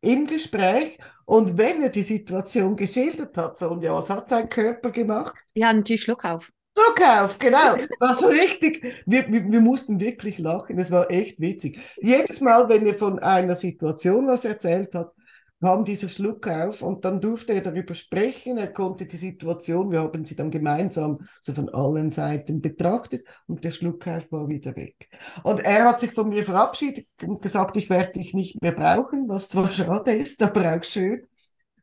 im 0.00 0.26
Gespräch 0.26 0.98
und 1.24 1.56
wenn 1.58 1.82
er 1.82 1.90
die 1.90 2.02
Situation 2.02 2.76
geschildert 2.76 3.36
hat, 3.36 3.56
so, 3.56 3.70
und 3.70 3.82
ja, 3.82 3.94
was 3.94 4.10
hat 4.10 4.28
sein 4.28 4.48
Körper 4.48 4.90
gemacht? 4.90 5.34
Ja, 5.54 5.72
natürlich 5.72 6.02
Schluck 6.02 6.24
auf. 6.24 6.50
Zukauf, 6.74 7.38
genau. 7.38 7.76
War 8.00 8.14
so 8.14 8.26
richtig. 8.26 9.02
Wir, 9.06 9.30
wir, 9.30 9.50
wir, 9.50 9.60
mussten 9.60 10.00
wirklich 10.00 10.38
lachen. 10.38 10.78
Es 10.78 10.90
war 10.90 11.10
echt 11.10 11.38
witzig. 11.40 11.78
Jedes 12.00 12.40
Mal, 12.40 12.68
wenn 12.68 12.86
er 12.86 12.94
von 12.94 13.18
einer 13.18 13.56
Situation 13.56 14.26
was 14.26 14.44
erzählt 14.44 14.94
hat, 14.94 15.12
kam 15.62 15.84
dieser 15.84 16.08
Schluck 16.08 16.48
auf 16.48 16.82
und 16.82 17.04
dann 17.04 17.20
durfte 17.20 17.52
er 17.52 17.60
darüber 17.60 17.94
sprechen. 17.94 18.58
Er 18.58 18.72
konnte 18.72 19.06
die 19.06 19.16
Situation, 19.16 19.92
wir 19.92 20.00
haben 20.00 20.24
sie 20.24 20.34
dann 20.34 20.50
gemeinsam 20.50 21.20
so 21.40 21.54
von 21.54 21.68
allen 21.68 22.10
Seiten 22.10 22.60
betrachtet 22.60 23.24
und 23.46 23.62
der 23.62 23.70
Schluckauf 23.70 24.32
war 24.32 24.48
wieder 24.48 24.74
weg. 24.74 25.08
Und 25.44 25.60
er 25.60 25.84
hat 25.84 26.00
sich 26.00 26.12
von 26.12 26.30
mir 26.30 26.42
verabschiedet 26.42 27.06
und 27.22 27.42
gesagt, 27.42 27.76
ich 27.76 27.90
werde 27.90 28.12
dich 28.12 28.34
nicht 28.34 28.60
mehr 28.60 28.72
brauchen, 28.72 29.28
was 29.28 29.48
zwar 29.48 29.68
schade 29.68 30.12
ist, 30.12 30.42
aber 30.42 30.74
auch 30.74 30.84
schön. 30.84 31.26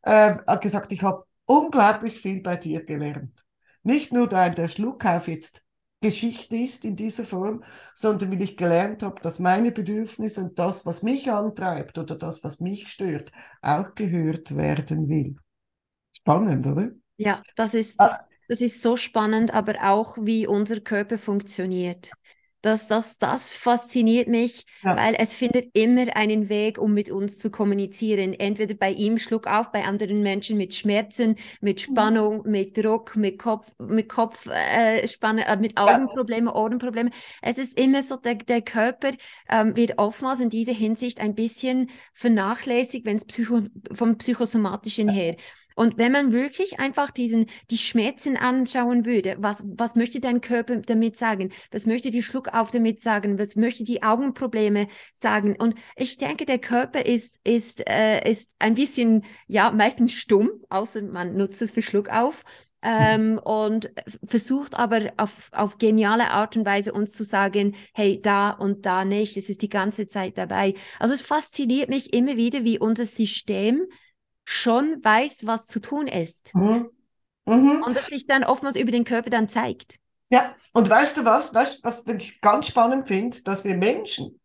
Äh, 0.02 0.36
hat 0.45 0.62
gesagt, 0.62 0.91
ich 0.91 1.02
habe 1.02 1.23
unglaublich 1.45 2.19
viel 2.19 2.41
bei 2.41 2.58
dir 2.58 2.84
gelernt. 2.84 3.45
Nicht 3.83 4.11
nur, 4.11 4.27
da 4.27 4.49
der 4.49 4.67
Schluckauf 4.67 5.27
jetzt 5.27 5.65
Geschichte 6.01 6.55
ist 6.55 6.85
in 6.85 6.95
dieser 6.95 7.25
Form, 7.25 7.63
sondern 7.93 8.31
weil 8.31 8.41
ich 8.41 8.55
gelernt 8.55 9.03
habe, 9.03 9.19
dass 9.21 9.39
meine 9.39 9.71
Bedürfnisse 9.71 10.41
und 10.41 10.57
das, 10.57 10.85
was 10.85 11.03
mich 11.03 11.29
antreibt 11.29 11.97
oder 11.97 12.15
das, 12.15 12.43
was 12.43 12.61
mich 12.61 12.87
stört, 12.87 13.31
auch 13.61 13.95
gehört 13.95 14.55
werden 14.55 15.09
will. 15.09 15.35
Spannend, 16.15 16.67
oder? 16.67 16.91
Ja, 17.17 17.43
das 17.55 17.73
ist, 17.73 17.99
ah. 17.99 18.17
das 18.47 18.61
ist 18.61 18.81
so 18.81 18.95
spannend, 18.95 19.53
aber 19.53 19.75
auch, 19.83 20.17
wie 20.21 20.47
unser 20.47 20.79
Körper 20.79 21.17
funktioniert. 21.17 22.11
Das, 22.62 22.88
das, 22.88 23.17
das 23.17 23.52
fasziniert 23.52 24.28
mich, 24.28 24.65
ja. 24.84 24.98
weil 24.98 25.15
es 25.17 25.34
findet 25.34 25.69
immer 25.74 26.15
einen 26.15 26.50
Weg, 26.50 26.78
um 26.78 26.93
mit 26.93 27.10
uns 27.10 27.38
zu 27.38 27.50
kommunizieren. 27.50 28.34
Entweder 28.34 28.74
bei 28.74 28.91
ihm 28.91 29.17
Schluck 29.17 29.48
auf, 29.48 29.72
bei 29.72 29.86
anderen 29.86 30.22
Menschen 30.22 30.58
mit 30.58 30.76
Schmerzen, 30.76 31.38
mit 31.62 31.78
mhm. 31.78 31.91
Spannung, 31.91 32.43
mhm. 32.43 32.52
mit 32.52 32.78
Druck, 32.78 33.15
mit 33.15 33.39
Kopf, 33.39 33.72
mit 33.80 34.10
Kopfspanne, 34.10 35.48
äh, 35.48 35.54
äh, 35.54 35.58
mit 35.58 35.78
Augenproblemen, 35.78 36.50
Ohrenproblemen. 36.50 37.13
Es 37.41 37.58
ist 37.58 37.80
immer 37.80 38.04
so, 38.04 38.17
der, 38.17 38.36
der 38.36 38.62
Körper 38.62 39.12
ähm, 39.50 39.78
wird 39.78 39.98
oftmals 39.98 40.41
in 40.41 40.50
dieser 40.50 40.74
Hinsicht 40.74 41.22
ein 41.22 41.36
bisschen 41.36 41.89
vernachlässigt, 42.13 43.06
wenn 43.06 43.17
es 43.17 43.26
psycho 43.26 43.62
vom 43.93 44.17
psychosomatischen 44.17 45.08
her. 45.08 45.38
Und 45.79 45.97
wenn 45.97 46.11
man 46.11 46.33
wirklich 46.33 46.77
einfach 46.77 47.09
diesen, 47.09 47.45
die 47.71 47.77
Schmerzen 47.77 48.35
anschauen 48.35 49.05
würde, 49.05 49.37
was, 49.39 49.63
was 49.65 49.95
möchte 49.95 50.19
dein 50.19 50.41
Körper 50.41 50.81
damit 50.81 51.15
sagen? 51.15 51.53
Was 51.71 51.85
möchte 51.85 52.11
die 52.11 52.21
Schluckauf 52.21 52.71
damit 52.71 52.99
sagen? 52.99 53.39
Was 53.39 53.55
möchte 53.55 53.85
die 53.85 54.03
Augenprobleme 54.03 54.89
sagen? 55.13 55.55
Und 55.57 55.75
ich 55.95 56.17
denke, 56.17 56.45
der 56.45 56.59
Körper 56.59 57.05
ist, 57.05 57.39
ist, 57.45 57.89
äh, 57.89 58.29
ist 58.29 58.51
ein 58.59 58.75
bisschen, 58.75 59.23
ja, 59.47 59.71
meistens 59.71 60.11
stumm, 60.11 60.49
außer 60.67 61.01
man 61.01 61.37
nutzt 61.37 61.61
es 61.61 61.71
für 61.71 61.81
Schluckauf. 61.81 62.43
Ähm, 62.81 63.39
und 63.41 63.89
versucht 64.23 64.77
aber 64.77 65.13
auf, 65.15 65.49
auf 65.53 65.77
geniale 65.77 66.31
Art 66.31 66.57
und 66.57 66.65
Weise 66.65 66.91
uns 66.91 67.11
zu 67.11 67.23
sagen, 67.23 67.75
hey, 67.93 68.21
da 68.21 68.49
und 68.49 68.85
da 68.85 69.05
nicht, 69.05 69.37
es 69.37 69.49
ist 69.49 69.61
die 69.61 69.69
ganze 69.69 70.07
Zeit 70.09 70.37
dabei. 70.37 70.73
Also 70.99 71.13
es 71.13 71.21
fasziniert 71.21 71.87
mich 71.87 72.13
immer 72.13 72.35
wieder, 72.35 72.65
wie 72.65 72.79
unser 72.79 73.05
System 73.05 73.85
schon 74.49 75.03
weiß, 75.03 75.45
was 75.45 75.67
zu 75.67 75.79
tun 75.79 76.07
ist. 76.07 76.53
Mhm. 76.55 76.89
Mhm. 77.45 77.83
Und 77.85 77.95
das 77.95 78.07
sich 78.07 78.25
dann 78.25 78.43
oftmals 78.43 78.75
über 78.75 78.91
den 78.91 79.03
Körper 79.03 79.29
dann 79.29 79.47
zeigt. 79.47 79.99
Ja, 80.31 80.55
und 80.73 80.89
weißt 80.89 81.17
du 81.17 81.25
was, 81.25 81.53
weißt, 81.53 81.83
was 81.83 82.03
ich 82.07 82.41
ganz 82.41 82.67
spannend 82.67 83.07
finde, 83.07 83.41
dass 83.43 83.63
wir 83.63 83.77
Menschen 83.77 84.39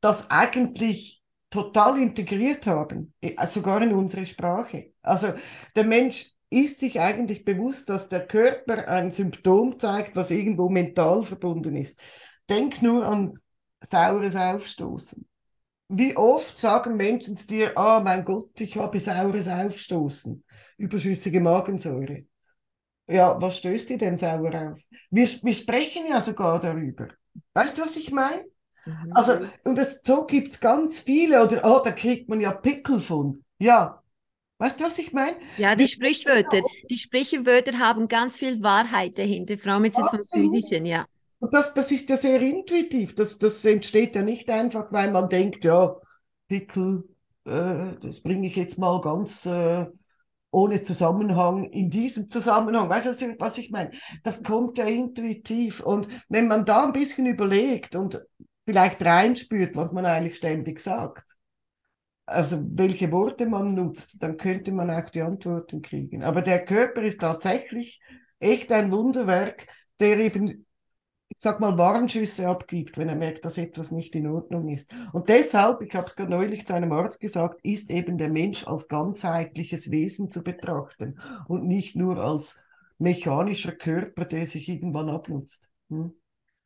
das 0.00 0.30
eigentlich 0.30 1.22
total 1.50 1.98
integriert 1.98 2.66
haben, 2.66 3.12
sogar 3.46 3.82
in 3.82 3.92
unsere 3.92 4.24
Sprache. 4.24 4.92
Also 5.02 5.34
der 5.76 5.84
Mensch 5.84 6.30
ist 6.48 6.80
sich 6.80 6.98
eigentlich 6.98 7.44
bewusst, 7.44 7.90
dass 7.90 8.08
der 8.08 8.26
Körper 8.26 8.88
ein 8.88 9.10
Symptom 9.10 9.78
zeigt, 9.78 10.16
was 10.16 10.30
irgendwo 10.30 10.70
mental 10.70 11.24
verbunden 11.24 11.76
ist. 11.76 12.00
Denk 12.48 12.80
nur 12.80 13.04
an 13.06 13.38
saures 13.82 14.34
Aufstoßen. 14.34 15.26
Wie 15.94 16.16
oft 16.16 16.56
sagen 16.56 16.96
Menschen 16.96 17.36
zu 17.36 17.46
dir, 17.48 17.76
ah, 17.76 17.98
oh 17.98 18.00
mein 18.02 18.24
Gott, 18.24 18.58
ich 18.58 18.78
habe 18.78 18.98
saures 18.98 19.46
Aufstoßen, 19.46 20.42
überschüssige 20.78 21.38
Magensäure. 21.38 22.24
Ja, 23.06 23.38
was 23.38 23.58
stößt 23.58 23.90
dir 23.90 23.98
denn 23.98 24.16
sauer 24.16 24.54
auf? 24.54 24.80
Wir, 25.10 25.28
wir 25.42 25.54
sprechen 25.54 26.06
ja 26.08 26.22
sogar 26.22 26.58
darüber. 26.60 27.08
Weißt 27.52 27.76
du, 27.76 27.82
was 27.82 27.96
ich 27.96 28.10
meine? 28.10 28.42
Mhm. 28.86 29.12
Also, 29.12 29.34
und 29.64 29.76
das, 29.76 30.00
so 30.02 30.24
gibt 30.24 30.54
es 30.54 30.60
ganz 30.60 31.00
viele, 31.00 31.44
oder, 31.44 31.60
oh, 31.62 31.82
da 31.84 31.90
kriegt 31.90 32.26
man 32.26 32.40
ja 32.40 32.52
Pickel 32.52 32.98
von. 33.00 33.44
Ja. 33.58 34.02
Weißt 34.56 34.80
du, 34.80 34.84
was 34.84 34.98
ich 34.98 35.12
meine? 35.12 35.36
Ja, 35.58 35.74
die 35.74 35.88
Sprichwörter. 35.88 36.62
Die 36.88 36.96
Sprichwörter 36.96 37.78
haben 37.78 38.08
ganz 38.08 38.38
viel 38.38 38.62
Wahrheit 38.62 39.18
dahinter, 39.18 39.58
vor 39.58 39.72
allem 39.72 39.84
jetzt 39.84 39.98
vom 39.98 40.18
Physischen, 40.18 40.86
ja. 40.86 41.04
Und 41.42 41.52
das, 41.52 41.74
das 41.74 41.90
ist 41.90 42.08
ja 42.08 42.16
sehr 42.16 42.40
intuitiv. 42.40 43.16
Das, 43.16 43.36
das 43.36 43.64
entsteht 43.64 44.14
ja 44.14 44.22
nicht 44.22 44.48
einfach, 44.48 44.92
weil 44.92 45.10
man 45.10 45.28
denkt, 45.28 45.64
ja, 45.64 45.96
Pickel, 46.46 47.02
äh, 47.44 47.96
das 48.00 48.20
bringe 48.20 48.46
ich 48.46 48.54
jetzt 48.54 48.78
mal 48.78 49.00
ganz 49.00 49.44
äh, 49.46 49.86
ohne 50.52 50.82
Zusammenhang 50.82 51.64
in 51.64 51.90
diesen 51.90 52.28
Zusammenhang. 52.28 52.88
Weißt 52.88 53.20
du, 53.20 53.36
was 53.40 53.58
ich 53.58 53.72
meine? 53.72 53.90
Das 54.22 54.44
kommt 54.44 54.78
ja 54.78 54.84
intuitiv. 54.84 55.80
Und 55.80 56.06
wenn 56.28 56.46
man 56.46 56.64
da 56.64 56.84
ein 56.84 56.92
bisschen 56.92 57.26
überlegt 57.26 57.96
und 57.96 58.24
vielleicht 58.64 59.04
reinspürt, 59.04 59.74
was 59.74 59.90
man 59.90 60.06
eigentlich 60.06 60.36
ständig 60.36 60.78
sagt, 60.78 61.38
also 62.24 62.62
welche 62.64 63.10
Worte 63.10 63.46
man 63.46 63.74
nutzt, 63.74 64.22
dann 64.22 64.36
könnte 64.36 64.70
man 64.70 64.92
auch 64.92 65.10
die 65.10 65.22
Antworten 65.22 65.82
kriegen. 65.82 66.22
Aber 66.22 66.40
der 66.40 66.64
Körper 66.64 67.02
ist 67.02 67.20
tatsächlich 67.20 68.00
echt 68.38 68.70
ein 68.70 68.92
Wunderwerk, 68.92 69.66
der 69.98 70.18
eben 70.18 70.66
sag 71.42 71.58
mal, 71.58 71.76
Warnschüsse 71.76 72.46
abgibt, 72.46 72.96
wenn 72.96 73.08
er 73.08 73.16
merkt, 73.16 73.44
dass 73.44 73.58
etwas 73.58 73.90
nicht 73.90 74.14
in 74.14 74.28
Ordnung 74.28 74.68
ist. 74.68 74.94
Und 75.12 75.28
deshalb, 75.28 75.82
ich 75.82 75.92
habe 75.92 76.06
es 76.06 76.14
gerade 76.14 76.30
neulich 76.30 76.64
zu 76.66 76.72
einem 76.72 76.92
Arzt 76.92 77.18
gesagt, 77.18 77.58
ist 77.64 77.90
eben 77.90 78.16
der 78.16 78.28
Mensch 78.28 78.64
als 78.66 78.86
ganzheitliches 78.86 79.90
Wesen 79.90 80.30
zu 80.30 80.44
betrachten 80.44 81.18
und 81.48 81.66
nicht 81.66 81.96
nur 81.96 82.18
als 82.18 82.60
mechanischer 82.98 83.72
Körper, 83.72 84.24
der 84.24 84.46
sich 84.46 84.68
irgendwann 84.68 85.08
abnutzt. 85.08 85.72
Hm? 85.90 86.12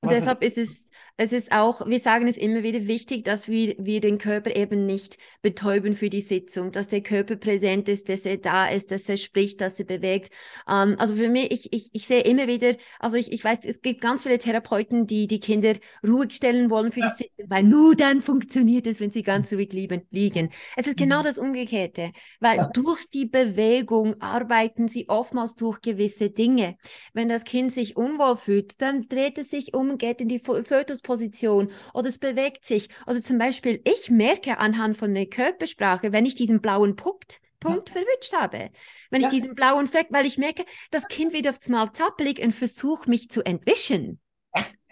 Und 0.03 0.13
deshalb 0.13 0.43
ist 0.43 0.59
es, 0.59 0.87
es 1.17 1.33
ist 1.33 1.53
auch, 1.53 1.87
wir 1.87 1.99
sagen 1.99 2.29
es 2.29 2.37
immer 2.37 2.63
wieder 2.63 2.87
wichtig, 2.87 3.25
dass 3.25 3.49
wir, 3.49 3.75
wir 3.79 4.01
den 4.01 4.19
Körper 4.19 4.55
eben 4.55 4.85
nicht 4.85 5.17
betäuben 5.41 5.95
für 5.95 6.11
die 6.11 6.21
Sitzung, 6.21 6.71
dass 6.71 6.89
der 6.89 7.01
Körper 7.01 7.37
präsent 7.37 7.89
ist, 7.89 8.09
dass 8.09 8.27
er 8.27 8.37
da 8.37 8.69
ist, 8.69 8.91
dass 8.91 9.09
er 9.09 9.17
spricht, 9.17 9.61
dass 9.63 9.81
er 9.81 9.87
bewegt. 9.87 10.31
Ähm, 10.69 10.97
also 10.99 11.17
für 11.17 11.29
mich, 11.29 11.51
ich, 11.51 11.73
ich, 11.73 11.89
ich 11.93 12.07
sehe 12.07 12.21
immer 12.21 12.47
wieder, 12.47 12.75
also 13.01 13.17
ich, 13.17 13.33
ich 13.33 13.43
weiß, 13.43 13.65
es 13.65 13.81
gibt 13.81 14.03
ganz 14.03 14.25
viele 14.25 14.39
Therapeuten, 14.39 15.07
die 15.07 15.27
die 15.27 15.41
Kinder 15.41 15.73
ruhig 16.07 16.35
stellen 16.35 16.71
wollen 16.71 16.93
für 16.93 17.01
ja. 17.01 17.09
die 17.09 17.25
Sitzung, 17.25 17.51
weil 17.51 17.63
nur 17.63 17.97
dann 17.97 18.21
funktioniert 18.21 18.87
es, 18.87 19.01
wenn 19.01 19.11
sie 19.11 19.23
ganz 19.23 19.53
ruhig 19.53 19.73
lieben, 19.73 20.03
liegen. 20.11 20.51
Es 20.77 20.87
ist 20.87 20.99
genau 20.99 21.21
mhm. 21.21 21.25
das 21.25 21.39
Umgekehrte, 21.39 22.13
weil 22.39 22.59
ja. 22.59 22.71
durch 22.75 23.09
die 23.09 23.27
Bewegung 23.27 24.21
arbeiten 24.21 24.89
sie 24.89 25.09
oftmals 25.09 25.55
durch 25.55 25.81
gewisse 25.81 26.31
Dinge. 26.31 26.77
Wenn 27.15 27.29
das 27.29 27.45
Kind 27.45 27.73
sich 27.73 27.97
unwohl 27.97 28.37
fühlt, 28.37 28.81
dann 28.83 29.09
dreht 29.09 29.39
es 29.39 29.51
sich 29.51 29.75
um 29.75 29.86
geht 29.99 30.21
in 30.21 30.29
die 30.29 30.39
Fötusposition 30.39 31.71
oder 31.95 32.09
es 32.09 32.19
bewegt 32.19 32.65
sich. 32.65 32.89
Oder 33.07 33.21
zum 33.21 33.39
Beispiel, 33.39 33.81
ich 33.85 34.11
merke 34.11 34.59
anhand 34.59 34.97
von 34.97 35.15
der 35.15 35.27
Körpersprache, 35.27 36.13
wenn 36.13 36.27
ich 36.27 36.35
diesen 36.35 36.61
blauen 36.61 36.97
Punkt, 36.97 37.41
Punkt 37.61 37.89
ja. 37.89 37.95
verwünscht 37.95 38.33
habe. 38.35 38.71
Wenn 39.11 39.23
ja. 39.23 39.29
ich 39.29 39.35
diesen 39.35 39.55
blauen 39.55 39.87
Fleck, 39.87 40.09
weil 40.11 40.27
ich 40.27 40.39
merke, 40.39 40.65
das 40.91 41.09
Kind 41.09 41.33
wird 41.33 41.49
aufs 41.49 41.69
Mal 41.69 41.93
zappelig 41.93 42.43
und 42.43 42.53
versucht 42.53 43.09
mich 43.09 43.31
zu 43.31 43.45
entwischen. 43.45 44.21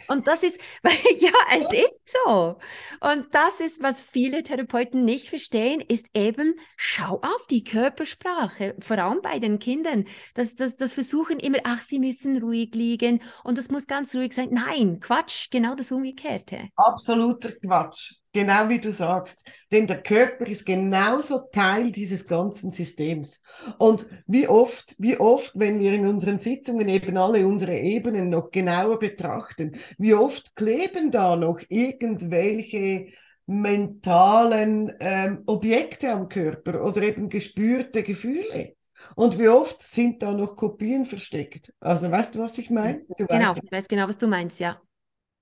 Und 0.09 0.27
das 0.27 0.43
ist, 0.43 0.59
ja, 1.19 1.31
es 1.57 1.73
ist 1.73 1.95
so. 2.25 2.57
Und 3.01 3.27
das 3.33 3.61
ist, 3.61 3.83
was 3.83 4.01
viele 4.01 4.43
Therapeuten 4.43 5.05
nicht 5.05 5.29
verstehen, 5.29 5.81
ist 5.81 6.07
eben, 6.15 6.55
schau 6.77 7.17
auf 7.17 7.47
die 7.51 7.65
Körpersprache, 7.65 8.75
vor 8.81 8.99
allem 8.99 9.21
bei 9.23 9.39
den 9.39 9.59
Kindern. 9.59 10.05
Das, 10.35 10.55
das, 10.55 10.77
das 10.77 10.93
versuchen 10.93 11.39
immer, 11.39 11.59
ach, 11.65 11.83
sie 11.87 11.99
müssen 11.99 12.37
ruhig 12.39 12.75
liegen 12.75 13.21
und 13.45 13.59
das 13.59 13.71
muss 13.71 13.87
ganz 13.87 14.15
ruhig 14.15 14.33
sein. 14.33 14.51
Nein, 14.53 15.01
Quatsch, 15.01 15.51
genau 15.51 15.75
das 15.75 15.93
Umgekehrte. 15.93 16.69
Absoluter 16.77 17.53
Quatsch. 17.53 18.15
Genau 18.35 18.69
wie 18.69 18.81
du 18.81 18.91
sagst. 18.91 19.49
Denn 19.71 19.87
der 19.87 20.03
Körper 20.03 20.45
ist 20.49 20.67
genauso 20.67 21.39
Teil 21.53 21.93
dieses 21.93 22.27
ganzen 22.27 22.73
Systems. 22.73 23.41
Und 23.79 24.07
wie 24.27 24.49
oft, 24.49 24.97
wie 24.99 25.17
oft, 25.19 25.53
wenn 25.55 25.79
wir 25.79 25.93
in 25.93 26.05
unseren 26.05 26.41
Sitzungen 26.41 26.89
eben 26.89 27.17
alle 27.17 27.47
unsere 27.47 27.79
Ebenen 27.79 28.31
noch 28.31 28.51
genauer 28.51 28.99
betrachten, 28.99 29.77
wie 29.99 30.15
oft 30.15 30.57
kleben 30.57 31.11
da 31.11 31.37
noch 31.37 31.61
irgendwelche 31.69 33.13
mentalen 33.47 34.93
ähm, 35.01 35.43
Objekte 35.47 36.13
am 36.13 36.29
Körper 36.29 36.83
oder 36.85 37.03
eben 37.03 37.29
gespürte 37.29 38.03
Gefühle. 38.03 38.75
Und 39.17 39.39
wie 39.39 39.49
oft 39.49 39.83
sind 39.83 40.23
da 40.23 40.33
noch 40.33 40.57
Kopien 40.57 41.05
versteckt? 41.05 41.73
Also 41.81 42.11
weißt 42.11 42.35
du, 42.35 42.39
was 42.39 42.57
ich 42.59 42.71
meine? 42.71 43.05
genau, 43.17 43.55
ich 43.63 43.71
weiß 43.71 43.87
genau, 43.87 44.09
was 44.09 44.19
du 44.19 44.27
meinst, 44.27 44.61
ja. 44.61 44.81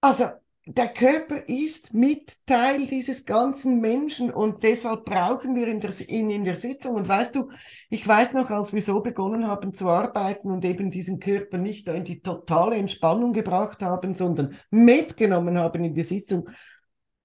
Also 0.01 0.25
der 0.67 0.89
Körper 0.89 1.49
ist 1.49 1.93
mit 1.93 2.47
Teil 2.47 2.87
dieses 2.87 3.25
ganzen 3.25 3.81
Menschen 3.81 4.31
und 4.31 4.63
deshalb 4.63 5.05
brauchen 5.05 5.57
wir 5.57 5.67
ihn 5.67 5.81
in, 5.81 6.31
in 6.31 6.45
der 6.45 6.55
Sitzung. 6.55 6.95
Und 6.95 7.09
weißt 7.09 7.35
du, 7.35 7.51
ich 7.91 8.07
weiß 8.07 8.33
noch, 8.35 8.49
als 8.49 8.73
wir 8.73 8.81
so 8.81 9.01
begonnen 9.01 9.49
haben 9.49 9.75
zu 9.75 9.89
arbeiten 9.89 10.51
und 10.53 10.65
eben 10.65 10.93
diesen 10.93 11.19
Körper 11.19 11.59
nicht 11.59 11.89
in 11.89 12.05
die 12.05 12.21
totale 12.23 12.77
Entspannung 12.77 13.33
gebracht 13.33 13.83
haben, 13.83 14.15
sondern 14.15 14.57
mitgenommen 14.71 15.59
haben 15.59 15.83
in 15.83 15.95
die 15.95 16.05
Sitzung, 16.05 16.49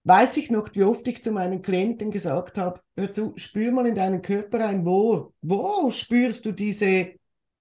weiß 0.03 0.37
ich 0.37 0.49
noch, 0.49 0.69
wie 0.73 0.83
oft 0.83 1.07
ich 1.07 1.21
zu 1.21 1.31
meinen 1.31 1.61
Klienten 1.61 2.09
gesagt 2.09 2.57
habe, 2.57 2.79
hör 2.95 3.11
zu, 3.11 3.33
spür 3.35 3.71
mal 3.71 3.85
in 3.85 3.95
deinen 3.95 4.23
Körper 4.23 4.65
ein, 4.65 4.83
wo, 4.83 5.33
wo 5.41 5.91
spürst 5.91 6.45
du 6.47 6.53
diese 6.53 7.11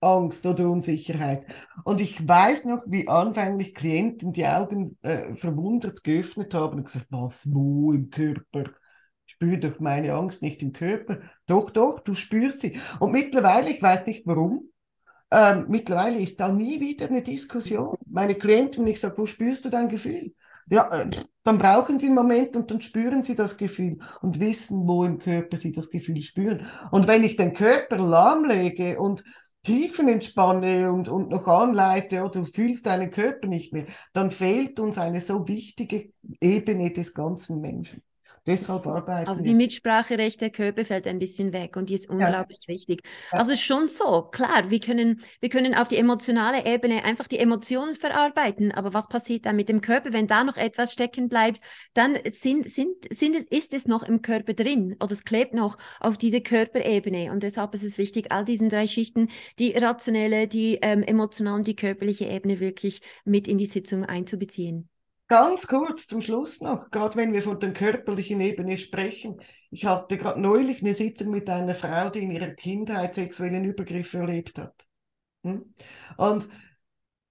Angst 0.01 0.47
oder 0.47 0.69
Unsicherheit. 0.69 1.47
Und 1.85 2.01
ich 2.01 2.27
weiß 2.27 2.67
noch, 2.67 2.85
wie 2.87 3.09
anfänglich 3.09 3.75
Klienten 3.75 4.33
die 4.33 4.47
Augen 4.47 4.99
äh, 5.03 5.35
verwundert 5.35 6.05
geöffnet 6.05 6.55
haben 6.55 6.79
und 6.79 6.85
gesagt, 6.85 7.07
was, 7.11 7.53
wo 7.53 7.93
im 7.93 8.11
Körper? 8.11 8.65
Ich 9.27 9.33
spüre 9.33 9.59
doch 9.59 9.81
meine 9.81 10.15
Angst 10.15 10.43
nicht 10.43 10.63
im 10.63 10.73
Körper. 10.73 11.19
Doch, 11.47 11.71
doch, 11.71 12.01
du 12.01 12.15
spürst 12.15 12.61
sie. 12.61 12.79
Und 13.01 13.13
mittlerweile, 13.13 13.71
ich 13.71 13.83
weiß 13.83 14.07
nicht 14.07 14.27
warum, 14.27 14.71
ähm, 15.31 15.67
mittlerweile 15.69 16.19
ist 16.21 16.39
da 16.39 16.49
nie 16.53 16.81
wieder 16.81 17.09
eine 17.09 17.23
Diskussion. 17.23 17.97
Meine 18.07 18.37
Klienten, 18.37 18.85
wenn 18.85 18.93
ich 18.93 19.01
sage, 19.01 19.19
wo 19.19 19.27
spürst 19.27 19.65
du 19.65 19.71
dein 19.71 19.89
Gefühl? 19.89 20.33
Ja, 20.69 20.89
äh, 20.93 21.11
dann 21.43 21.59
brauchen 21.59 21.99
sie 21.99 22.07
einen 22.07 22.15
Moment 22.15 22.57
und 22.57 22.71
dann 22.71 22.81
spüren 22.81 23.25
sie 23.25 23.35
das 23.35 23.57
Gefühl 23.57 23.99
und 24.21 24.41
wissen, 24.41 24.87
wo 24.87 25.05
im 25.05 25.19
Körper 25.19 25.57
sie 25.57 25.73
das 25.73 25.91
Gefühl 25.91 26.21
spüren. 26.23 26.67
Und 26.91 27.09
wenn 27.09 27.25
ich 27.25 27.37
den 27.37 27.55
Körper 27.55 27.99
lahmlege 27.99 28.99
und 29.01 29.25
Tiefen 29.67 30.07
entspanne 30.07 30.93
und, 30.93 31.09
und 31.09 31.29
noch 31.31 31.49
anleite 31.49 32.23
oder 32.23 32.41
du 32.41 32.45
fühlst 32.45 32.87
deinen 32.87 33.11
Körper 33.11 33.49
nicht 33.49 33.73
mehr, 33.73 33.87
dann 34.13 34.31
fehlt 34.31 34.79
uns 34.79 34.97
eine 34.97 35.21
so 35.21 35.49
wichtige 35.49 36.13
Ebene 36.41 36.93
des 36.93 37.15
ganzen 37.15 37.61
Menschen. 37.61 38.01
Deshalb 38.47 38.87
arbeiten 38.87 39.29
Also 39.29 39.43
die 39.43 39.55
Mitspracherecht 39.55 40.41
der 40.41 40.51
Körper 40.51 40.85
fällt 40.85 41.09
ein 41.09 41.19
bisschen 41.19 41.53
weg 41.53 41.77
und 41.77 41.89
die 41.89 41.95
ist 41.95 42.09
unglaublich 42.09 42.61
ja. 42.69 42.75
wichtig. 42.75 43.03
Ja. 43.33 43.39
Also 43.39 43.57
schon 43.57 43.89
so, 43.89 44.23
klar, 44.23 44.71
wir 44.71 44.79
können, 44.79 45.23
wir 45.41 45.49
können 45.49 45.75
auf 45.75 45.89
die 45.89 45.97
emotionale 45.97 46.65
Ebene 46.65 47.05
einfach 47.05 47.27
die 47.27 47.39
Emotionen 47.39 47.95
verarbeiten, 47.95 48.71
aber 48.71 48.95
was 48.95 49.09
passiert 49.09 49.47
dann 49.47 49.57
mit 49.57 49.69
dem 49.69 49.81
Körper, 49.81 50.13
wenn 50.13 50.29
da 50.29 50.45
noch 50.45 50.57
etwas 50.57 50.93
stecken 50.93 51.29
bleibt, 51.29 51.61
dann 51.95 52.19
sind, 52.35 52.67
sind, 52.67 52.95
sind 53.11 53.35
es, 53.35 53.47
ist 53.47 53.75
es 53.75 53.89
noch 53.89 54.05
im 54.05 54.23
Körper 54.23 54.55
drin 54.55 54.97
oder 55.03 55.13
es 55.13 55.25
klebt 55.25 55.53
noch 55.53 55.77
auf 55.99 56.17
diese 56.17 56.41
Körperebene 56.41 57.33
und 57.33 57.43
deshalb 57.43 57.75
ist 57.75 57.83
es 57.83 57.99
wichtig, 57.99 58.31
all 58.31 58.45
diesen 58.45 58.69
drei 58.69 58.87
Schichten, 58.87 59.29
die 59.59 59.73
rationelle, 59.73 60.47
die 60.47 60.79
ähm, 60.83 61.03
emotionale 61.03 61.57
und 61.57 61.67
die 61.67 61.77
körperliche 61.77 62.27
Ebene 62.27 62.61
wirklich 62.61 63.01
mit 63.25 63.49
in 63.49 63.59
die 63.59 63.67
Sitzung 63.67 64.05
einzubeziehen. 64.05 64.89
Ganz 65.29 65.67
kurz 65.67 66.07
zum 66.07 66.21
Schluss 66.21 66.61
noch, 66.61 66.91
gerade 66.91 67.17
wenn 67.17 67.33
wir 67.33 67.43
von 67.43 67.59
der 67.59 67.73
körperlichen 67.73 68.41
Ebene 68.41 68.79
sprechen. 68.79 69.41
Ich 69.71 69.85
hatte 69.85 70.19
gerade 70.19 70.41
neulich 70.41 70.83
eine 70.83 70.95
Sitzung 70.95 71.31
mit 71.31 71.51
einer 71.51 71.75
Frau, 71.75 72.11
die 72.11 72.21
in 72.21 72.31
ihrer 72.31 72.51
Kindheit 72.55 73.17
sexuellen 73.17 73.65
Übergriff 73.65 74.15
erlebt 74.15 74.59
hat. 74.59 74.87
Hm? 75.43 75.75
Und 76.17 76.49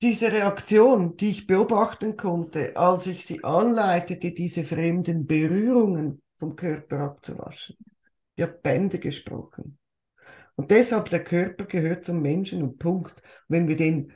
diese 0.02 0.30
Reaktion, 0.30 1.16
die 1.16 1.32
ich 1.32 1.48
beobachten 1.48 2.18
konnte, 2.18 2.76
als 2.76 3.08
ich 3.08 3.26
sie 3.26 3.44
anleitete, 3.46 4.34
diese 4.34 4.66
fremden 4.66 5.26
Berührungen 5.26 6.22
vom 6.38 6.58
Körper 6.58 7.00
abzuwaschen, 7.00 7.78
die 8.38 8.44
hat 8.44 8.62
Bände 8.62 9.00
gesprochen. 9.00 9.78
Und 10.56 10.72
deshalb, 10.72 11.10
der 11.10 11.24
Körper 11.24 11.66
gehört 11.66 12.04
zum 12.04 12.22
Menschen 12.22 12.62
und 12.62 12.78
Punkt. 12.78 13.22
Wenn 13.48 13.68
wir 13.68 13.76
den 13.78 14.12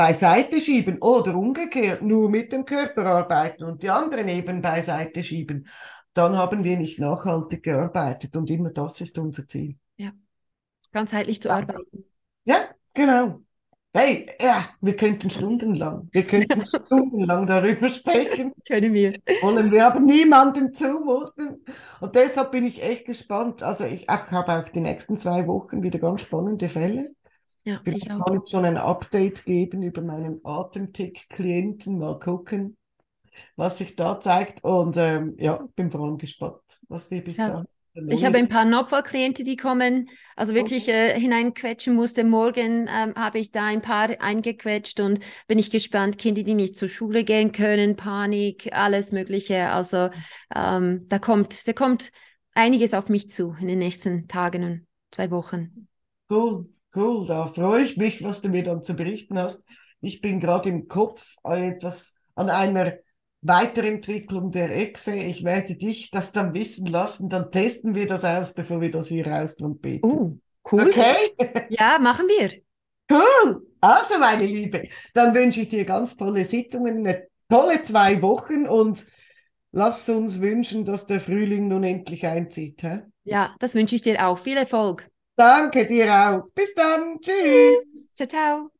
beiseite 0.00 0.62
schieben 0.62 0.96
oder 1.02 1.36
umgekehrt 1.36 2.00
nur 2.00 2.30
mit 2.30 2.54
dem 2.54 2.64
Körper 2.64 3.04
arbeiten 3.04 3.64
und 3.64 3.82
die 3.82 3.90
anderen 3.90 4.28
eben 4.30 4.62
beiseite 4.62 5.22
schieben, 5.22 5.68
dann 6.14 6.38
haben 6.38 6.64
wir 6.64 6.78
nicht 6.78 6.98
nachhaltig 6.98 7.62
gearbeitet 7.64 8.34
und 8.34 8.48
immer 8.48 8.70
das 8.70 9.02
ist 9.02 9.18
unser 9.18 9.46
Ziel. 9.46 9.76
Ja, 9.98 10.12
ganzheitlich 10.90 11.42
zu 11.42 11.50
arbeiten. 11.50 12.06
Ja, 12.44 12.70
genau. 12.94 13.42
Hey, 13.92 14.26
ja, 14.40 14.70
wir 14.80 14.96
könnten 14.96 15.28
stundenlang, 15.28 16.08
wir 16.12 16.26
könnten 16.26 16.64
stundenlang 16.64 17.46
darüber 17.46 17.90
sprechen. 17.90 18.54
Können 18.66 18.94
wir. 18.94 19.12
Wollen 19.42 19.70
wir 19.70 19.86
aber 19.86 20.00
niemandem 20.00 20.72
zumuten. 20.72 21.62
Und 22.00 22.14
deshalb 22.14 22.52
bin 22.52 22.64
ich 22.64 22.82
echt 22.82 23.04
gespannt. 23.04 23.62
Also 23.62 23.84
ich, 23.84 24.04
ich 24.04 24.08
habe 24.08 24.52
auch 24.54 24.68
die 24.70 24.80
nächsten 24.80 25.18
zwei 25.18 25.46
Wochen 25.46 25.82
wieder 25.82 25.98
ganz 25.98 26.22
spannende 26.22 26.68
Fälle. 26.68 27.14
Ja, 27.64 27.80
Vielleicht 27.84 28.04
ich 28.04 28.08
kann 28.08 28.40
ich 28.42 28.50
schon 28.50 28.64
ein 28.64 28.76
Update 28.76 29.44
geben 29.44 29.82
über 29.82 30.02
meinen 30.02 30.40
Atemtick-Klienten. 30.44 31.98
Mal 31.98 32.18
gucken, 32.18 32.76
was 33.56 33.78
sich 33.78 33.96
da 33.96 34.18
zeigt. 34.18 34.64
Und 34.64 34.96
ähm, 34.96 35.36
ja, 35.38 35.66
bin 35.76 35.90
vor 35.90 36.02
allem 36.02 36.18
gespannt, 36.18 36.80
was 36.88 37.10
wir 37.10 37.22
bis 37.22 37.36
ja. 37.36 37.50
dahin. 37.50 37.66
Ich 38.08 38.24
habe 38.24 38.38
ein 38.38 38.48
paar 38.48 38.64
Nopfer-Klienten, 38.64 39.44
die 39.44 39.56
kommen, 39.56 40.08
also 40.36 40.54
wirklich 40.54 40.88
äh, 40.88 41.18
hineinquetschen 41.18 41.94
musste. 41.94 42.22
Morgen 42.22 42.88
ähm, 42.88 43.14
habe 43.16 43.40
ich 43.40 43.50
da 43.50 43.66
ein 43.66 43.82
paar 43.82 44.08
eingequetscht 44.20 45.00
und 45.00 45.18
bin 45.48 45.58
ich 45.58 45.72
gespannt. 45.72 46.16
Kinder, 46.16 46.44
die 46.44 46.54
nicht 46.54 46.76
zur 46.76 46.88
Schule 46.88 47.24
gehen 47.24 47.50
können, 47.50 47.96
Panik, 47.96 48.70
alles 48.72 49.10
Mögliche. 49.10 49.70
Also 49.70 50.10
ähm, 50.54 51.06
da 51.08 51.18
kommt, 51.18 51.66
da 51.66 51.72
kommt 51.72 52.12
einiges 52.54 52.94
auf 52.94 53.08
mich 53.08 53.28
zu 53.28 53.56
in 53.60 53.66
den 53.66 53.80
nächsten 53.80 54.28
Tagen 54.28 54.64
und 54.64 54.86
zwei 55.10 55.32
Wochen. 55.32 55.88
Cool. 56.30 56.68
Cool, 56.94 57.26
da 57.26 57.46
freue 57.46 57.84
ich 57.84 57.96
mich, 57.96 58.24
was 58.24 58.40
du 58.40 58.48
mir 58.48 58.64
dann 58.64 58.82
zu 58.82 58.94
berichten 58.94 59.38
hast. 59.38 59.64
Ich 60.00 60.20
bin 60.20 60.40
gerade 60.40 60.68
im 60.68 60.88
Kopf 60.88 61.36
an 61.42 61.62
etwas, 61.62 62.16
an 62.34 62.50
einer 62.50 62.94
Weiterentwicklung 63.42 64.50
der 64.50 64.76
Exe. 64.76 65.14
Ich 65.14 65.44
werde 65.44 65.76
dich 65.76 66.10
das 66.10 66.32
dann 66.32 66.54
wissen 66.54 66.86
lassen, 66.86 67.28
dann 67.28 67.50
testen 67.50 67.94
wir 67.94 68.06
das 68.06 68.24
aus, 68.24 68.52
bevor 68.52 68.80
wir 68.80 68.90
das 68.90 69.08
hier 69.08 69.26
raustrumpeten. 69.26 70.10
Oh, 70.10 70.32
cool. 70.70 70.88
Okay? 70.88 71.34
Ja, 71.68 71.98
machen 71.98 72.26
wir. 72.26 72.60
Cool. 73.10 73.66
Also, 73.80 74.18
meine 74.18 74.46
Liebe, 74.46 74.88
dann 75.14 75.34
wünsche 75.34 75.62
ich 75.62 75.68
dir 75.68 75.84
ganz 75.84 76.16
tolle 76.16 76.44
Sitzungen, 76.44 76.98
eine 76.98 77.26
tolle 77.48 77.82
zwei 77.82 78.20
Wochen 78.22 78.66
und 78.68 79.06
lass 79.72 80.08
uns 80.08 80.40
wünschen, 80.40 80.84
dass 80.84 81.06
der 81.06 81.20
Frühling 81.20 81.68
nun 81.68 81.84
endlich 81.84 82.26
einzieht. 82.26 82.82
Hä? 82.82 83.00
Ja, 83.24 83.54
das 83.58 83.74
wünsche 83.74 83.96
ich 83.96 84.02
dir 84.02 84.26
auch. 84.26 84.38
Viel 84.38 84.56
Erfolg. 84.56 85.09
Danke 85.40 85.86
dir 85.86 86.12
auch. 86.12 86.50
Bis 86.54 86.74
dann. 86.74 87.18
Tschüss. 87.22 88.10
Ciao, 88.14 88.26
ciao. 88.28 88.79